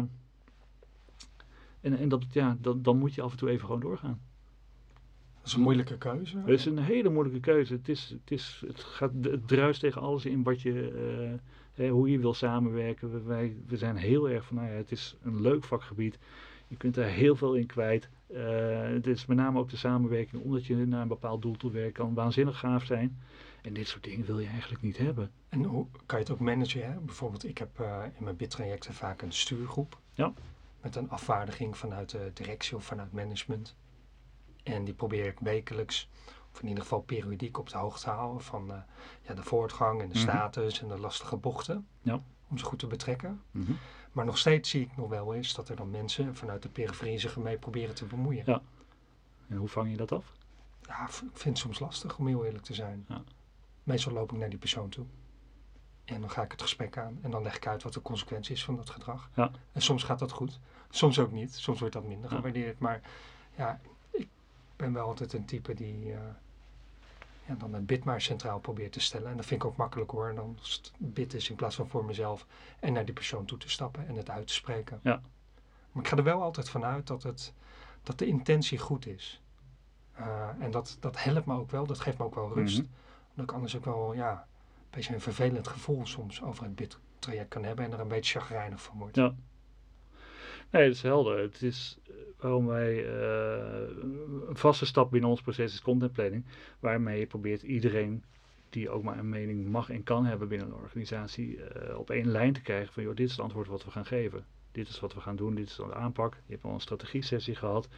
en 1.80 1.98
en 1.98 2.08
dat, 2.08 2.24
ja, 2.30 2.56
dat, 2.60 2.84
dan 2.84 2.98
moet 2.98 3.14
je 3.14 3.22
af 3.22 3.30
en 3.30 3.38
toe 3.38 3.50
even 3.50 3.64
gewoon 3.64 3.80
doorgaan. 3.80 4.20
Dat 5.42 5.46
is 5.50 5.56
een 5.56 5.62
moeilijke 5.62 5.98
keuze. 5.98 6.38
Het 6.38 6.48
is 6.48 6.64
een 6.64 6.78
hele 6.78 7.08
moeilijke 7.08 7.40
keuze. 7.40 7.72
Het, 7.72 7.88
is, 7.88 8.10
het, 8.10 8.30
is, 8.30 8.62
het, 8.66 8.80
gaat, 8.80 9.10
het 9.20 9.48
druist 9.48 9.80
tegen 9.80 10.00
alles 10.00 10.24
in 10.24 10.42
wat 10.42 10.60
je, 10.60 11.38
uh, 11.74 11.90
hoe 11.90 12.10
je 12.10 12.18
wil 12.18 12.34
samenwerken. 12.34 13.12
We, 13.12 13.22
wij, 13.22 13.56
we 13.66 13.76
zijn 13.76 13.96
heel 13.96 14.30
erg 14.30 14.44
van, 14.44 14.56
nou 14.56 14.68
ja, 14.68 14.74
het 14.74 14.90
is 14.90 15.16
een 15.22 15.40
leuk 15.40 15.64
vakgebied. 15.64 16.18
Je 16.68 16.76
kunt 16.76 16.96
er 16.96 17.04
heel 17.04 17.36
veel 17.36 17.54
in 17.54 17.66
kwijt. 17.66 18.08
Uh, 18.32 18.94
het 18.94 19.06
is 19.06 19.26
met 19.26 19.36
name 19.36 19.58
ook 19.58 19.70
de 19.70 19.76
samenwerking, 19.76 20.42
omdat 20.42 20.66
je 20.66 20.76
naar 20.76 21.02
een 21.02 21.08
bepaald 21.08 21.42
doel 21.42 21.56
toe 21.56 21.70
werkt, 21.70 21.94
kan 21.94 22.14
waanzinnig 22.14 22.58
gaaf 22.58 22.84
zijn. 22.84 23.20
En 23.62 23.72
dit 23.72 23.88
soort 23.88 24.04
dingen 24.04 24.26
wil 24.26 24.38
je 24.38 24.48
eigenlijk 24.48 24.82
niet 24.82 24.96
hebben. 24.96 25.30
En 25.48 25.64
hoe 25.64 25.86
kan 26.06 26.18
je 26.18 26.24
het 26.24 26.32
ook 26.32 26.40
managen? 26.40 26.92
Hè? 26.92 26.98
Bijvoorbeeld, 26.98 27.44
ik 27.44 27.58
heb 27.58 27.80
uh, 27.80 28.02
in 28.16 28.24
mijn 28.24 28.36
bidtrajecten 28.36 28.94
vaak 28.94 29.22
een 29.22 29.32
stuurgroep. 29.32 29.98
Ja. 30.14 30.32
Met 30.80 30.96
een 30.96 31.10
afvaardiging 31.10 31.76
vanuit 31.76 32.10
de 32.10 32.30
directie 32.34 32.76
of 32.76 32.84
vanuit 32.84 33.12
management. 33.12 33.76
En 34.62 34.84
die 34.84 34.94
probeer 34.94 35.26
ik 35.26 35.38
wekelijks, 35.40 36.08
of 36.52 36.62
in 36.62 36.68
ieder 36.68 36.82
geval 36.82 37.00
periodiek, 37.00 37.58
op 37.58 37.68
de 37.68 37.78
hoogte 37.78 38.02
te 38.02 38.10
houden 38.10 38.42
van 38.42 38.70
uh, 38.70 38.76
ja, 39.22 39.34
de 39.34 39.42
voortgang 39.42 40.00
en 40.00 40.08
de 40.08 40.18
mm 40.18 40.20
-hmm. 40.20 40.30
status 40.30 40.82
en 40.82 40.88
de 40.88 40.98
lastige 40.98 41.36
bochten. 41.36 41.86
Ja. 42.00 42.22
Om 42.48 42.58
ze 42.58 42.64
goed 42.64 42.78
te 42.78 42.86
betrekken. 42.86 43.42
Mm 43.50 43.64
-hmm. 43.64 43.78
Maar 44.12 44.24
nog 44.24 44.38
steeds 44.38 44.70
zie 44.70 44.82
ik 44.82 44.96
nog 44.96 45.08
wel 45.08 45.34
eens 45.34 45.54
dat 45.54 45.68
er 45.68 45.76
dan 45.76 45.90
mensen 45.90 46.36
vanuit 46.36 46.62
de 46.62 46.68
periferie 46.68 47.18
zich 47.18 47.34
ermee 47.34 47.58
proberen 47.58 47.94
te 47.94 48.04
bemoeien. 48.04 48.42
Ja. 48.46 48.62
En 49.48 49.56
hoe 49.56 49.68
vang 49.68 49.90
je 49.90 49.96
dat 49.96 50.12
af? 50.12 50.32
Ja, 50.82 51.04
ik 51.04 51.10
vind 51.12 51.44
het 51.44 51.58
soms 51.58 51.78
lastig 51.78 52.18
om 52.18 52.26
heel 52.26 52.44
eerlijk 52.44 52.64
te 52.64 52.74
zijn. 52.74 53.04
Ja. 53.08 53.22
Meestal 53.82 54.12
loop 54.12 54.32
ik 54.32 54.38
naar 54.38 54.48
die 54.48 54.58
persoon 54.58 54.88
toe. 54.88 55.06
En 56.04 56.20
dan 56.20 56.30
ga 56.30 56.42
ik 56.42 56.50
het 56.50 56.62
gesprek 56.62 56.98
aan. 56.98 57.18
En 57.22 57.30
dan 57.30 57.42
leg 57.42 57.56
ik 57.56 57.66
uit 57.66 57.82
wat 57.82 57.92
de 57.92 58.02
consequentie 58.02 58.54
is 58.54 58.64
van 58.64 58.76
dat 58.76 58.90
gedrag. 58.90 59.30
Ja. 59.34 59.50
En 59.72 59.82
soms 59.82 60.02
gaat 60.02 60.18
dat 60.18 60.32
goed. 60.32 60.60
Soms 60.90 61.18
ook 61.18 61.32
niet. 61.32 61.54
Soms 61.54 61.78
wordt 61.78 61.94
dat 61.94 62.04
minder 62.04 62.30
gewaardeerd. 62.30 62.78
Maar 62.78 63.00
ja, 63.56 63.80
ik 64.10 64.28
ben 64.76 64.92
wel 64.92 65.06
altijd 65.06 65.32
een 65.32 65.44
type 65.44 65.74
die 65.74 66.06
uh, 66.06 66.18
ja, 67.46 67.54
dan 67.54 67.74
het 67.74 67.86
bid 67.86 68.04
maar 68.04 68.20
centraal 68.20 68.60
probeert 68.60 68.92
te 68.92 69.00
stellen. 69.00 69.30
En 69.30 69.36
dat 69.36 69.46
vind 69.46 69.62
ik 69.62 69.68
ook 69.68 69.76
makkelijk 69.76 70.10
hoor. 70.10 70.28
En 70.28 70.34
dan 70.34 70.58
bid 70.98 71.34
is 71.34 71.50
in 71.50 71.56
plaats 71.56 71.76
van 71.76 71.88
voor 71.88 72.04
mezelf 72.04 72.46
en 72.80 72.92
naar 72.92 73.04
die 73.04 73.14
persoon 73.14 73.44
toe 73.44 73.58
te 73.58 73.68
stappen 73.68 74.06
en 74.06 74.16
het 74.16 74.30
uit 74.30 74.46
te 74.46 74.54
spreken. 74.54 75.00
Ja. 75.02 75.20
Maar 75.92 76.02
ik 76.02 76.08
ga 76.08 76.16
er 76.16 76.24
wel 76.24 76.42
altijd 76.42 76.68
vanuit 76.68 77.06
dat, 77.06 77.22
het, 77.22 77.52
dat 78.02 78.18
de 78.18 78.26
intentie 78.26 78.78
goed 78.78 79.06
is. 79.06 79.42
Uh, 80.18 80.48
en 80.58 80.70
dat, 80.70 80.96
dat 81.00 81.22
helpt 81.22 81.46
me 81.46 81.54
ook 81.54 81.70
wel. 81.70 81.86
Dat 81.86 82.00
geeft 82.00 82.18
me 82.18 82.24
ook 82.24 82.34
wel 82.34 82.52
rust. 82.54 82.78
Mm 82.78 82.84
-hmm. 82.84 82.94
Omdat 83.30 83.44
ik 83.44 83.52
anders 83.52 83.76
ook 83.76 83.84
wel 83.84 84.14
ja, 84.14 84.32
een 84.32 84.86
beetje 84.90 85.14
een 85.14 85.20
vervelend 85.20 85.68
gevoel 85.68 86.06
soms 86.06 86.42
over 86.42 86.64
het 86.64 86.74
bidtraject 86.74 87.48
kan 87.48 87.64
hebben. 87.64 87.84
En 87.84 87.92
er 87.92 88.00
een 88.00 88.08
beetje 88.08 88.40
chagrijnig 88.40 88.82
van 88.82 88.98
wordt. 88.98 89.16
Ja. 89.16 89.34
Nee, 90.72 90.86
dat 90.86 90.94
is 90.94 91.02
helder. 91.02 91.38
Het 91.38 91.62
is 91.62 91.98
waarom 92.42 92.66
wij 92.66 93.04
uh, 93.04 93.88
een 94.48 94.56
vaste 94.56 94.86
stap 94.86 95.10
binnen 95.10 95.30
ons 95.30 95.42
proces 95.42 95.72
is 95.72 95.82
content 95.82 96.12
planning, 96.12 96.44
waarmee 96.80 97.18
je 97.18 97.26
probeert 97.26 97.62
iedereen 97.62 98.24
die 98.70 98.90
ook 98.90 99.02
maar 99.02 99.18
een 99.18 99.28
mening 99.28 99.68
mag 99.68 99.90
en 99.90 100.02
kan 100.02 100.24
hebben 100.24 100.48
binnen 100.48 100.66
een 100.66 100.74
organisatie, 100.74 101.56
uh, 101.56 101.98
op 101.98 102.10
één 102.10 102.30
lijn 102.30 102.52
te 102.52 102.62
krijgen 102.62 102.92
van 102.92 103.02
joh, 103.02 103.16
dit 103.16 103.26
is 103.26 103.32
het 103.32 103.40
antwoord 103.40 103.68
wat 103.68 103.84
we 103.84 103.90
gaan 103.90 104.06
geven. 104.06 104.44
Dit 104.72 104.88
is 104.88 105.00
wat 105.00 105.14
we 105.14 105.20
gaan 105.20 105.36
doen, 105.36 105.54
dit 105.54 105.68
is 105.68 105.76
de 105.76 105.94
aanpak. 105.94 106.34
Je 106.46 106.52
hebt 106.52 106.64
al 106.64 106.74
een 106.74 106.80
strategie 106.80 107.22
sessie 107.22 107.54
gehad. 107.54 107.88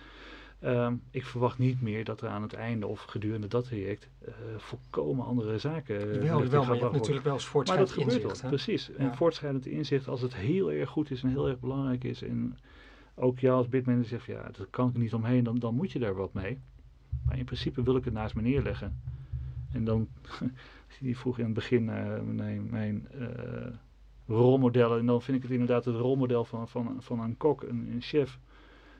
Um, 0.60 1.02
ik 1.10 1.24
verwacht 1.24 1.58
niet 1.58 1.82
meer 1.82 2.04
dat 2.04 2.20
er 2.20 2.28
aan 2.28 2.42
het 2.42 2.52
einde 2.52 2.86
of 2.86 3.02
gedurende 3.02 3.46
dat 3.46 3.64
traject 3.64 4.08
uh, 4.28 4.34
volkomen 4.56 5.24
andere 5.24 5.58
zaken. 5.58 5.96
Uh, 5.96 6.22
wel, 6.22 6.48
wel 6.48 6.64
maar 6.64 6.76
je 6.76 6.82
hebt 6.82 6.92
natuurlijk 6.92 7.24
wel 7.24 7.34
eens 7.34 7.46
voortschrijdend 7.46 7.96
maar 7.96 8.04
dat 8.04 8.14
inzicht. 8.14 8.40
Wel, 8.40 8.50
precies. 8.50 8.86
Ja. 8.86 8.94
En 8.94 9.14
voortschrijdend 9.14 9.66
inzicht, 9.66 10.08
als 10.08 10.20
het 10.20 10.35
heel 10.35 10.72
erg 10.72 10.90
goed 10.90 11.10
is 11.10 11.22
en 11.22 11.29
heel 11.29 11.48
erg 11.48 11.60
belangrijk 11.60 12.04
is. 12.04 12.22
En 12.22 12.58
ook 13.14 13.38
jou 13.38 13.56
als 13.56 13.68
bidmanager 13.68 14.08
zegt, 14.08 14.24
ja, 14.24 14.50
dat 14.56 14.66
kan 14.70 14.88
ik 14.88 14.96
niet 14.96 15.14
omheen, 15.14 15.44
dan, 15.44 15.58
dan 15.58 15.74
moet 15.74 15.92
je 15.92 15.98
daar 15.98 16.14
wat 16.14 16.33
mee. 16.33 16.58
Maar 17.26 17.38
in 17.38 17.44
principe 17.44 17.83
wil 17.83 17.96
ik 17.96 18.04
het 18.04 18.14
naast 18.14 18.35
me 18.35 18.42
neerleggen. 18.42 19.00
En 19.72 19.85
dan, 19.85 20.08
die 21.00 21.18
vroeg 21.18 21.38
in 21.38 21.44
het 21.44 21.54
begin 21.54 21.83
uh, 21.83 22.20
mijn, 22.20 22.70
mijn 22.70 23.08
rolmodellen. 24.26 24.98
En 24.98 25.06
dan 25.06 25.22
vind 25.22 25.37
ik 25.37 25.42
het 25.42 25.52
inderdaad 25.52 25.85
het 25.85 25.96
rolmodel 25.96 26.44
van, 26.44 26.68
van, 26.68 26.96
van 26.98 27.20
een 27.20 27.37
kok, 27.37 27.62
een, 27.62 27.88
een 27.92 28.02
chef 28.02 28.38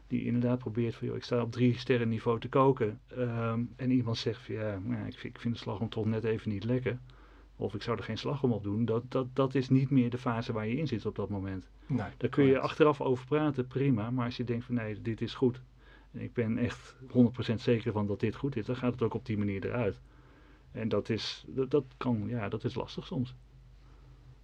die 0.07 0.25
inderdaad 0.25 0.59
probeert 0.59 0.95
van, 0.95 1.07
joh, 1.07 1.17
ik 1.17 1.25
sta 1.25 1.43
op 1.43 1.53
drie 1.53 1.79
sterren 1.79 2.09
niveau 2.09 2.41
te 2.41 2.49
koken. 2.49 3.01
Um, 3.19 3.73
en 3.77 3.91
iemand 3.91 4.17
zegt 4.17 4.43
van, 4.43 4.55
ja, 4.55 4.79
nou, 4.85 5.07
ik, 5.07 5.19
vind, 5.19 5.35
ik 5.35 5.41
vind 5.41 5.55
de 5.55 5.61
slagroom 5.61 5.89
toch 5.89 6.05
net 6.05 6.25
even 6.25 6.51
niet 6.51 6.65
lekker. 6.65 6.99
Of 7.57 7.75
ik 7.75 7.83
zou 7.83 7.97
er 7.97 8.05
geen 8.05 8.19
slag 8.19 8.43
om 8.43 8.53
op 8.53 8.63
doen. 8.63 8.85
Dat, 8.85 9.03
dat, 9.09 9.27
dat 9.33 9.55
is 9.55 9.69
niet 9.69 9.91
meer 9.91 10.11
de 10.11 10.19
fase 10.19 10.53
waar 10.53 10.67
je 10.67 10.77
in 10.77 10.87
zit 10.87 11.07
op 11.07 11.17
dat 11.17 11.29
moment. 11.29 11.69
Nee, 11.87 12.09
Daar 12.17 12.31
kun 12.31 12.45
je 12.45 12.59
achteraf 12.59 13.01
over 13.01 13.27
praten, 13.27 13.67
prima. 13.67 14.11
Maar 14.11 14.25
als 14.25 14.37
je 14.37 14.45
denkt 14.45 14.65
van 14.65 14.75
nee, 14.75 15.03
dit 15.03 15.21
is 15.21 15.35
goed. 15.35 15.61
En 16.13 16.21
ik 16.21 16.33
ben 16.33 16.59
echt 16.59 16.97
100% 17.53 17.55
zeker 17.55 17.93
van 17.93 18.07
dat 18.07 18.21
dit 18.21 18.35
goed 18.35 18.57
is. 18.57 18.67
Dan 18.67 18.77
gaat 18.77 18.93
het 18.93 19.03
ook 19.03 19.15
op 19.15 19.27
die 19.27 19.39
manier 19.39 19.67
eruit. 19.67 20.01
En 20.73 20.89
dat 20.89 21.09
is, 21.09 21.45
dat, 21.49 21.71
dat 21.71 21.85
kan, 21.97 22.25
ja, 22.27 22.49
dat 22.49 22.65
is 22.65 22.75
lastig 22.75 23.07
soms. 23.07 23.35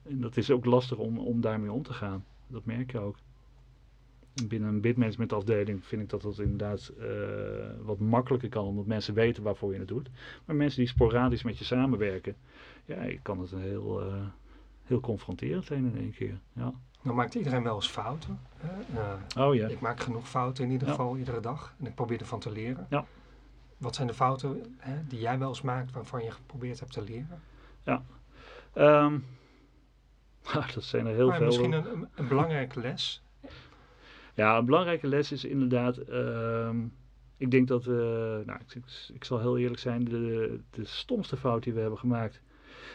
En 0.02 0.20
dat 0.20 0.36
is 0.36 0.50
ook 0.50 0.64
lastig 0.64 0.98
om, 0.98 1.18
om 1.18 1.40
daarmee 1.40 1.72
om 1.72 1.82
te 1.82 1.92
gaan. 1.92 2.24
Dat 2.46 2.64
merk 2.64 2.92
je 2.92 2.98
ook. 2.98 3.16
En 4.40 4.48
binnen 4.48 4.68
een 4.68 4.80
bidmanagement 4.80 5.32
afdeling 5.32 5.84
vind 5.84 6.02
ik 6.02 6.08
dat 6.08 6.22
dat 6.22 6.38
inderdaad 6.38 6.88
eh, 6.98 7.06
wat 7.82 7.98
makkelijker 7.98 8.48
kan. 8.48 8.64
Omdat 8.64 8.86
mensen 8.86 9.14
weten 9.14 9.42
waarvoor 9.42 9.72
je 9.72 9.78
het 9.78 9.88
doet. 9.88 10.10
Maar 10.44 10.56
mensen 10.56 10.78
die 10.78 10.88
sporadisch 10.88 11.42
met 11.42 11.58
je 11.58 11.64
samenwerken. 11.64 12.36
Ja, 12.84 13.02
je 13.02 13.18
kan 13.22 13.40
het 13.40 13.50
heel, 13.50 14.00
eh, 14.00 14.14
heel 14.84 15.00
confronterend 15.00 15.64
zijn 15.64 15.84
in 15.84 15.98
één 15.98 16.12
keer. 16.12 16.38
Ja. 16.52 16.72
Nou 17.02 17.16
maakt 17.16 17.34
iedereen 17.34 17.62
wel 17.62 17.74
eens 17.74 17.88
fouten. 17.88 18.40
Hè? 18.56 19.00
Eh, 19.00 19.46
Oh 19.46 19.54
ja. 19.54 19.68
Ik 19.68 19.80
maak 19.80 20.00
genoeg 20.00 20.28
fouten 20.28 20.64
in 20.64 20.70
ieder 20.70 20.86
Ja. 20.88 20.94
geval 20.94 21.16
iedere 21.16 21.40
dag. 21.40 21.74
En 21.78 21.86
ik 21.86 21.94
probeer 21.94 22.20
ervan 22.20 22.40
te 22.40 22.50
leren. 22.52 22.86
Ja. 22.90 23.04
Wat 23.78 23.94
zijn 23.94 24.06
de 24.06 24.14
fouten 24.14 24.74
hè, 24.78 25.06
die 25.08 25.20
jij 25.20 25.38
wel 25.38 25.48
eens 25.48 25.62
maakt 25.62 25.92
waarvan 25.92 26.24
je 26.24 26.30
geprobeerd 26.30 26.80
hebt 26.80 26.92
te 26.92 27.02
leren? 27.02 27.40
Ehm, 28.72 29.18
dat 30.74 30.84
zijn 30.84 31.06
er 31.06 31.14
heel 31.14 31.26
maar 31.28 31.36
veel. 31.36 31.46
misschien 31.46 31.72
een, 31.72 32.08
een 32.14 32.28
belangrijke 32.28 32.80
les. 32.80 33.22
Ja, 34.40 34.58
een 34.58 34.64
belangrijke 34.64 35.06
les 35.06 35.32
is 35.32 35.44
inderdaad. 35.44 35.96
ehm, 35.98 36.84
ik 37.36 37.50
denk 37.50 37.68
dat 37.68 37.84
we. 37.84 38.42
Nou, 38.46 38.58
ik, 38.60 38.74
ik- 39.14 39.24
zal 39.24 39.40
heel 39.40 39.58
eerlijk 39.58 39.80
zijn. 39.80 40.04
De, 40.04 40.60
de 40.70 40.84
stomste 40.84 41.36
fout 41.36 41.62
die 41.62 41.72
we 41.72 41.80
hebben 41.80 41.98
gemaakt. 41.98 42.40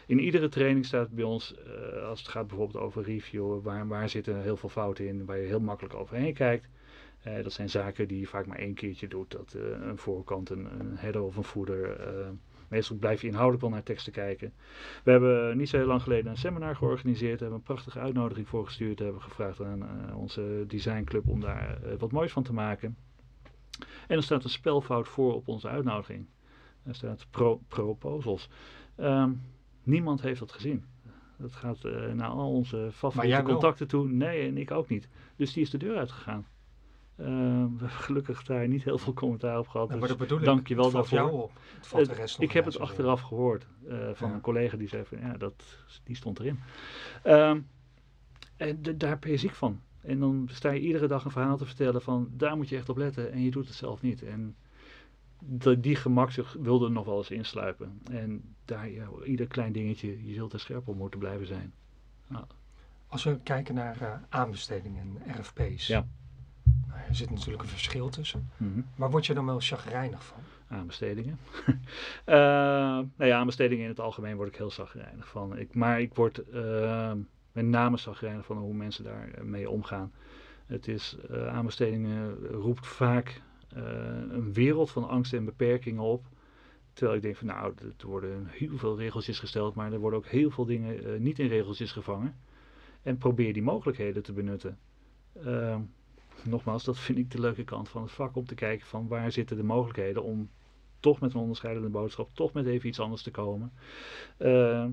In 0.08 0.20
iedere 0.20 0.50
training 0.50 0.86
staat 0.86 1.10
bij 1.10 1.24
ons. 1.24 1.56
eh, 1.56 2.04
als 2.08 2.20
het 2.20 2.28
gaat 2.30 2.48
bijvoorbeeld 2.48 2.84
over 2.84 3.04
review. 3.04 3.62
Waar, 3.62 3.88
waar 3.88 4.10
zitten 4.10 4.42
heel 4.42 4.58
veel 4.58 4.70
fouten 4.70 5.08
in. 5.08 5.26
Waar 5.26 5.38
je 5.38 5.48
heel 5.48 5.60
makkelijk 5.60 5.94
overheen 5.96 6.34
kijkt. 6.34 6.68
Eh, 7.24 7.44
dat 7.44 7.54
zijn 7.54 7.70
zaken 7.70 8.08
die 8.08 8.20
je 8.20 8.28
vaak 8.28 8.46
maar 8.46 8.58
één 8.60 8.74
keertje 8.74 9.08
doet. 9.08 9.32
Dat 9.32 9.54
eh, 9.58 9.88
een 9.88 9.98
voorkant, 9.98 10.50
een, 10.50 10.66
een 10.80 10.98
header 10.98 11.22
of 11.22 11.36
een 11.38 11.44
footer. 11.44 12.00
Meestal 12.68 12.98
blijf 12.98 13.22
je 13.22 13.28
inhoudelijk 13.28 13.62
wel 13.62 13.72
naar 13.72 13.84
teksten 13.84 14.14
kijken. 14.14 14.54
We 15.04 15.12
hebben 15.12 15.58
niet 15.58 15.70
zo 15.70 15.78
heel 15.78 15.86
lang 15.86 16.02
geleden 16.02 16.32
een 16.32 16.38
seminar 16.38 16.76
georganiseerd. 16.76 17.40
Hebben 17.40 17.58
een 17.58 17.64
prachtige 17.64 18.00
uitnodiging 18.00 18.48
voor 18.48 18.66
gestuurd. 18.66 19.00
Hebben 19.00 19.22
gevraagd 19.22 19.62
aan 19.62 19.82
eh, 19.82 20.18
onze 20.18 20.64
designclub 20.68 21.28
om 21.28 21.40
daar 21.40 21.84
eh, 21.84 21.98
wat 21.98 22.12
moois 22.12 22.32
van 22.32 22.44
te 22.44 22.54
maken. 22.54 22.98
En 24.08 24.18
er 24.18 24.24
staat 24.24 24.44
een 24.44 24.50
spelfout 24.50 25.08
voor 25.08 25.34
op 25.34 25.48
onze 25.48 25.68
uitnodiging. 25.68 26.26
Er 26.84 26.96
staat 26.96 27.28
pro 27.30 27.62
proposals. 27.68 28.50
Ehm, 28.96 29.32
niemand 29.84 30.22
heeft 30.22 30.40
dat 30.40 30.52
gezien. 30.52 30.86
Dat 31.38 31.56
gaat 31.56 31.84
eh, 31.84 32.12
naar 32.12 32.30
al 32.30 32.52
onze 32.52 32.90
favoriete 32.94 33.42
contacten 33.42 33.88
toe. 33.88 34.08
Nee, 34.08 34.48
en 34.48 34.58
ik 34.58 34.72
ook 34.72 34.90
niet. 34.90 35.08
Dus 35.36 35.54
die 35.54 35.64
is 35.64 35.70
de 35.70 35.78
deur 35.78 35.98
uitgegaan. 35.98 36.46
Ehm, 37.18 37.28
we 37.28 37.80
hebben 37.80 37.90
gelukkig 37.90 38.44
daar 38.44 38.68
niet 38.68 38.84
heel 38.84 38.98
veel 38.98 39.14
commentaar 39.14 39.60
op 39.60 39.68
gehad. 39.68 39.88
Ja, 39.90 39.94
maar 39.94 40.08
dus 40.08 40.18
dat 40.18 40.28
bedoel 40.28 40.40
ik. 40.40 40.46
dank 40.46 40.68
je 40.68 40.76
wel 40.76 40.92
daarvoor. 40.92 41.18
jou 41.18 41.32
op. 41.32 41.52
Het 41.76 41.88
valt 41.88 42.06
de 42.06 42.14
rest 42.14 42.38
nog 42.40 42.48
ik 42.48 42.54
heb 42.54 42.66
het 42.66 42.80
achteraf 42.80 43.22
gehoord 43.22 43.68
eh, 43.88 44.10
van 44.14 44.30
Ja. 44.30 44.36
een 44.36 44.42
collega 44.42 44.78
die 44.78 44.88
zei 44.88 45.06
van 45.06 45.20
ja, 45.20 45.38
dat, 45.38 45.64
die 46.04 46.16
stond 46.16 46.40
erin. 46.40 46.60
Ehm, 47.24 47.60
en 48.58 48.82
daar 48.98 49.20
ben 49.20 49.32
je 49.32 49.38
ziek 49.38 49.54
van. 49.54 49.82
En 50.02 50.20
dan 50.20 50.50
sta 50.52 50.72
je 50.72 50.80
iedere 50.80 51.08
dag 51.08 51.26
een 51.26 51.32
verhaal 51.32 51.58
te 51.58 51.66
vertellen 51.66 52.02
van 52.02 52.30
daar 52.32 52.58
moet 52.58 52.70
je 52.70 52.76
echt 52.78 52.90
op 52.90 52.98
letten 52.98 53.32
en 53.32 53.42
je 53.42 53.52
doet 53.52 53.68
het 53.68 53.76
zelf 53.76 54.02
niet. 54.02 54.24
En 54.24 54.56
de, 55.40 55.80
die 55.80 55.96
gemakzucht 55.96 56.54
wilde 56.54 56.86
er 56.86 56.92
nog 56.92 57.06
wel 57.06 57.18
eens 57.18 57.32
insluipen. 57.32 58.02
En 58.12 58.56
daar, 58.66 58.90
ja, 58.90 59.08
ieder 59.26 59.48
klein 59.48 59.72
dingetje, 59.72 60.28
je 60.28 60.34
zult 60.34 60.54
er 60.54 60.60
scherp 60.60 60.88
op 60.88 60.96
moeten 60.96 61.20
blijven 61.20 61.48
zijn. 61.48 61.74
Als 63.08 63.24
we 63.24 63.40
kijken 63.44 63.76
naar 63.76 64.02
eh, 64.02 64.14
aanbestedingen 64.30 65.22
en 65.26 65.42
RFP's. 65.42 65.88
Ja. 65.88 66.08
Er 67.08 67.16
zit 67.16 67.30
natuurlijk 67.30 67.64
een 67.64 67.70
verschil 67.70 68.10
tussen. 68.10 68.50
Mhm. 68.58 68.82
Waar 68.96 69.12
word 69.12 69.26
je 69.26 69.34
dan 69.34 69.46
wel 69.46 69.60
chagrijnig 69.60 70.24
van? 70.24 70.38
Aanbestedingen. 70.68 71.40
Eh 72.26 72.36
nou 72.36 73.30
ja, 73.30 73.38
aanbestedingen 73.38 73.84
in 73.84 73.90
het 73.90 74.00
algemeen 74.00 74.36
word 74.36 74.48
ik 74.48 74.56
heel 74.56 74.72
zagrijnig 74.72 75.28
van. 75.28 75.58
Ik, 75.58 75.76
maar 75.76 76.02
ik 76.02 76.14
word 76.14 76.50
eh, 76.50 77.12
met 77.52 77.66
name 77.66 77.98
zagrijnig 77.98 78.46
van 78.46 78.58
hoe 78.58 78.74
mensen 78.74 79.04
daar 79.04 79.30
eh, 79.32 79.44
mee 79.44 79.70
omgaan. 79.70 80.12
Het 80.66 80.88
is, 80.88 81.18
aanbestedingen 81.50 82.36
roept 82.48 82.88
vaak 82.88 83.42
een 84.30 84.54
wereld 84.54 84.92
van 84.92 85.08
angst 85.08 85.34
en 85.34 85.46
beperkingen 85.46 86.04
op. 86.04 86.26
Terwijl 86.94 87.18
ik 87.18 87.24
denk 87.24 87.36
van 87.36 87.48
nou, 87.48 87.74
er 88.00 88.08
worden 88.08 88.48
heel 88.50 88.78
veel 88.78 88.98
regeltjes 88.98 89.40
gesteld, 89.40 89.76
maar 89.76 89.94
er 89.94 90.00
worden 90.00 90.20
ook 90.20 90.28
heel 90.28 90.52
veel 90.52 90.66
dingen 90.66 91.22
niet 91.22 91.40
in 91.40 91.48
regeltjes 91.48 91.92
gevangen. 91.92 92.36
En 93.02 93.18
probeer 93.18 93.54
die 93.54 93.64
mogelijkheden 93.64 94.24
te 94.24 94.34
benutten. 94.34 94.78
Nogmaals, 96.46 96.84
dat 96.84 97.00
vind 97.00 97.18
ik 97.18 97.32
de 97.32 97.40
leuke 97.40 97.64
kant 97.64 97.90
van 97.90 98.02
het 98.02 98.12
vak. 98.12 98.36
Om 98.36 98.46
te 98.46 98.56
kijken 98.56 98.88
van 98.88 99.08
waar 99.08 99.32
zitten 99.32 99.58
de 99.58 99.64
mogelijkheden 99.64 100.24
om 100.24 100.50
toch 101.00 101.20
met 101.20 101.34
een 101.34 101.40
onderscheidende 101.40 101.90
boodschap, 101.90 102.30
toch 102.34 102.54
met 102.54 102.66
even 102.66 102.90
iets 102.90 103.00
anders 103.00 103.22
te 103.22 103.32
komen. 103.32 103.72
Eh, 104.38 104.86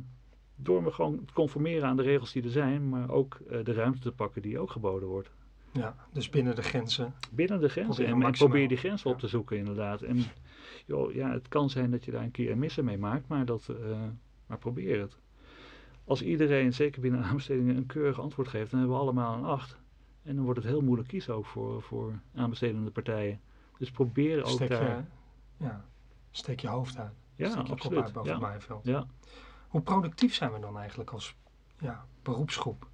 door 0.57 0.83
me 0.83 0.91
gewoon 0.91 1.25
te 1.25 1.33
conformeren 1.33 1.89
aan 1.89 1.97
de 1.97 2.03
regels 2.03 2.33
die 2.33 2.43
er 2.43 2.51
zijn, 2.51 2.89
maar 2.89 3.11
ook 3.11 3.35
eh, 3.35 3.65
de 3.65 3.73
ruimte 3.73 4.01
te 4.01 4.13
pakken 4.13 4.43
die 4.43 4.59
ook 4.59 4.71
geboden 4.71 5.09
wordt. 5.09 5.31
Ja, 5.73 5.95
dus 6.13 6.29
binnen 6.29 6.55
de 6.55 6.63
grenzen. 6.63 7.15
Binnen 7.31 7.61
de 7.61 7.69
grenzen. 7.69 8.07
En, 8.07 8.31
probeer 8.31 8.69
die 8.69 8.77
grenzen 8.77 9.11
op 9.11 9.19
te 9.19 9.29
zoeken, 9.29 9.57
inderdaad. 9.57 10.03
En 10.03 10.25
joh, 10.87 11.13
ja, 11.15 11.33
het 11.33 11.49
kan 11.49 11.71
zijn 11.71 11.91
dat 11.91 12.05
je 12.05 12.11
daar 12.11 12.23
een 12.23 12.31
keer 12.31 12.51
een 12.51 12.59
missen 12.59 12.85
mee 12.85 12.99
maakt, 12.99 13.29
maar, 13.29 13.45
dat, 13.45 13.69
eh, 13.69 13.99
maar 14.47 14.59
probeer 14.59 15.01
het. 15.01 15.19
Als 16.05 16.23
iedereen, 16.23 16.73
zeker 16.73 17.01
binnen 17.01 17.23
aanbestedingen, 17.25 17.77
een 17.77 17.87
keurig 17.87 18.21
antwoord 18.21 18.49
geeft, 18.49 18.71
dan 18.71 18.79
hebben 18.79 18.97
we 18.97 19.03
allemaal 19.03 19.37
een 19.37 19.45
8. 19.45 19.81
En 20.23 20.35
dan 20.37 20.45
wordt 20.45 20.61
het 20.61 20.69
heel 20.69 20.81
moeilijk 20.81 21.09
kiezen 21.09 21.35
ook 21.35 21.47
voor, 21.47 21.83
voor 21.83 22.21
aanbestedende 22.35 22.91
partijen. 22.91 23.41
Dus 23.79 23.91
probeer 23.91 24.41
ook 24.43 24.47
Steek 24.49 24.69
je, 24.69 24.75
daar. 24.75 25.07
ja, 25.57 25.85
steek 26.31 26.61
je 26.61 26.69
hoofd 26.69 26.99
uit. 26.99 27.13
Ja, 27.35 27.47
steek 27.51 27.63
je 27.63 27.69
kop 27.69 27.73
absoluut. 27.73 28.03
uit 28.03 28.13
boven 28.13 28.29
Ja. 28.31 28.37
het 28.37 28.47
maaiveld. 28.47 28.85
Ja. 28.85 29.07
Hoe 29.69 29.81
productief 29.81 30.35
zijn 30.35 30.53
we 30.53 30.59
dan 30.59 30.79
eigenlijk 30.79 31.11
als 31.11 31.37
ja, 31.79 32.07
beroepsgroep? 32.23 32.89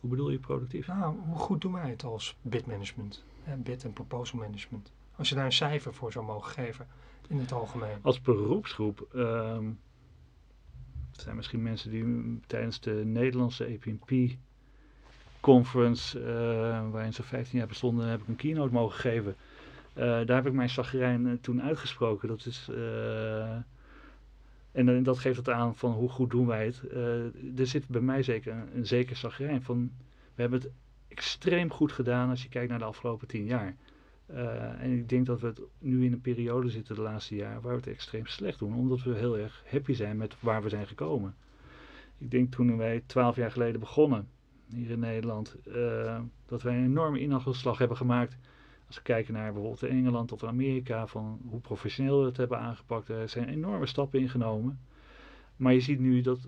Hoe 0.00 0.10
bedoel 0.10 0.30
je 0.30 0.38
productief? 0.38 0.86
Nou, 0.86 1.16
hoe 1.26 1.38
goed 1.38 1.60
doen 1.60 1.72
wij 1.72 1.90
het 1.90 2.04
als 2.04 2.36
bidmanagement? 2.42 3.24
Hè, 3.42 3.56
bid 3.56 3.84
en 3.84 3.92
proposal 3.92 4.38
management. 4.38 4.92
Als 5.16 5.28
je 5.28 5.34
daar 5.34 5.44
een 5.44 5.52
cijfer 5.52 5.94
voor 5.94 6.12
zou 6.12 6.24
mogen 6.24 6.50
geven 6.52 6.86
in 7.28 7.38
het 7.38 7.52
algemeen. 7.52 7.98
Als 8.02 8.20
beroepsgroep 8.20 9.08
ehm, 9.14 9.66
er 11.12 11.20
zijn 11.20 11.36
misschien 11.36 11.62
mensen 11.62 11.90
die 11.90 12.40
tijdens 12.46 12.80
de 12.80 12.92
Nederlandse 13.04 13.64
APNP 13.64 14.36
conference, 15.42 16.20
eh, 16.20 16.90
waarin 16.90 17.12
ze 17.12 17.22
15 17.22 17.58
jaar 17.58 17.66
bestonden, 17.66 18.08
heb 18.08 18.20
ik 18.20 18.28
een 18.28 18.36
keynote 18.36 18.72
mogen 18.72 19.00
geven. 19.00 19.36
Eh, 19.92 20.04
daar 20.04 20.36
heb 20.36 20.46
ik 20.46 20.52
mijn 20.52 20.68
chagrijn 20.68 21.26
eh, 21.26 21.32
toen 21.40 21.62
uitgesproken. 21.62 22.28
Dat 22.28 22.46
is, 22.46 22.70
en 24.72 25.02
dat 25.02 25.18
geeft 25.18 25.36
het 25.36 25.48
aan 25.48 25.76
van 25.76 25.92
hoe 25.92 26.08
goed 26.08 26.30
doen 26.30 26.46
wij 26.46 26.64
het. 26.64 26.82
Er 27.58 27.66
zit 27.66 27.88
bij 27.88 28.00
mij 28.00 28.22
zeker 28.22 28.64
een, 28.74 28.86
zeker 28.86 29.16
chagrijn 29.16 29.62
van. 29.62 29.90
We 30.34 30.40
hebben 30.40 30.60
het 30.60 30.70
extreem 31.08 31.70
goed 31.70 31.92
gedaan 31.92 32.30
als 32.30 32.42
je 32.42 32.48
kijkt 32.48 32.70
naar 32.70 32.78
de 32.78 32.84
afgelopen 32.84 33.28
tien 33.28 33.44
jaar. 33.44 33.76
En 34.78 34.92
ik 34.92 35.08
denk 35.08 35.26
dat 35.26 35.40
we 35.40 35.46
het 35.46 35.60
nu 35.78 36.04
in 36.04 36.12
een 36.12 36.20
periode 36.20 36.68
zitten 36.70 36.94
de 36.94 37.00
laatste 37.00 37.34
jaar 37.34 37.60
waar 37.60 37.72
we 37.72 37.78
het 37.78 37.86
extreem 37.86 38.26
slecht 38.26 38.58
doen, 38.58 38.74
omdat 38.74 39.02
we 39.02 39.14
heel 39.14 39.38
erg 39.38 39.62
happy 39.70 39.92
zijn 39.92 40.16
met 40.16 40.36
waar 40.40 40.62
we 40.62 40.68
zijn 40.68 40.86
gekomen. 40.86 41.34
Ik 42.18 42.30
denk 42.30 42.52
toen 42.52 42.76
wij 42.76 43.02
twaalf 43.06 43.36
jaar 43.36 43.50
geleden 43.50 43.80
begonnen 43.80 44.28
hier 44.74 44.90
in 44.90 44.98
Nederland, 44.98 45.56
eh, 45.74 46.20
dat 46.46 46.62
wij 46.62 46.76
een 46.76 46.84
enorme 46.84 47.20
inhaalslag 47.20 47.78
hebben 47.78 47.96
gemaakt. 47.96 48.36
Als 48.86 48.96
we 48.96 49.02
kijken 49.02 49.34
naar 49.34 49.52
bijvoorbeeld 49.52 49.82
Engeland 49.82 50.32
of 50.32 50.44
Amerika, 50.44 51.06
van 51.06 51.40
hoe 51.48 51.60
professioneel 51.60 52.20
we 52.20 52.26
het 52.26 52.36
hebben 52.36 52.58
aangepakt, 52.58 53.08
er 53.08 53.28
zijn 53.28 53.48
enorme 53.48 53.86
stappen 53.86 54.20
ingenomen. 54.20 54.80
Maar 55.56 55.72
je 55.72 55.80
ziet 55.80 56.00
nu 56.00 56.20
dat 56.20 56.38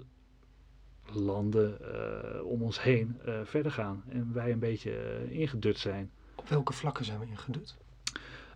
landen 1.12 1.94
eh, 1.94 2.44
om 2.44 2.62
ons 2.62 2.82
heen 2.82 3.18
eh, 3.24 3.40
verder 3.44 3.72
gaan 3.72 4.02
en 4.08 4.30
wij 4.32 4.52
een 4.52 4.58
beetje 4.58 5.26
ingedut 5.28 5.78
zijn. 5.78 6.10
Op 6.34 6.48
welke 6.48 6.72
vlakken 6.72 7.04
zijn 7.04 7.18
we 7.18 7.26
ingedut? 7.26 7.76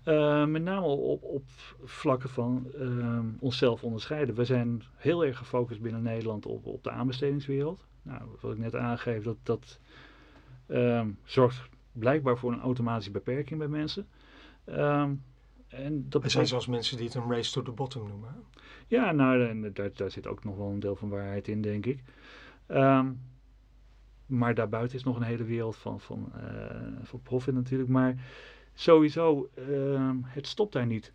Uh, 0.04 0.46
met 0.46 0.62
name 0.62 0.86
op, 0.86 1.22
op 1.22 1.42
vlakken 1.84 2.28
van 2.28 2.66
uh, 2.74 3.18
onszelf 3.38 3.84
onderscheiden. 3.84 4.34
We 4.34 4.44
zijn 4.44 4.82
heel 4.96 5.24
erg 5.24 5.38
gefocust 5.38 5.80
binnen 5.80 6.02
Nederland 6.02 6.46
op, 6.46 6.66
op 6.66 6.84
de 6.84 6.90
aanbestedingswereld. 6.90 7.84
Nou, 8.08 8.22
wat 8.40 8.52
ik 8.52 8.58
net 8.58 8.76
aangeef, 8.76 9.22
dat, 9.22 9.36
dat 9.42 9.78
uh, 10.66 11.06
zorgt 11.24 11.68
blijkbaar 11.92 12.38
voor 12.38 12.52
een 12.52 12.60
automatische 12.60 13.10
beperking 13.10 13.58
bij 13.58 13.68
mensen. 13.68 14.06
Ehm, 14.64 15.14
en 15.68 16.08
dat 16.08 16.24
er 16.24 16.30
zijn 16.30 16.46
zelfs 16.46 16.66
mensen 16.66 16.96
die 16.96 17.06
het 17.06 17.14
een 17.14 17.30
race 17.30 17.52
to 17.52 17.62
the 17.62 17.70
bottom 17.70 18.08
noemen. 18.08 18.34
Ja, 18.86 19.12
nou, 19.12 19.72
daar, 19.72 19.90
daar 19.94 20.10
zit 20.10 20.26
ook 20.26 20.44
nog 20.44 20.56
wel 20.56 20.70
een 20.70 20.80
deel 20.80 20.96
van 20.96 21.08
waarheid 21.08 21.48
in, 21.48 21.60
denk 21.60 21.86
ik. 21.86 22.02
Um, 22.68 23.20
maar 24.26 24.54
daarbuiten 24.54 24.96
is 24.96 25.04
nog 25.04 25.16
een 25.16 25.22
hele 25.22 25.44
wereld 25.44 25.76
van, 25.76 26.00
van, 26.00 26.32
uh, 26.36 26.98
van 27.02 27.20
profit 27.22 27.54
natuurlijk. 27.54 27.90
Maar 27.90 28.14
sowieso, 28.74 29.48
uh, 29.68 30.10
het 30.24 30.46
stopt 30.46 30.72
daar 30.72 30.86
niet. 30.86 31.12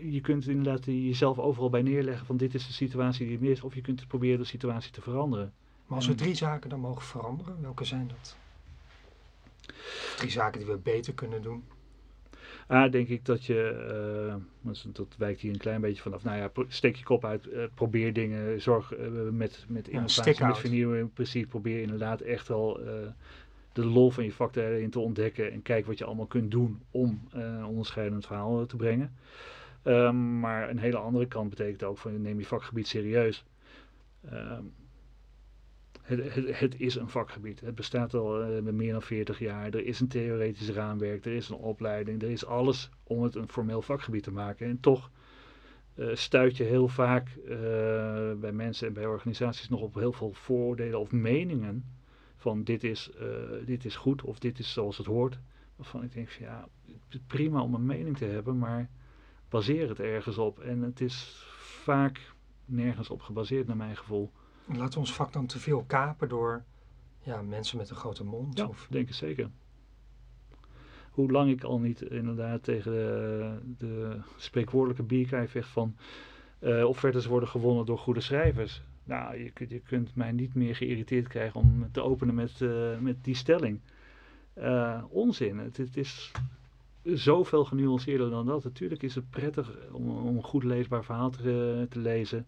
je 0.00 0.20
kunt 0.20 0.48
inderdaad 0.48 0.84
jezelf 0.84 1.38
overal 1.38 1.70
bij 1.70 1.82
neerleggen 1.82 2.26
van 2.26 2.36
dit 2.36 2.54
is 2.54 2.66
de 2.66 2.72
situatie 2.72 3.26
die 3.26 3.38
er 3.38 3.50
is. 3.50 3.62
Of 3.62 3.74
je 3.74 3.80
kunt 3.80 4.06
proberen 4.06 4.38
de 4.38 4.44
situatie 4.44 4.92
te 4.92 5.00
veranderen. 5.00 5.52
Maar 5.92 6.00
als 6.00 6.10
we 6.10 6.16
drie 6.16 6.34
zaken 6.34 6.70
dan 6.70 6.80
mogen 6.80 7.02
veranderen, 7.02 7.62
welke 7.62 7.84
zijn 7.84 8.08
dat? 8.08 8.36
Drie 10.16 10.30
zaken 10.30 10.58
die 10.60 10.68
we 10.68 10.76
beter 10.76 11.14
kunnen 11.14 11.42
doen. 11.42 11.64
A, 12.70 12.88
denk 12.88 13.08
ik 13.08 13.24
dat 13.24 13.44
je, 13.44 14.38
uh, 14.64 14.82
dat 14.92 15.14
wijkt 15.18 15.40
hier 15.40 15.52
een 15.52 15.58
klein 15.58 15.80
beetje 15.80 16.02
vanaf, 16.02 16.24
nou 16.24 16.36
ja, 16.36 16.50
steek 16.68 16.96
je 16.96 17.04
kop 17.04 17.24
uit, 17.24 17.46
uh, 17.46 17.64
probeer 17.74 18.12
dingen, 18.12 18.60
zorg 18.60 18.96
uh, 18.96 19.08
met, 19.30 19.64
met 19.68 19.88
innovatie, 19.88 20.34
ja, 20.38 20.46
met 20.46 20.58
vernieuwing, 20.58 21.12
precies, 21.12 21.46
probeer 21.46 21.82
inderdaad 21.82 22.20
echt 22.20 22.48
wel 22.48 22.80
de 23.72 23.84
lol 23.84 24.10
van 24.10 24.24
je 24.24 24.32
vak 24.32 24.56
erin 24.56 24.90
te 24.90 24.98
ontdekken 24.98 25.52
en 25.52 25.62
kijk 25.62 25.86
wat 25.86 25.98
je 25.98 26.04
allemaal 26.04 26.26
kunt 26.26 26.50
doen 26.50 26.82
om 26.90 27.22
een 27.30 27.64
onderscheidend 27.64 28.26
verhaal 28.26 28.66
te 28.66 28.76
brengen. 28.76 29.16
Um, 29.84 30.40
maar 30.40 30.70
een 30.70 30.78
hele 30.78 30.96
andere 30.96 31.26
kant 31.26 31.50
betekent 31.50 31.82
ook 31.82 31.98
van 31.98 32.22
neem 32.22 32.38
je 32.38 32.46
vakgebied 32.46 32.86
serieus. 32.86 33.44
Um, 34.32 34.72
het, 36.02 36.58
het, 36.58 36.80
is 36.80 36.94
een 36.94 37.08
vakgebied. 37.08 37.60
Het 37.60 37.74
bestaat 37.74 38.14
al 38.14 38.56
uh, 38.56 38.72
meer 38.72 38.92
dan 38.92 39.02
40 39.02 39.38
jaar. 39.38 39.66
Er 39.66 39.86
is 39.86 40.00
een 40.00 40.08
theoretisch 40.08 40.70
raamwerk, 40.70 41.24
er 41.24 41.32
is 41.32 41.48
een 41.48 41.56
opleiding, 41.56 42.22
er 42.22 42.30
is 42.30 42.46
alles 42.46 42.90
om 43.02 43.22
het 43.22 43.34
een 43.34 43.48
formeel 43.48 43.82
vakgebied 43.82 44.22
te 44.22 44.32
maken. 44.32 44.66
En 44.66 44.80
toch 44.80 45.10
uh, 45.94 46.14
stuit 46.14 46.56
je 46.56 46.64
heel 46.64 46.88
vaak 46.88 47.28
uh, 47.44 47.50
bij 48.32 48.52
mensen 48.52 48.86
en 48.86 48.92
bij 48.92 49.06
organisaties 49.06 49.68
nog 49.68 49.80
op 49.80 49.94
heel 49.94 50.12
veel 50.12 50.32
vooroordelen 50.32 51.00
of 51.00 51.12
meningen 51.12 51.84
van 52.36 52.64
dit 52.64 52.84
is, 52.84 53.10
dit 53.64 53.84
is 53.84 53.96
goed 53.96 54.22
of 54.22 54.38
dit 54.38 54.58
is 54.58 54.72
zoals 54.72 54.96
het 54.96 55.06
hoort. 55.06 55.38
Waarvan 55.76 56.02
ik 56.02 56.12
denk 56.12 56.28
ja, 56.28 56.68
prima 57.26 57.62
om 57.62 57.74
een 57.74 57.86
mening 57.86 58.16
te 58.16 58.24
hebben, 58.24 58.58
maar 58.58 58.90
baseer 59.48 59.88
het 59.88 60.00
ergens 60.00 60.38
op. 60.38 60.60
En 60.60 60.82
het 60.82 61.00
is 61.00 61.44
vaak 61.56 62.32
nergens 62.64 63.10
op 63.10 63.22
gebaseerd 63.22 63.66
naar 63.66 63.76
mijn 63.76 63.96
gevoel. 63.96 64.32
Laten 64.66 64.92
we 64.92 64.98
ons 64.98 65.14
vak 65.14 65.32
dan 65.32 65.46
te 65.46 65.58
veel 65.58 65.84
kapen 65.86 66.28
door 66.28 66.62
ja, 67.22 67.42
mensen 67.42 67.76
met 67.78 67.90
een 67.90 67.96
grote 67.96 68.24
mond? 68.24 68.58
Ja, 68.58 68.66
of? 68.66 68.86
denk 68.90 69.08
ik 69.08 69.14
zeker. 69.14 69.50
Hoe 71.10 71.30
lang 71.30 71.50
ik 71.50 71.62
al 71.62 71.78
niet 71.78 72.02
inderdaad 72.02 72.62
tegen 72.62 72.92
de, 72.92 73.58
de 73.78 74.20
spreekwoordelijke 74.36 75.02
bierkij 75.02 75.48
vecht 75.48 75.68
van 75.68 75.96
uh, 76.60 76.84
offertes 76.84 77.26
worden 77.26 77.48
gewonnen 77.48 77.86
door 77.86 77.98
goede 77.98 78.20
schrijvers. 78.20 78.82
Nou, 79.04 79.36
je, 79.36 79.52
je 79.68 79.80
kunt 79.80 80.14
mij 80.14 80.32
niet 80.32 80.54
meer 80.54 80.76
geïrriteerd 80.76 81.28
krijgen 81.28 81.60
om 81.60 81.88
te 81.92 82.02
openen 82.02 82.34
met, 82.34 82.60
uh, 82.60 82.98
met 82.98 83.24
die 83.24 83.34
stelling. 83.34 83.80
Uh, 84.58 85.02
onzin. 85.08 85.58
Het, 85.58 85.76
het, 85.76 85.96
is 85.96 86.32
zoveel 87.02 87.64
genuanceerder 87.64 88.30
dan 88.30 88.46
dat. 88.46 88.64
Natuurlijk 88.64 89.02
is 89.02 89.14
het 89.14 89.30
prettig 89.30 89.76
om, 89.92 90.08
om 90.08 90.36
een 90.36 90.42
goed 90.42 90.64
leesbaar 90.64 91.04
verhaal 91.04 91.30
te, 91.30 91.86
te 91.90 91.98
lezen. 91.98 92.46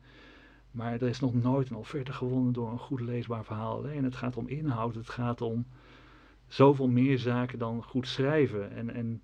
Maar 0.74 0.92
er 0.92 1.08
is 1.08 1.20
nog 1.20 1.34
nooit 1.34 1.70
een 1.70 1.76
offerte 1.76 2.12
gewonnen 2.12 2.52
door 2.52 2.70
een 2.70 2.78
goed 2.78 3.00
leesbaar 3.00 3.44
verhaal 3.44 3.76
alleen. 3.76 4.04
Het 4.04 4.16
gaat 4.16 4.36
om 4.36 4.48
inhoud, 4.48 4.94
het 4.94 5.08
gaat 5.08 5.40
om 5.40 5.66
zoveel 6.46 6.88
meer 6.88 7.18
zaken 7.18 7.58
dan 7.58 7.82
goed 7.82 8.08
schrijven. 8.08 8.70
En, 8.70 8.94
en 8.94 9.22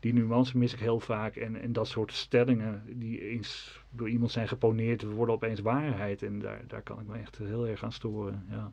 die 0.00 0.12
nuance 0.12 0.58
mis 0.58 0.72
ik 0.72 0.78
heel 0.78 1.00
vaak. 1.00 1.36
En, 1.36 1.60
en 1.60 1.72
dat 1.72 1.88
soort 1.88 2.12
stellingen 2.12 2.82
die 2.98 3.20
eens 3.20 3.82
door 3.90 4.08
iemand 4.08 4.30
zijn 4.30 4.48
geponeerd, 4.48 5.02
worden 5.02 5.34
opeens 5.34 5.60
waarheid. 5.60 6.22
En 6.22 6.38
daar, 6.38 6.62
daar 6.66 6.82
kan 6.82 7.00
ik 7.00 7.06
me 7.06 7.18
echt 7.18 7.38
heel 7.38 7.66
erg 7.66 7.84
aan 7.84 7.92
storen. 7.92 8.46
Ja. 8.48 8.72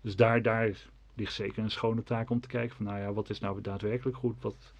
Dus 0.00 0.16
daar, 0.16 0.42
daar 0.42 0.88
ligt 1.14 1.32
zeker 1.32 1.62
een 1.62 1.70
schone 1.70 2.02
taak 2.02 2.30
om 2.30 2.40
te 2.40 2.48
kijken 2.48 2.76
van 2.76 2.84
nou 2.84 2.98
ja, 2.98 3.12
wat 3.12 3.30
is 3.30 3.40
nou 3.40 3.60
daadwerkelijk 3.60 4.16
goed? 4.16 4.36
Wat 4.40 4.72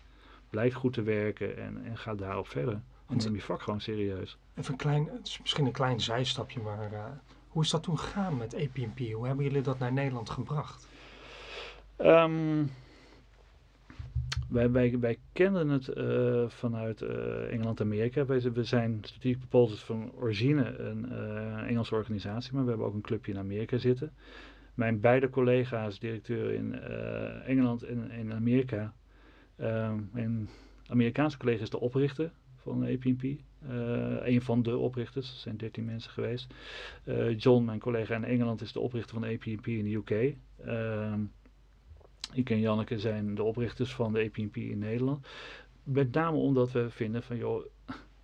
blijkt 0.50 0.74
goed 0.74 0.92
te 0.92 1.02
werken 1.02 1.57
en, 1.57 1.84
en 1.84 1.96
ga 1.96 2.14
daarop 2.14 2.48
verder. 2.48 2.82
En 3.09 3.16
neem 3.16 3.34
je 3.34 3.42
vak 3.42 3.62
gewoon 3.62 3.80
serieus. 3.80 4.38
Even 4.54 4.72
een 4.72 4.78
klein, 4.78 5.09
het 5.12 5.26
is 5.26 5.40
misschien 5.40 5.66
een 5.66 5.72
klein 5.72 6.00
zijstapje, 6.00 6.61
maar 6.61 6.92
uh, 6.92 7.04
hoe 7.48 7.62
is 7.62 7.70
dat 7.70 7.82
toen 7.82 7.98
gegaan 7.98 8.36
met 8.36 8.54
APNP? 8.54 8.98
Hoe 8.98 9.26
hebben 9.26 9.44
jullie 9.44 9.62
dat 9.62 9.78
naar 9.78 9.92
Nederland 9.92 10.30
gebracht? 10.30 10.88
Um, 11.98 12.70
wij, 14.48 14.70
wij, 14.70 14.98
wij 14.98 15.18
kenden 15.32 15.68
het 15.68 15.88
uh, 15.88 16.48
vanuit 16.48 17.02
uh, 17.02 17.52
Engeland 17.52 17.80
en 17.80 17.86
Amerika. 17.86 18.26
Wij, 18.26 18.40
we 18.40 18.64
zijn 18.64 18.98
Strategic 19.02 19.38
Proposals 19.38 19.84
van 19.84 20.12
origine 20.12 20.78
een 20.78 21.12
Engelse 21.66 21.94
organisatie, 21.94 22.52
maar 22.52 22.62
we 22.62 22.68
hebben 22.68 22.86
ook 22.86 22.94
een 22.94 23.00
clubje 23.00 23.32
in 23.32 23.38
Amerika 23.38 23.78
zitten. 23.78 24.12
Mijn 24.74 25.00
beide 25.00 25.30
collega's, 25.30 25.98
directeur 25.98 26.52
in 26.52 26.74
Engeland 27.44 27.82
en 27.82 28.11
in 28.11 28.32
Amerika, 28.32 28.94
um, 29.61 30.09
mijn 30.12 30.48
Amerikaanse 30.86 31.38
collega 31.38 31.62
is 31.62 31.70
de 31.70 31.80
oprichter 31.80 32.30
van 32.66 32.82
APNP. 32.82 33.22
Uh, 33.22 34.16
eh, 34.16 34.34
een 34.34 34.42
van 34.42 34.62
de 34.62 34.76
oprichters, 34.76 35.30
er 35.30 35.36
zijn 35.36 35.56
13 35.56 35.84
mensen 35.84 36.10
geweest. 36.10 36.54
Uh, 37.04 37.38
John, 37.38 37.64
mijn 37.64 37.78
collega 37.78 38.14
in 38.14 38.24
Engeland, 38.24 38.60
is 38.60 38.72
de 38.72 38.80
oprichter 38.80 39.14
van 39.20 39.28
APNP 39.28 39.66
in 39.66 39.84
de 39.84 39.94
UK. 39.94 40.10
Uh, 40.10 40.32
ehm, 40.64 41.20
ik 42.32 42.50
en 42.50 42.60
Janneke 42.60 42.98
zijn 42.98 43.34
de 43.34 43.42
oprichters 43.42 43.94
van 43.94 44.12
de 44.12 44.24
APNP 44.24 44.56
in 44.56 44.78
Nederland. 44.78 45.26
Met 45.82 46.12
name 46.12 46.36
omdat 46.36 46.72
we 46.72 46.90
vinden 46.90 47.22
van 47.22 47.36
joh, 47.36 47.64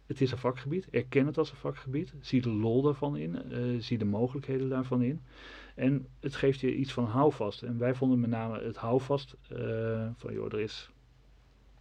het 0.07 0.21
is 0.21 0.33
een 0.33 0.39
vakgebied. 0.39 0.89
Erken 0.91 1.27
het 1.27 1.39
als 1.39 1.51
een 1.51 1.57
vakgebied. 1.57 2.15
Zie 2.21 2.43
de 2.43 2.51
lol 2.51 2.83
daarvan 2.83 3.17
in. 3.17 3.39
Uh, 3.51 3.81
zie 3.81 3.99
de 3.99 4.05
mogelijkheden 4.05 4.69
daarvan 4.69 5.03
in. 5.03 5.21
En 5.75 6.07
het 6.21 6.35
geeft 6.35 6.61
je 6.61 6.75
iets 6.77 6.93
van 6.93 7.05
houvast. 7.05 7.63
En 7.63 7.79
wij 7.79 7.95
vonden 7.95 8.21
met 8.21 8.31
name 8.31 8.63
het 8.63 8.77
houvast 8.77 9.37
van 10.17 10.33
joh, 10.33 10.53
er 10.53 10.61
is 10.61 10.92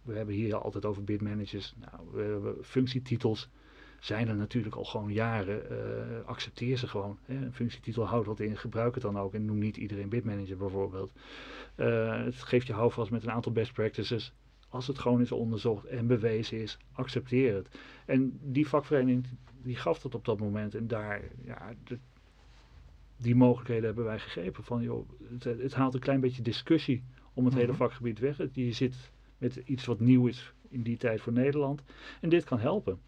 we 0.02 0.16
hebben 0.16 0.34
hier 0.34 0.54
altijd 0.56 0.84
over 0.84 1.04
bidmanagers. 1.04 1.74
Nou, 1.78 2.08
we 2.12 2.22
hebben 2.22 2.64
functietitels 2.64 3.48
zijn 4.04 4.28
er 4.28 4.34
natuurlijk 4.34 4.74
al 4.74 4.84
gewoon 4.84 5.12
jaren. 5.12 5.62
Uh, 5.72 6.24
accepteer 6.24 6.76
ze 6.76 6.88
gewoon. 6.88 7.18
Hè. 7.24 7.34
Een 7.34 7.52
functietitel 7.52 8.06
houdt 8.06 8.26
wat 8.26 8.40
in, 8.40 8.56
gebruik 8.56 8.94
het 8.94 9.02
dan 9.02 9.18
ook. 9.18 9.34
En 9.34 9.44
noem 9.44 9.58
niet 9.58 9.76
iedereen 9.76 10.08
bidmanager 10.08 10.56
bijvoorbeeld. 10.56 11.12
Uh, 11.76 12.24
het 12.24 12.34
geeft 12.34 12.66
je 12.66 12.72
houvast 12.72 13.10
met 13.10 13.22
een 13.22 13.30
aantal 13.30 13.52
best 13.52 13.72
practices. 13.72 14.32
Als 14.68 14.86
het 14.86 14.98
gewoon 14.98 15.20
is 15.20 15.32
onderzocht 15.32 15.84
en 15.84 16.06
bewezen 16.06 16.60
is, 16.60 16.78
accepteer 16.92 17.54
het. 17.54 17.68
En 18.06 18.38
die 18.42 18.68
vakvereniging 18.68 19.26
die 19.62 19.76
gaf 19.76 19.98
dat 19.98 20.14
op 20.14 20.24
dat 20.24 20.40
moment. 20.40 20.74
En 20.74 20.86
daar, 20.86 21.20
ja, 21.44 21.74
de, 21.84 21.98
die 23.16 23.34
mogelijkheden 23.34 23.84
hebben 23.84 24.04
wij 24.04 24.18
gegrepen. 24.18 24.64
Van, 24.64 24.82
joh, 24.82 25.08
het, 25.28 25.44
het 25.44 25.74
haalt 25.74 25.94
een 25.94 26.00
klein 26.00 26.20
beetje 26.20 26.42
discussie 26.42 27.04
om 27.34 27.44
het 27.44 27.54
hele 27.54 27.66
mhm. 27.66 27.76
vakgebied 27.76 28.18
weg. 28.18 28.36
Je 28.52 28.72
zit 28.72 29.10
met 29.42 29.56
iets 29.56 29.84
wat 29.84 30.00
nieuw 30.00 30.26
is 30.26 30.52
in 30.68 30.82
die 30.82 30.96
tijd 30.96 31.20
voor 31.20 31.32
Nederland. 31.32 31.82
En 32.20 32.28
dit 32.28 32.44
kan 32.44 32.58
helpen. 32.58 32.98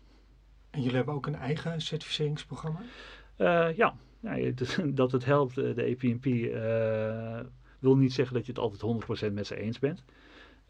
En 0.70 0.80
jullie 0.80 0.96
hebben 0.96 1.14
ook 1.14 1.26
een 1.26 1.34
eigen 1.34 1.80
certificeringsprogramma? 1.80 2.80
Uh, 3.38 3.76
ja, 3.76 3.94
ja, 4.20 4.52
dat 5.02 5.12
het 5.12 5.24
helpt, 5.24 5.58
eh, 5.58 5.74
de 5.74 5.96
uh, 6.22 7.38
eh, 7.38 7.46
wil 7.78 7.96
niet 7.96 8.12
zeggen 8.12 8.34
dat 8.34 8.46
je 8.46 8.52
het 8.52 8.60
altijd 8.60 9.30
100% 9.30 9.32
met 9.32 9.46
ze 9.46 9.56
eens 9.56 9.78
bent. 9.78 10.04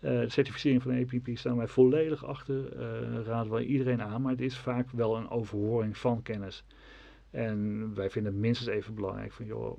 de 0.01 0.29
certificering 0.29 0.83
van 0.83 0.93
de 0.93 0.99
EPNP 0.99 1.39
staan 1.39 1.57
wij 1.57 1.69
volledig 1.69 2.25
achter, 2.25 2.77
raden 3.25 3.53
wij 3.53 3.65
iedereen 3.65 4.03
aan, 4.03 4.23
maar 4.23 4.33
het 4.33 4.41
is 4.41 4.57
vaak 4.57 4.91
wel 4.91 5.17
een 5.17 5.31
overhoring 5.31 5.99
van 5.99 6.23
kennis. 6.23 6.65
En 7.31 7.95
wij 7.95 8.11
vinden 8.11 8.33
het 8.33 8.41
minstens 8.41 8.69
even 8.69 8.95
belangrijk 8.95 9.33
van, 9.33 9.47
joh, 9.47 9.79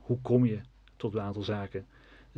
hoe 0.00 0.20
kom 0.20 0.44
je 0.44 0.60
tot 0.96 1.14
een 1.14 1.20
aantal 1.20 1.42
zaken? 1.42 1.86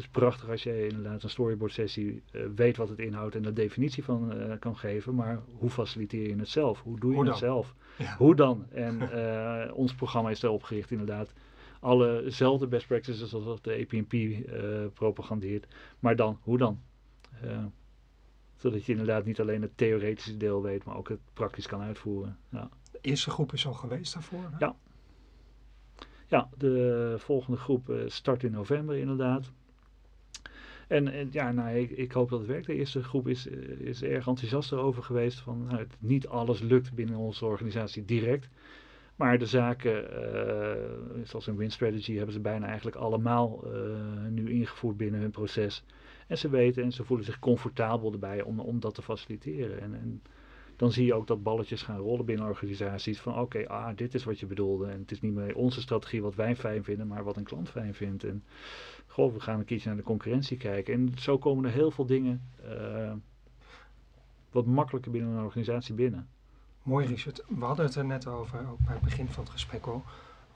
Is 0.00 0.08
prachtig 0.08 0.48
als 0.48 0.62
je 0.62 0.86
inderdaad 0.88 1.22
een 1.22 1.30
storyboard 1.30 1.72
sessie 1.72 2.22
uh, 2.32 2.42
weet 2.54 2.76
wat 2.76 2.88
het 2.88 2.98
inhoudt 2.98 3.34
en 3.34 3.42
de 3.42 3.52
definitie 3.52 4.04
van 4.04 4.36
uh, 4.36 4.58
kan 4.58 4.76
geven. 4.76 5.14
Maar 5.14 5.40
hoe 5.58 5.70
faciliteer 5.70 6.28
je 6.28 6.36
het 6.36 6.48
zelf? 6.48 6.82
Hoe 6.82 7.00
doe 7.00 7.14
je 7.14 7.24
het 7.24 7.36
zelf? 7.36 7.74
Ja. 7.98 8.16
Hoe 8.16 8.34
dan? 8.34 8.66
En 8.70 9.00
uh, 9.02 9.72
ons 9.82 9.94
programma 9.94 10.30
is 10.30 10.42
erop 10.42 10.62
gericht 10.62 10.90
inderdaad. 10.90 11.32
Allezelfde 11.80 12.66
best 12.66 12.86
practices 12.86 13.28
zoals 13.28 13.62
de 13.62 13.86
APNP 13.86 14.14
propagandeert. 14.94 15.66
Maar 15.98 16.16
dan, 16.16 16.38
hoe 16.42 16.58
dan? 16.58 16.80
zodat 18.56 18.84
je 18.84 18.92
inderdaad 18.92 19.24
niet 19.24 19.40
alleen 19.40 19.62
het 19.62 19.76
theoretische 19.76 20.36
deel 20.36 20.62
weet, 20.62 20.84
maar 20.84 20.96
ook 20.96 21.08
het 21.08 21.20
praktisch 21.32 21.66
kan 21.66 21.80
uitvoeren. 21.80 22.38
Ja. 22.48 22.68
De 22.92 22.98
eerste 23.00 23.30
groep 23.30 23.52
is 23.52 23.66
al 23.66 23.72
geweest 23.72 24.12
daarvoor? 24.12 24.42
Hè? 24.50 24.56
Ja. 24.58 24.76
Ja, 26.26 26.48
de 26.56 27.14
volgende 27.18 27.58
groep 27.58 27.92
start 28.06 28.42
in 28.42 28.52
november 28.52 28.96
inderdaad. 28.96 29.52
En, 30.90 31.08
en 31.12 31.28
ja, 31.30 31.52
nou, 31.52 31.76
ik, 31.76 32.12
hoop 32.12 32.30
dat 32.30 32.38
het 32.38 32.48
werkt. 32.48 32.66
De 32.66 32.74
eerste 32.74 33.02
groep 33.02 33.28
is, 33.28 33.48
eh, 33.48 33.80
is 33.80 34.02
erg 34.02 34.26
enthousiast 34.26 34.72
erover 34.72 35.02
geweest. 35.02 35.40
Van, 35.40 35.64
nou, 35.64 35.78
het, 35.78 35.96
niet 35.98 36.28
alles 36.28 36.60
lukt 36.60 36.94
binnen 36.94 37.16
onze 37.16 37.44
organisatie 37.44 38.04
direct. 38.04 38.48
Maar 39.16 39.38
de 39.38 39.46
zaken, 39.46 40.04
uh, 40.12 41.24
zoals 41.24 41.46
een 41.46 41.56
win 41.56 41.70
hebben 41.78 42.32
ze 42.32 42.40
bijna 42.40 42.66
eigenlijk 42.66 42.96
allemaal 42.96 43.64
uh, 43.66 44.26
nu 44.28 44.50
ingevoerd 44.50 44.96
binnen 44.96 45.20
hun 45.20 45.30
proces. 45.30 45.84
En 46.26 46.38
ze 46.38 46.48
weten 46.48 46.82
en 46.82 46.92
ze 46.92 47.04
voelen 47.04 47.26
zich 47.26 47.38
comfortabel 47.38 48.12
erbij 48.12 48.42
om, 48.42 48.60
om 48.60 48.80
dat 48.80 48.94
te 48.94 49.02
faciliteren. 49.02 49.80
En, 49.80 49.94
en 49.94 50.22
dan 50.80 50.92
zie 50.92 51.06
je 51.06 51.14
ook 51.14 51.26
dat 51.26 51.42
balletjes 51.42 51.82
gaan 51.82 51.98
rollen 51.98 52.24
binnen 52.24 52.46
organisaties. 52.46 53.20
Van 53.20 53.38
oké, 53.38 53.68
ah, 53.68 53.96
dit 53.96 54.14
is 54.14 54.24
wat 54.24 54.40
je 54.40 54.46
bedoelde. 54.46 54.86
En 54.86 54.98
het 54.98 55.10
is 55.10 55.20
niet 55.20 55.32
meer 55.32 55.54
onze 55.54 55.80
strategie 55.80 56.22
wat 56.22 56.34
wij 56.34 56.56
fijn 56.56 56.84
vinden, 56.84 57.06
maar 57.06 57.24
wat 57.24 57.36
een 57.36 57.44
klant 57.44 57.68
fijn 57.68 57.94
vindt. 57.94 58.24
En 58.24 58.44
goh, 59.06 59.32
we 59.32 59.40
gaan 59.40 59.58
een 59.58 59.64
keertje 59.64 59.88
naar 59.88 59.96
de 59.96 60.02
concurrentie 60.02 60.56
kijken. 60.56 60.94
En 60.94 61.12
zo 61.18 61.38
komen 61.38 61.64
er 61.64 61.70
heel 61.70 61.90
veel 61.90 62.06
dingen 62.06 62.48
uh, 62.64 63.12
wat 64.50 64.66
makkelijker 64.66 65.10
binnen 65.10 65.36
een 65.36 65.44
organisatie 65.44 65.94
binnen. 65.94 66.28
Mooi 66.82 67.06
Richard. 67.06 67.44
We 67.48 67.64
hadden 67.64 67.84
het 67.84 67.94
er 67.94 68.04
net 68.04 68.26
over, 68.26 68.68
ook 68.70 68.84
bij 68.84 68.94
het 68.94 69.02
begin 69.02 69.28
van 69.28 69.42
het 69.42 69.52
gesprek 69.52 69.86
al, 69.86 70.04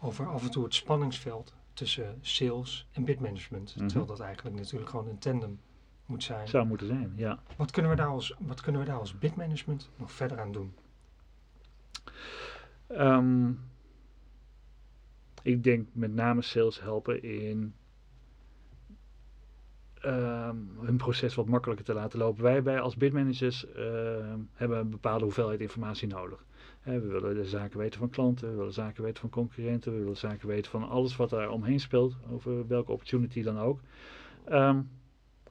over 0.00 0.26
af 0.26 0.42
en 0.42 0.50
toe 0.50 0.64
het 0.64 0.74
spanningsveld 0.74 1.54
tussen 1.72 2.18
sales 2.20 2.88
en 2.92 3.04
bidmanagement. 3.04 3.74
Mhm. 3.76 3.86
Terwijl 3.86 4.08
dat 4.08 4.20
eigenlijk 4.20 4.56
natuurlijk 4.56 4.90
gewoon 4.90 5.08
een 5.08 5.18
tandem 5.18 5.58
moet 6.06 6.22
zijn. 6.22 6.48
Zou 6.48 6.66
moeten 6.66 6.86
zijn, 6.86 7.12
ja. 7.16 7.38
Wat 7.56 7.70
kunnen 7.70 7.90
we 7.90 7.96
daar 7.96 8.06
als, 8.06 8.34
wat 8.38 8.60
kunnen 8.60 8.80
we 8.80 8.86
daar 8.86 8.98
als 8.98 9.18
bidmanagement 9.18 9.90
nog 9.96 10.12
verder 10.12 10.40
aan 10.40 10.52
doen? 10.52 10.74
Ehm, 12.86 13.52
ik 15.42 15.64
denk 15.64 15.88
met 15.92 16.14
name 16.14 16.42
sales 16.42 16.80
helpen 16.80 17.22
in 17.22 17.74
ehm, 20.00 20.56
hun 20.80 20.96
proces 20.96 21.34
wat 21.34 21.48
makkelijker 21.48 21.84
te 21.84 21.94
laten 21.94 22.18
lopen. 22.18 22.42
Wij, 22.42 22.62
wij 22.62 22.80
als 22.80 22.96
bidmanagers 22.96 23.72
ehm, 23.72 24.38
hebben 24.52 24.78
een 24.78 24.90
bepaalde 24.90 25.24
hoeveelheid 25.24 25.60
informatie 25.60 26.08
nodig. 26.08 26.44
Hè, 26.80 27.00
we 27.00 27.06
willen 27.06 27.34
de 27.34 27.44
zaken 27.44 27.78
weten 27.78 27.98
van 27.98 28.10
klanten, 28.10 28.50
we 28.50 28.56
willen 28.56 28.72
zaken 28.72 29.02
weten 29.02 29.20
van 29.20 29.30
concurrenten, 29.30 29.92
we 29.92 29.98
willen 29.98 30.16
zaken 30.16 30.48
weten 30.48 30.70
van 30.70 30.88
alles 30.88 31.16
wat 31.16 31.30
daar 31.30 31.50
omheen 31.50 31.80
speelt, 31.80 32.16
over 32.30 32.66
welke 32.66 32.92
opportunity 32.92 33.42
dan 33.42 33.58
ook. 33.58 33.80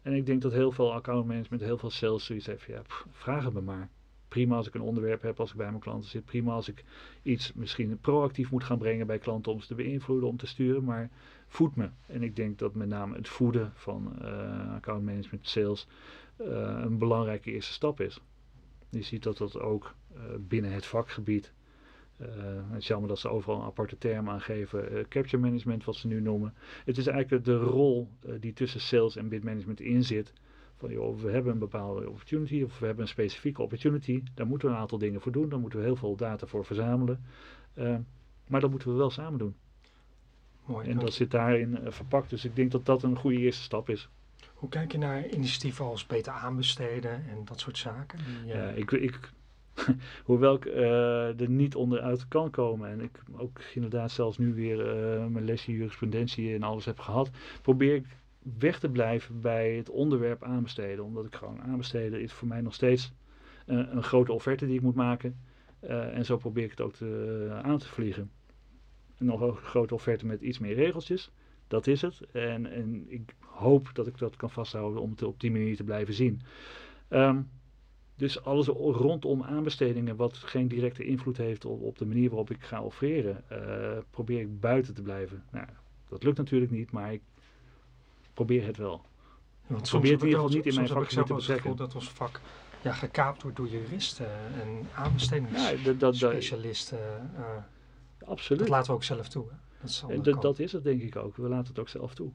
En 0.03 0.13
ik 0.13 0.25
denk 0.25 0.41
dat 0.41 0.51
heel 0.51 0.71
veel 0.71 0.93
account 0.93 1.27
management, 1.27 1.63
heel 1.63 1.77
veel 1.77 1.89
sales 1.89 2.25
zoiets 2.25 2.45
heeft 2.45 2.63
ja, 2.63 2.81
pff, 2.81 3.05
vraag 3.11 3.43
het 3.43 3.53
me 3.53 3.61
maar. 3.61 3.89
Prima 4.27 4.55
als 4.55 4.67
ik 4.67 4.73
een 4.73 4.81
onderwerp 4.81 5.21
heb, 5.21 5.39
als 5.39 5.51
ik 5.51 5.57
bij 5.57 5.69
mijn 5.69 5.79
klanten 5.79 6.09
zit. 6.09 6.25
Prima 6.25 6.53
als 6.53 6.67
ik 6.67 6.83
iets 7.21 7.53
misschien 7.53 7.99
proactief 7.99 8.51
moet 8.51 8.63
gaan 8.63 8.77
brengen 8.77 9.07
bij 9.07 9.19
klanten 9.19 9.51
om 9.51 9.59
ze 9.59 9.67
te 9.67 9.75
beïnvloeden, 9.75 10.29
om 10.29 10.37
te 10.37 10.47
sturen. 10.47 10.83
Maar 10.83 11.09
voed 11.47 11.75
me. 11.75 11.89
En 12.05 12.23
ik 12.23 12.35
denk 12.35 12.59
dat 12.59 12.73
met 12.73 12.87
name 12.87 13.15
het 13.15 13.27
voeden 13.27 13.71
van 13.75 14.21
eh, 14.21 14.73
account 14.73 15.05
management, 15.05 15.47
sales, 15.47 15.87
eh, 16.35 16.45
een 16.83 16.97
belangrijke 16.97 17.51
eerste 17.51 17.73
stap 17.73 17.99
is. 18.01 18.21
Je 18.89 19.01
ziet 19.01 19.23
dat 19.23 19.37
dat 19.37 19.59
ook 19.59 19.95
eh, 20.13 20.21
binnen 20.39 20.71
het 20.71 20.85
vakgebied. 20.85 21.53
Eh, 22.17 22.27
het 22.69 22.81
is 22.81 22.87
jammer 22.87 23.09
dat 23.09 23.19
ze 23.19 23.29
overal 23.29 23.59
een 23.59 23.65
aparte 23.65 23.97
term 23.97 24.29
aangeven. 24.29 24.91
eh, 24.91 25.03
capture 25.09 25.37
management, 25.37 25.83
wat 25.83 25.95
ze 25.95 26.07
nu 26.07 26.21
noemen. 26.21 26.53
Het 26.85 26.97
is 26.97 27.07
eigenlijk 27.07 27.45
de 27.45 27.57
rol 27.57 28.09
eh, 28.25 28.33
die 28.39 28.53
tussen 28.53 28.79
sales 28.81 29.15
en 29.15 29.29
bid 29.29 29.43
management 29.43 29.79
in 29.79 30.03
zit. 30.03 30.33
Van 30.77 30.91
joh, 30.91 31.19
we 31.19 31.31
hebben 31.31 31.53
een 31.53 31.59
bepaalde 31.59 32.09
opportunity 32.09 32.63
of 32.63 32.79
we 32.79 32.85
hebben 32.85 33.03
een 33.03 33.09
specifieke 33.09 33.61
opportunity. 33.61 34.23
Daar 34.33 34.47
moeten 34.47 34.67
we 34.67 34.73
een 34.73 34.79
aantal 34.79 34.97
dingen 34.97 35.21
voor 35.21 35.31
doen. 35.31 35.49
Daar 35.49 35.59
moeten 35.59 35.79
we 35.79 35.85
heel 35.85 35.95
veel 35.95 36.15
data 36.15 36.47
voor 36.47 36.65
verzamelen. 36.65 37.23
Maar 38.47 38.61
dat 38.61 38.69
moeten 38.69 38.91
we 38.91 38.97
wel 38.97 39.09
samen 39.09 39.39
doen. 39.39 39.55
Mooi. 40.65 40.89
En 40.89 40.99
dat 40.99 41.13
zit 41.13 41.31
daarin 41.31 41.79
verpakt. 41.87 42.29
Dus 42.29 42.45
ik 42.45 42.55
denk 42.55 42.71
dat 42.71 42.85
dat 42.85 43.03
een 43.03 43.17
goede 43.17 43.37
eerste 43.37 43.63
stap 43.63 43.89
is. 43.89 44.09
Hoe 44.53 44.69
kijk 44.69 44.91
je 44.91 44.97
naar 44.97 45.29
initiatieven 45.29 45.85
als 45.85 46.05
beter 46.05 46.33
aanbesteden 46.33 47.11
en 47.11 47.45
dat 47.45 47.59
soort 47.59 47.77
zaken? 47.77 48.19
Die, 48.25 48.53
Ja, 48.53 48.69
ik, 48.69 48.91
ik, 48.91 49.31
hoewel 50.25 50.55
ik 50.55 50.65
eh, 50.65 51.39
er 51.39 51.49
niet 51.49 51.75
onderuit 51.75 52.27
kan 52.27 52.49
komen 52.49 52.89
en 52.89 53.01
ik 53.01 53.23
ook 53.37 53.61
inderdaad 53.73 54.11
zelfs 54.11 54.37
nu 54.37 54.53
weer 54.53 54.89
eh, 54.89 55.25
mijn 55.25 55.45
lesje 55.45 55.71
jurisprudentie 55.71 56.53
en 56.53 56.63
alles 56.63 56.85
heb 56.85 56.99
gehad, 56.99 57.29
probeer 57.61 57.95
ik 57.95 58.05
weg 58.59 58.79
te 58.79 58.89
blijven 58.89 59.41
bij 59.41 59.71
het 59.71 59.89
onderwerp 59.89 60.43
aanbesteden. 60.43 61.03
Omdat 61.03 61.25
ik 61.25 61.35
gewoon 61.35 61.61
aanbesteden 61.61 62.21
is 62.21 62.33
voor 62.33 62.47
mij 62.47 62.61
nog 62.61 62.73
steeds 62.73 63.13
een, 63.65 63.95
een 63.95 64.03
grote 64.03 64.33
offerte 64.33 64.65
die 64.65 64.75
ik 64.75 64.81
moet 64.81 64.95
maken. 64.95 65.39
Eh, 65.79 66.17
en 66.17 66.25
zo 66.25 66.37
probeer 66.37 66.63
ik 66.63 66.71
het 66.71 66.81
ook 66.81 66.95
aan 67.63 67.77
te 67.77 67.87
vliegen. 67.87 68.31
En 69.17 69.25
nog 69.25 69.41
een 69.41 69.55
grote 69.55 69.93
offerte 69.93 70.25
met 70.25 70.41
iets 70.41 70.59
meer 70.59 70.75
regeltjes. 70.75 71.31
Dat 71.67 71.87
is 71.87 72.01
het. 72.01 72.21
En, 72.31 72.71
en 72.71 73.05
ik 73.07 73.35
hoop 73.39 73.89
dat 73.93 74.07
ik 74.07 74.17
dat 74.17 74.35
kan 74.35 74.49
vasthouden 74.49 75.01
om 75.01 75.09
het 75.09 75.23
op 75.23 75.39
die 75.39 75.51
manier 75.51 75.75
te 75.75 75.83
blijven 75.83 76.13
zien. 76.13 76.41
Ehm, 77.07 77.41
dus 78.15 78.43
alles 78.43 78.67
rondom 78.67 79.43
aanbestedingen 79.43 80.15
wat 80.15 80.37
geen 80.37 80.67
directe 80.67 81.05
invloed 81.05 81.37
heeft 81.37 81.65
op, 81.65 81.81
op 81.81 81.97
de 81.97 82.05
manier 82.05 82.29
waarop 82.29 82.49
ik 82.49 82.61
ga 82.61 82.81
offreren, 82.81 83.43
eh, 83.47 83.97
probeer 84.09 84.39
ik 84.39 84.59
buiten 84.59 84.93
te 84.93 85.01
blijven. 85.01 85.43
Nou, 85.51 85.67
dat 86.09 86.23
lukt 86.23 86.37
natuurlijk 86.37 86.71
niet, 86.71 86.91
maar 86.91 87.13
ik 87.13 87.21
probeer 88.33 88.65
het 88.65 88.77
wel. 88.77 89.01
Want 89.67 89.89
probeer 89.89 90.11
het 90.11 90.21
in 90.21 90.27
ieder 90.27 90.41
geval 90.41 90.55
niet 90.55 90.65
in 90.65 90.75
mijn 90.75 90.87
vakgebied 90.87 91.25
te 91.25 91.33
betrekken. 91.33 91.75
dat 91.75 91.95
ons 91.95 92.09
vak 92.09 92.41
ja, 92.81 92.93
gekaapt 92.93 93.41
wordt 93.41 93.57
door 93.57 93.67
juristen 93.67 94.29
en 94.61 94.87
aanbestedingsspecialisten. 94.95 96.97
Ja, 96.97 97.67
eh, 98.19 98.29
absoluut. 98.29 98.59
dat 98.59 98.69
laten 98.69 98.89
we 98.89 98.95
ook 98.95 99.03
zelf 99.03 99.27
toe. 99.27 99.45
Hè? 99.49 99.55
Dat, 99.81 99.89
is 99.89 100.03
En 100.07 100.21
dat, 100.21 100.41
dat 100.41 100.59
is 100.59 100.71
het 100.71 100.83
denk 100.83 101.01
ik 101.01 101.15
ook. 101.15 101.35
We 101.35 101.47
laten 101.47 101.67
het 101.67 101.79
ook 101.79 101.89
zelf 101.89 102.13
toe. 102.13 102.31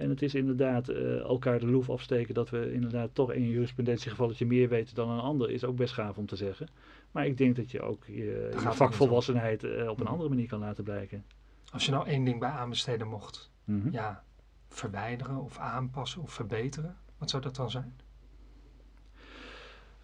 En 0.00 0.08
het 0.10 0.22
is 0.22 0.34
inderdaad 0.34 0.88
eh, 0.88 1.18
elkaar 1.20 1.58
de 1.60 1.66
loef 1.66 1.90
afsteken 1.90 2.34
dat 2.34 2.50
we 2.50 2.72
inderdaad 2.72 3.10
toch 3.14 3.32
in 3.32 3.42
een 3.42 3.48
jurisprudentiegevalletje 3.48 4.46
meer 4.46 4.68
weten 4.68 4.94
dan 4.94 5.10
een 5.10 5.20
ander, 5.20 5.50
is 5.50 5.64
ook 5.64 5.76
best 5.76 5.94
gaaf 5.94 6.16
om 6.18 6.26
te 6.26 6.36
zeggen. 6.36 6.68
Maar 7.10 7.26
ik 7.26 7.36
denk 7.36 7.56
dat 7.56 7.70
je 7.70 7.80
ook 7.80 8.04
je, 8.06 8.14
je 8.14 8.72
vakvolwassenheid 8.72 9.64
eh, 9.64 9.88
op 9.88 9.96
een 9.98 10.02
Mhm. 10.04 10.12
andere 10.12 10.28
manier 10.28 10.48
kan 10.48 10.58
laten 10.58 10.84
blijken. 10.84 11.24
Als 11.72 11.84
je 11.84 11.90
nou 11.90 12.06
één 12.06 12.24
ding 12.24 12.38
bij 12.40 12.48
aanbesteden 12.48 13.08
mocht 13.08 13.50
Mhm. 13.64 13.90
ja, 13.92 14.24
verwijderen 14.68 15.36
of 15.36 15.58
aanpassen 15.58 16.22
of 16.22 16.32
verbeteren, 16.32 16.96
wat 17.18 17.30
zou 17.30 17.42
dat 17.42 17.56
dan 17.56 17.70
zijn? 17.70 17.94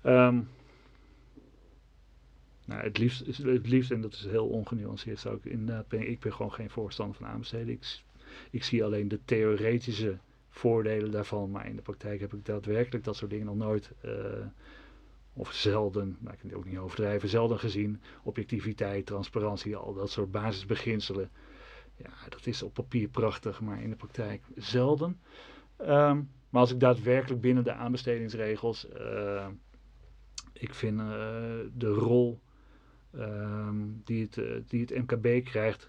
Ehm, 0.03 0.41
nou, 2.65 2.83
het 2.83 2.99
liefst, 2.99 3.27
het 3.27 3.67
liefst, 3.67 3.91
en 3.91 4.01
dat 4.01 4.13
is 4.13 4.27
heel 4.27 4.47
ongenuanceerd, 4.47 5.19
zou 5.19 5.37
ik 5.37 5.45
inderdaad 5.45 5.89
ben 5.89 6.11
ik 6.11 6.21
ben 6.21 6.33
gewoon 6.33 6.53
geen 6.53 6.71
voorstander 6.71 7.17
van 7.17 7.27
aanbesteden. 7.27 7.69
Ik, 7.69 8.03
ik 8.51 8.65
zie 8.65 8.85
alleen 8.85 9.09
de 9.09 9.21
theoretische 9.25 10.19
voordelen 10.57 11.11
daarvan, 11.11 11.51
maar 11.51 11.67
in 11.67 11.77
de 11.77 11.83
praktijk 11.83 12.21
heb 12.21 12.35
ik 12.35 12.45
daadwerkelijk 12.45 13.05
dat 13.05 13.17
soort 13.17 13.31
dingen 13.31 13.47
nog 13.47 13.57
nooit, 13.57 13.93
eh, 14.01 14.13
of 15.33 15.53
zelden, 15.53 16.17
maar 16.21 16.33
ik 16.33 16.39
kan 16.39 16.49
het 16.49 16.59
ook 16.59 16.65
niet 16.65 16.79
overdrijven, 16.79 17.29
zelden 17.29 17.59
gezien. 17.59 18.01
Objectiviteit, 18.23 19.07
transparantie, 19.07 19.77
al 19.77 19.95
dat 19.95 20.11
soort 20.11 20.31
basisbeginselen. 20.31 21.31
Ja, 21.97 22.11
dat 22.29 22.47
is 22.47 22.63
op 22.63 22.75
papier 22.75 23.09
prachtig, 23.09 23.61
maar 23.61 23.83
in 23.83 23.91
de 23.91 23.97
praktijk 23.97 24.43
zelden. 24.55 25.21
Ehm, 25.77 26.23
maar 26.51 26.61
als 26.61 26.73
ik 26.73 26.81
daadwerkelijk 26.81 27.41
binnen 27.41 27.65
de 27.65 27.73
aanbestedingsregels, 27.73 28.89
eh, 28.89 29.47
ik 30.53 30.75
vind 30.75 31.01
eh, 31.01 31.07
de 31.73 31.89
rol 31.89 32.41
ehm, 33.13 33.77
die, 34.05 34.29
het, 34.31 34.69
die 34.69 34.81
het 34.81 34.91
MKB 34.91 35.45
krijgt, 35.45 35.89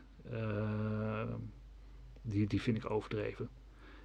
die, 2.30 2.48
die 2.48 2.62
vind 2.62 2.78
ik 2.78 2.90
overdreven. 2.90 3.50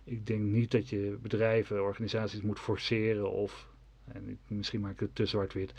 Ik 0.05 0.27
denk 0.27 0.41
niet 0.43 0.71
dat 0.71 0.89
je 0.89 1.19
bedrijven, 1.23 1.83
organisaties 1.83 2.41
moet 2.43 2.59
forceren 2.59 3.31
of, 3.31 3.69
en 4.05 4.39
misschien 4.47 4.81
maak 4.81 4.93
ik 4.93 5.01
het 5.01 5.15
te 5.15 5.27
zwart-wit, 5.27 5.73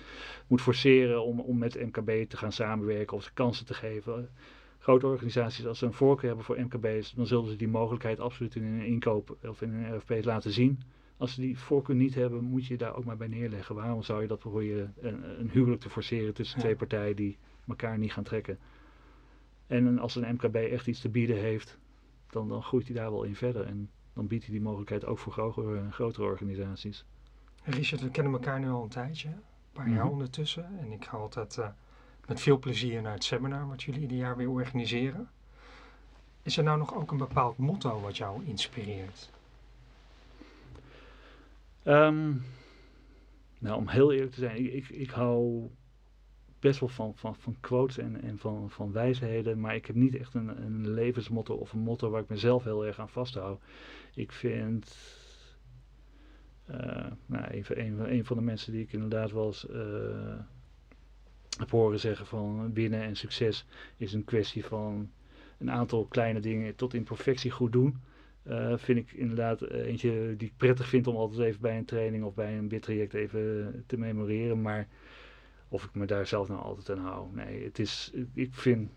moet 0.48 0.62
forceren 0.62 1.24
om, 1.24 1.40
om 1.40 1.58
met 1.58 1.76
MKB 1.86 2.30
te 2.30 2.38
gaan 2.38 2.52
samenwerken 2.52 3.18
of 3.18 3.24
ze 3.24 3.34
kansen 3.34 3.66
te 3.66 3.74
geven. 3.74 4.30
Grote 4.80 5.08
organisaties, 5.08 5.66
als 5.66 5.80
ze 5.80 5.86
een 5.86 5.94
voorkeur 5.94 6.28
hebben 6.28 6.46
voor 6.46 6.60
MKB's, 6.62 7.12
dan 7.14 7.28
zullen 7.28 7.50
ze 7.50 7.56
die 7.56 7.68
mogelijkheid 7.68 8.20
absoluut 8.20 8.56
in 8.56 8.64
hun 8.64 8.86
inkoop 8.86 9.38
of 9.44 9.62
in 9.62 9.70
hun 9.70 9.96
RFP's 9.98 10.26
laten 10.26 10.52
zien. 10.52 10.80
Als 11.18 11.34
ze 11.34 11.42
die 11.42 11.58
voorkeur 11.60 11.96
niet 11.96 12.16
hebben, 12.16 12.44
moet 12.44 12.66
je 12.66 12.78
daar 12.78 12.96
ook 12.96 13.06
maar 13.06 13.18
bij 13.18 13.28
neerleggen. 13.28 13.76
Waarom 13.76 14.04
zou 14.04 14.22
je 14.22 14.28
dat 14.28 14.40
proberen 14.40 14.94
een, 15.02 15.40
een 15.40 15.50
huwelijk 15.50 15.82
te 15.82 15.90
forceren 15.90 16.34
tussen 16.34 16.60
twee 16.60 16.76
partijen 16.76 17.16
die 17.16 17.38
elkaar 17.68 17.98
niet 17.98 18.14
gaan 18.14 18.24
trekken? 18.24 18.58
En 19.68 19.86
een- 19.86 20.00
als 20.00 20.16
een 20.16 20.34
MKB 20.34 20.56
echt 20.56 20.88
iets 20.88 21.00
te 21.02 21.10
bieden 21.10 21.38
heeft, 21.38 21.78
dan, 22.34 22.48
dan 22.50 22.64
groeit 22.64 22.88
hij 22.88 22.96
daar 22.96 23.12
wel 23.12 23.24
in 23.24 23.36
verder. 23.36 23.66
En 23.66 23.90
dan 24.14 24.28
biedt 24.28 24.44
hij 24.44 24.54
die 24.54 24.62
mogelijkheid 24.64 25.06
ook 25.06 25.20
voor 25.20 25.32
grotere, 25.34 25.92
grotere 25.92 26.26
organisaties. 26.26 27.06
Richard, 27.64 28.02
we 28.02 28.10
kennen 28.10 28.34
elkaar 28.34 28.60
nu 28.60 28.70
al 28.70 28.84
een 28.84 28.90
tijdje, 28.90 29.28
een 29.30 29.36
paar 29.74 29.86
Mhm. 29.88 29.96
jaar 29.96 30.10
ondertussen. 30.10 30.80
En 30.80 30.92
ik 30.92 31.06
ga 31.06 31.18
altijd 31.18 31.58
eh, 31.58 31.68
met 32.28 32.42
veel 32.42 32.60
plezier 32.60 33.02
naar 33.02 33.14
het 33.14 33.24
seminar 33.24 33.68
wat 33.68 33.84
jullie 33.84 34.02
ieder 34.02 34.18
jaar 34.18 34.38
weer 34.38 34.50
organiseren. 34.50 35.30
Is 36.42 36.58
er 36.58 36.64
nou 36.64 36.78
nog 36.78 36.96
ook 36.96 37.12
een 37.12 37.18
bepaald 37.18 37.58
motto 37.58 38.02
wat 38.02 38.18
jou 38.18 38.46
inspireert? 38.46 39.30
Ehm, 41.84 42.32
nou, 43.60 43.78
om 43.78 43.88
heel 43.88 44.12
eerlijk 44.12 44.32
te 44.32 44.40
zijn, 44.40 44.58
ik, 44.58 44.74
ik, 44.74 44.90
ik 44.90 45.10
hou 45.10 45.70
best 46.64 46.80
wel 46.80 46.90
van, 46.90 47.14
van, 47.16 47.36
van 47.36 47.56
quotes 47.60 47.98
en, 47.98 48.22
en 48.22 48.38
van, 48.38 48.70
van 48.70 48.92
wijsheden, 48.92 49.60
maar 49.60 49.76
ik 49.76 49.86
heb 49.86 49.96
niet 49.96 50.16
echt 50.16 50.34
een, 50.34 50.64
een 50.64 50.94
levensmotto 50.94 51.56
of 51.56 51.74
een 51.74 51.80
motto 51.80 52.10
waar 52.10 52.22
ik 52.22 52.30
mezelf 52.30 52.64
heel 52.64 52.86
erg 52.86 53.00
aan 53.00 53.10
vasthoud. 53.10 53.62
Ik 54.14 54.32
vind, 54.32 54.98
eh, 56.66 57.06
nou, 57.26 57.46
een, 57.50 57.66
een, 57.68 58.14
een 58.14 58.26
van 58.26 58.38
de 58.38 58.44
mensen 58.44 58.72
die 58.72 58.82
ik 58.82 58.94
inderdaad 58.94 59.32
wel 59.32 59.46
eens 59.46 59.70
eh, 59.70 60.40
heb 61.58 61.70
horen 61.70 62.00
zeggen 62.00 62.26
van 62.26 62.74
winnen 62.74 63.02
en 63.02 63.16
succes 63.16 63.66
is 63.98 64.14
een 64.14 64.26
kwestie 64.26 64.66
van 64.66 65.12
een 65.58 65.72
aantal 65.72 66.06
kleine 66.06 66.40
dingen 66.40 66.76
tot 66.76 66.94
in 66.94 67.04
perfectie 67.04 67.52
goed 67.52 67.72
doen. 67.72 68.02
Eh, 68.44 68.74
vind 68.78 69.00
ik 69.00 69.12
inderdaad 69.12 69.62
eentje 69.62 70.36
die 70.38 70.48
ik 70.48 70.58
prettig 70.58 70.88
vind 70.88 71.08
om 71.08 71.16
altijd 71.16 71.48
even 71.48 71.62
bij 71.62 71.78
een 71.78 71.86
training 71.86 72.24
of 72.24 72.34
bij 72.34 72.58
een 72.58 72.68
bidtraject 72.68 73.14
even 73.14 73.84
te 73.88 73.98
memoreren. 73.98 74.62
Maar 74.62 74.88
of 75.74 75.84
ik 75.84 75.94
me 75.94 76.06
daar 76.06 76.28
zelf 76.28 76.48
nou 76.48 76.62
altijd 76.62 76.98
aan 76.98 77.06
hou. 77.06 77.28
Nee, 77.32 77.64
het 77.64 77.80
is, 77.80 78.14
ik 78.34 78.54
vind 78.54 78.92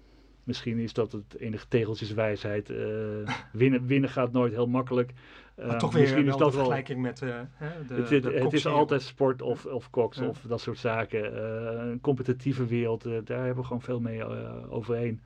Misschien 0.46 0.78
is 0.78 0.92
dat 0.92 1.12
het 1.12 1.36
enige 1.38 1.68
tegeltjeswijsheid. 1.68 2.70
Uh, 2.70 2.78
winnen, 3.52 3.86
winnen 3.86 4.10
gaat 4.10 4.32
nooit 4.32 4.52
heel 4.52 4.66
makkelijk. 4.66 5.12
Maar 5.56 5.66
uh, 5.66 5.76
toch 5.76 5.92
weer 5.92 6.02
misschien 6.02 6.26
is 6.26 6.36
dat 6.36 6.50
de 6.50 6.56
vergelijking 6.56 7.00
met 7.00 7.22
uh, 7.22 7.40
de, 7.88 7.94
het, 7.94 8.10
het, 8.10 8.24
het 8.24 8.52
is 8.52 8.66
altijd 8.66 9.02
sport 9.02 9.42
of, 9.42 9.66
of 9.66 9.90
koks 9.90 10.18
ja. 10.18 10.26
of 10.26 10.40
dat 10.40 10.60
soort 10.60 10.78
zaken. 10.78 11.46
een 11.88 12.00
competitieve 12.00 12.66
wereld, 12.66 13.02
daar 13.02 13.44
hebben 13.44 13.56
we 13.56 13.62
gewoon 13.62 13.82
veel 13.82 14.00
mee 14.00 14.24
overheen. 14.68 15.20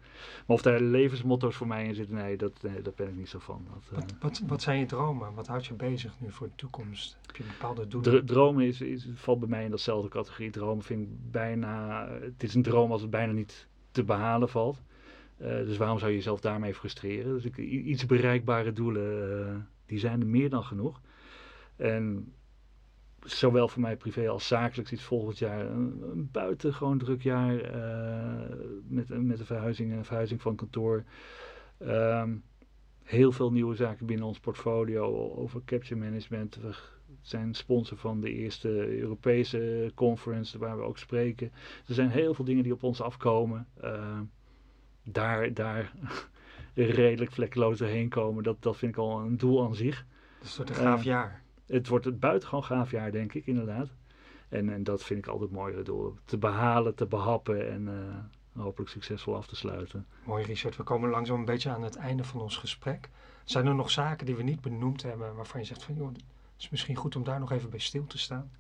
Maar 0.47 0.57
of 0.57 0.63
daar 0.63 0.81
levensmotto's 0.81 1.57
voor 1.57 1.67
mij 1.67 1.85
in 1.85 1.95
zitten, 1.95 2.15
nee, 2.15 2.37
dat, 2.37 2.63
nee, 2.63 2.83
daar 2.83 2.93
ben 2.97 3.09
ik 3.09 3.17
niet 3.17 3.29
zo 3.29 3.39
van. 3.39 3.67
Dat, 3.73 3.89
wat, 3.91 4.15
wat, 4.21 4.43
wat, 4.47 4.63
zijn 4.63 4.79
je 4.79 4.87
dromen? 4.87 5.35
Wat 5.35 5.47
houdt 5.47 5.67
je 5.67 5.75
bezig 5.75 6.13
nu 6.21 6.31
voor 6.31 6.47
de 6.47 6.55
toekomst? 6.55 7.19
Heb 7.27 7.37
je 7.37 7.43
bepaalde 7.43 7.89
doelen? 7.89 8.27
Dr 8.27 8.33
dromen 8.33 8.67
is, 8.67 8.81
is, 8.81 9.09
valt 9.15 9.39
bij 9.39 9.49
mij 9.49 9.65
in 9.65 9.71
datzelfde 9.71 10.09
categorie. 10.09 10.51
Dromen 10.51 10.85
vind 10.85 11.03
ik 11.03 11.31
bijna, 11.31 12.09
het 12.09 12.43
is 12.43 12.55
een 12.55 12.63
droom 12.63 12.93
als 12.93 13.01
het 13.01 13.11
bijna 13.11 13.33
niet 13.33 13.69
te 13.91 14.05
behalen 14.05 14.49
valt. 14.49 14.83
Uh, 15.41 15.47
dus 15.47 15.77
waarom 15.77 15.99
zou 15.99 16.11
je 16.11 16.17
jezelf 16.17 16.41
daarmee 16.41 16.75
frustreren? 16.75 17.41
Dus 17.41 17.45
iets 17.65 18.07
bereikbare 18.07 18.73
doelen, 18.73 19.39
uh, 19.41 19.57
die 19.87 19.99
zijn 19.99 20.21
er 20.21 20.27
meer 20.27 20.51
dan 20.51 20.65
genoeg. 20.65 21.01
En 21.77 22.33
zowel 23.25 23.69
voor 23.69 23.81
mij 23.81 23.97
privé 23.97 24.29
als 24.29 24.47
zakelijk 24.47 24.91
is 24.91 25.03
volgend 25.03 25.39
jaar 25.39 25.67
een, 25.67 26.29
buitengewoon 26.33 26.99
druk 26.99 27.23
jaar 27.23 27.75
uh, 27.75 28.57
met, 28.89 29.09
met 29.09 29.39
de 29.39 29.45
verhuizing 29.45 29.93
en 29.93 30.05
verhuizing 30.05 30.43
van 30.43 30.57
kantoor. 30.57 31.05
Um, 31.83 32.43
heel 33.03 33.33
veel 33.33 33.53
nieuwe 33.53 33.75
zaken 33.75 34.07
binnen 34.07 34.27
ons 34.27 34.41
portfolio 34.41 35.33
over 35.35 35.61
capture 35.65 36.01
management. 36.01 36.57
We 36.57 36.75
zijn 37.21 37.55
sponsor 37.55 37.99
van 37.99 38.21
de 38.21 38.33
eerste 38.33 38.99
Europese 38.99 39.93
conference 39.95 40.59
waar 40.59 40.77
we 40.77 40.83
ook 40.83 40.99
spreken. 40.99 41.53
Er 41.87 41.95
zijn 41.95 42.11
heel 42.11 42.35
veel 42.35 42.45
dingen 42.45 42.63
die 42.63 42.73
op 42.73 42.83
ons 42.83 43.01
afkomen. 43.01 43.67
Uh, 43.85 44.21
daar, 45.03 45.55
daar 45.55 45.93
redelijk 46.75 47.33
vlekkeloos 47.33 47.79
doorheen 47.79 48.09
komen, 48.09 48.43
dat, 48.43 48.63
dat 48.63 48.77
vind 48.77 48.93
ik 48.93 48.99
al 48.99 49.21
een 49.21 49.37
doel 49.37 49.65
aan 49.65 49.75
zich. 49.75 50.07
Dus 50.41 50.49
het 50.49 50.57
wordt 50.57 50.71
een 50.71 50.87
gaaf 50.87 50.99
uh, 50.99 51.05
jaar. 51.05 51.43
Het 51.67 51.89
wordt 51.89 52.05
het 52.05 52.21
buitengewoon 52.21 52.65
gaaf 52.65 52.91
jaar, 52.91 53.13
denk 53.13 53.35
ik, 53.35 53.47
inderdaad. 53.47 53.89
En, 54.49 54.71
en 54.73 54.85
dat 54.85 55.05
vind 55.05 55.19
ik 55.19 55.27
altijd 55.27 55.51
mooiere 55.51 55.83
doel. 55.83 56.15
Te 56.25 56.39
behalen, 56.39 56.95
te 56.95 57.07
behappen 57.07 57.71
en 57.71 57.83
uh, 57.83 58.63
hopelijk 58.63 58.91
succesvol 58.91 59.37
af 59.37 59.47
te 59.47 59.57
sluiten. 59.57 60.07
Mooi 60.25 60.45
Richard, 60.45 60.77
we 60.77 60.83
komen 60.83 61.11
langzaam 61.11 61.39
een 61.39 61.45
beetje 61.45 61.71
aan 61.71 61.83
het 61.83 61.97
einde 61.97 62.25
van 62.25 62.41
ons 62.41 62.57
gesprek. 62.57 63.09
Zijn 63.45 63.67
er 63.67 63.75
nog 63.75 63.91
zaken 63.91 64.27
die 64.27 64.37
we 64.37 64.43
niet 64.43 64.61
benoemd 64.61 65.03
hebben 65.03 65.35
waarvan 65.35 65.61
je 65.61 65.67
zegt 65.67 65.83
van 65.83 65.95
joh, 65.95 66.09
het 66.09 66.23
is 66.59 66.69
misschien 66.69 66.97
goed 66.97 67.17
om 67.17 67.25
daar 67.25 67.41
nog 67.41 67.53
even 67.53 67.71
bij 67.71 67.79
stil 67.79 68.07
te 68.07 68.19
staan? 68.19 68.51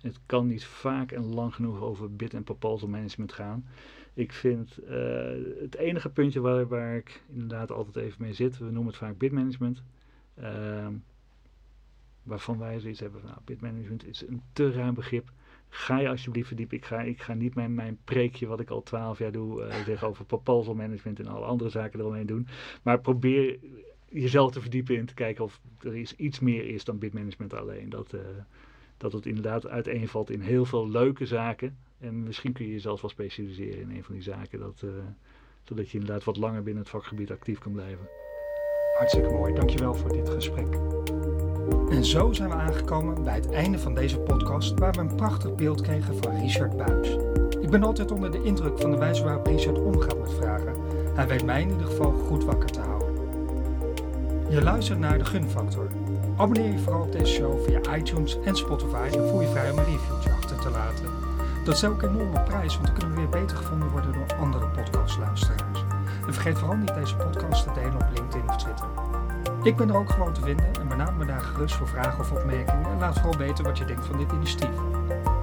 Het 0.00 0.20
kan 0.26 0.46
niet 0.46 0.64
vaak 0.64 1.12
en 1.12 1.34
lang 1.34 1.54
genoeg 1.54 1.80
over 1.80 2.16
bid- 2.16 2.34
en 2.34 2.44
proposal 2.44 2.88
management 2.88 3.32
gaan. 3.32 3.66
Ik 4.16 4.32
vind 4.32 4.78
uh, 4.88 4.90
het 5.60 5.74
enige 5.74 6.08
puntje 6.08 6.40
waar, 6.40 6.68
waar 6.68 6.96
ik 6.96 7.22
inderdaad 7.32 7.70
altijd 7.72 7.96
even 7.96 8.22
mee 8.22 8.32
zit, 8.32 8.58
we 8.58 8.64
noemen 8.64 8.86
het 8.86 8.96
vaak 8.96 9.18
bidmanagement. 9.18 9.82
Uh, 10.40 10.88
waarvan 12.22 12.58
wij 12.58 12.80
zoiets 12.80 13.00
hebben 13.00 13.20
van 13.20 13.28
nou, 13.30 13.40
bidmanagement 13.44 14.06
is 14.06 14.26
een 14.26 14.42
te 14.52 14.70
ruim 14.70 14.94
begrip. 14.94 15.32
Ga 15.68 15.98
je 15.98 16.08
alsjeblieft 16.08 16.46
verdiepen. 16.46 16.76
Ik 16.76 16.84
ga, 16.84 17.00
ik 17.00 17.22
ga 17.22 17.34
niet 17.34 17.54
mijn, 17.54 17.74
mijn 17.74 17.98
preekje, 18.04 18.46
wat 18.46 18.60
ik 18.60 18.70
al 18.70 18.82
twaalf 18.82 19.18
jaar 19.18 19.32
doe, 19.32 19.60
uh, 19.66 19.74
zeggen 19.84 20.08
over 20.08 20.24
proposal 20.24 20.74
management 20.74 21.20
en 21.20 21.26
alle 21.26 21.46
andere 21.46 21.70
zaken 21.70 22.00
eromheen 22.00 22.26
doen. 22.26 22.46
Maar 22.82 23.00
probeer 23.00 23.58
jezelf 24.08 24.52
te 24.52 24.60
verdiepen 24.60 24.96
in 24.96 25.06
te 25.06 25.14
kijken 25.14 25.44
of 25.44 25.60
er 25.80 25.96
is 25.96 26.16
iets 26.16 26.40
meer 26.40 26.68
is 26.68 26.84
dan 26.84 26.98
bidmanagement 26.98 27.54
alleen. 27.54 27.88
Dat, 27.88 28.14
uh, 28.14 28.20
dat 28.96 29.12
het 29.12 29.26
inderdaad 29.26 29.66
uiteenvalt 29.66 30.30
in 30.30 30.40
heel 30.40 30.64
veel 30.64 30.88
leuke 30.88 31.26
zaken. 31.26 31.76
En 31.98 32.22
misschien 32.22 32.52
kun 32.52 32.66
je 32.66 32.72
jezelf 32.72 33.00
wel 33.00 33.10
specialiseren 33.10 33.80
in 33.80 33.90
een 33.90 34.04
van 34.04 34.14
die 34.14 34.22
zaken. 34.22 34.58
Dat, 34.58 34.82
uh, 34.84 34.90
zodat 35.62 35.90
je 35.90 35.98
inderdaad 35.98 36.24
wat 36.24 36.36
langer 36.36 36.62
binnen 36.62 36.82
het 36.82 36.92
vakgebied 36.92 37.30
actief 37.30 37.58
kan 37.58 37.72
blijven. 37.72 38.08
Hartstikke 38.96 39.30
mooi. 39.30 39.54
Dankjewel 39.54 39.94
voor 39.94 40.12
dit 40.12 40.28
gesprek. 40.28 40.78
En 41.90 42.04
zo 42.04 42.32
zijn 42.32 42.48
we 42.48 42.54
aangekomen 42.54 43.22
bij 43.22 43.34
het 43.34 43.50
einde 43.50 43.78
van 43.78 43.94
deze 43.94 44.18
podcast, 44.18 44.78
waar 44.78 44.92
we 44.92 45.00
een 45.00 45.14
prachtig 45.14 45.54
beeld 45.54 45.80
kregen 45.80 46.16
van 46.16 46.40
Richard 46.40 46.76
Buis. 46.76 47.16
Ik 47.60 47.70
ben 47.70 47.82
altijd 47.82 48.10
onder 48.10 48.30
de 48.30 48.42
indruk 48.42 48.78
van 48.78 48.90
de 48.90 48.96
wijze 48.96 49.24
waarop 49.24 49.46
Richard 49.46 49.78
omgaat 49.78 50.18
met 50.18 50.34
vragen. 50.34 50.74
Hij 51.14 51.28
weet 51.28 51.44
mij 51.44 51.62
in 51.62 51.70
ieder 51.70 51.86
geval 51.86 52.12
goed 52.12 52.44
wakker 52.44 52.70
te 52.70 52.80
houden. 52.80 53.14
Je 54.50 54.62
luistert 54.62 54.98
naar 54.98 55.18
de 55.18 55.24
Gunfactor. 55.24 55.88
Abonneer 56.36 56.72
je 56.72 56.78
vooral 56.78 57.02
op 57.02 57.12
deze 57.12 57.32
show 57.32 57.64
via 57.64 57.96
iTunes 57.96 58.40
en 58.40 58.56
Spotify 58.56 59.08
en 59.12 59.28
voel 59.28 59.40
je 59.40 59.48
vrij 59.48 59.70
om 59.70 59.78
een 59.78 59.98
achter 60.08 60.40
te. 60.40 60.45
Dat 61.66 61.74
is 61.74 61.84
ook 61.84 62.02
een 62.02 62.14
enorme 62.14 62.42
prijs, 62.42 62.74
want 62.74 62.86
dan 62.86 62.96
kunnen 62.96 63.14
we 63.14 63.20
weer 63.20 63.40
beter 63.40 63.56
gevonden 63.56 63.88
worden 63.88 64.12
door 64.12 64.38
andere 64.38 64.68
podcastluisteraars. 64.68 65.84
En 66.26 66.34
vergeet 66.34 66.58
vooral 66.58 66.76
niet 66.76 66.94
deze 66.94 67.16
podcast 67.16 67.62
te 67.62 67.72
delen 67.72 67.94
op 67.94 68.06
LinkedIn 68.14 68.48
of 68.48 68.56
Twitter. 68.56 68.86
Ik 69.62 69.76
ben 69.76 69.88
er 69.88 69.96
ook 69.96 70.10
gewoon 70.10 70.32
te 70.32 70.40
vinden 70.40 70.66
en 70.80 70.88
benaam 70.88 71.16
me 71.16 71.24
daar 71.24 71.40
gerust 71.40 71.74
voor 71.74 71.88
vragen 71.88 72.20
of 72.20 72.32
opmerkingen 72.32 72.90
en 72.90 72.98
laat 72.98 73.14
vooral 73.14 73.36
weten 73.36 73.64
wat 73.64 73.78
je 73.78 73.84
denkt 73.84 74.06
van 74.06 74.18
dit 74.18 74.32
initiatief. 74.32 74.76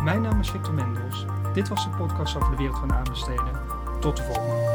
Mijn 0.03 0.21
naam 0.21 0.39
is 0.39 0.49
Victor 0.49 0.73
Mendels. 0.73 1.25
Dit 1.53 1.67
was 1.67 1.83
de 1.83 1.89
podcast 1.89 2.35
over 2.35 2.51
de 2.51 2.57
wereld 2.57 2.79
van 2.79 2.93
aanbesteden. 2.93 3.51
Tot 3.99 4.17
de 4.17 4.23
volgende. 4.23 4.72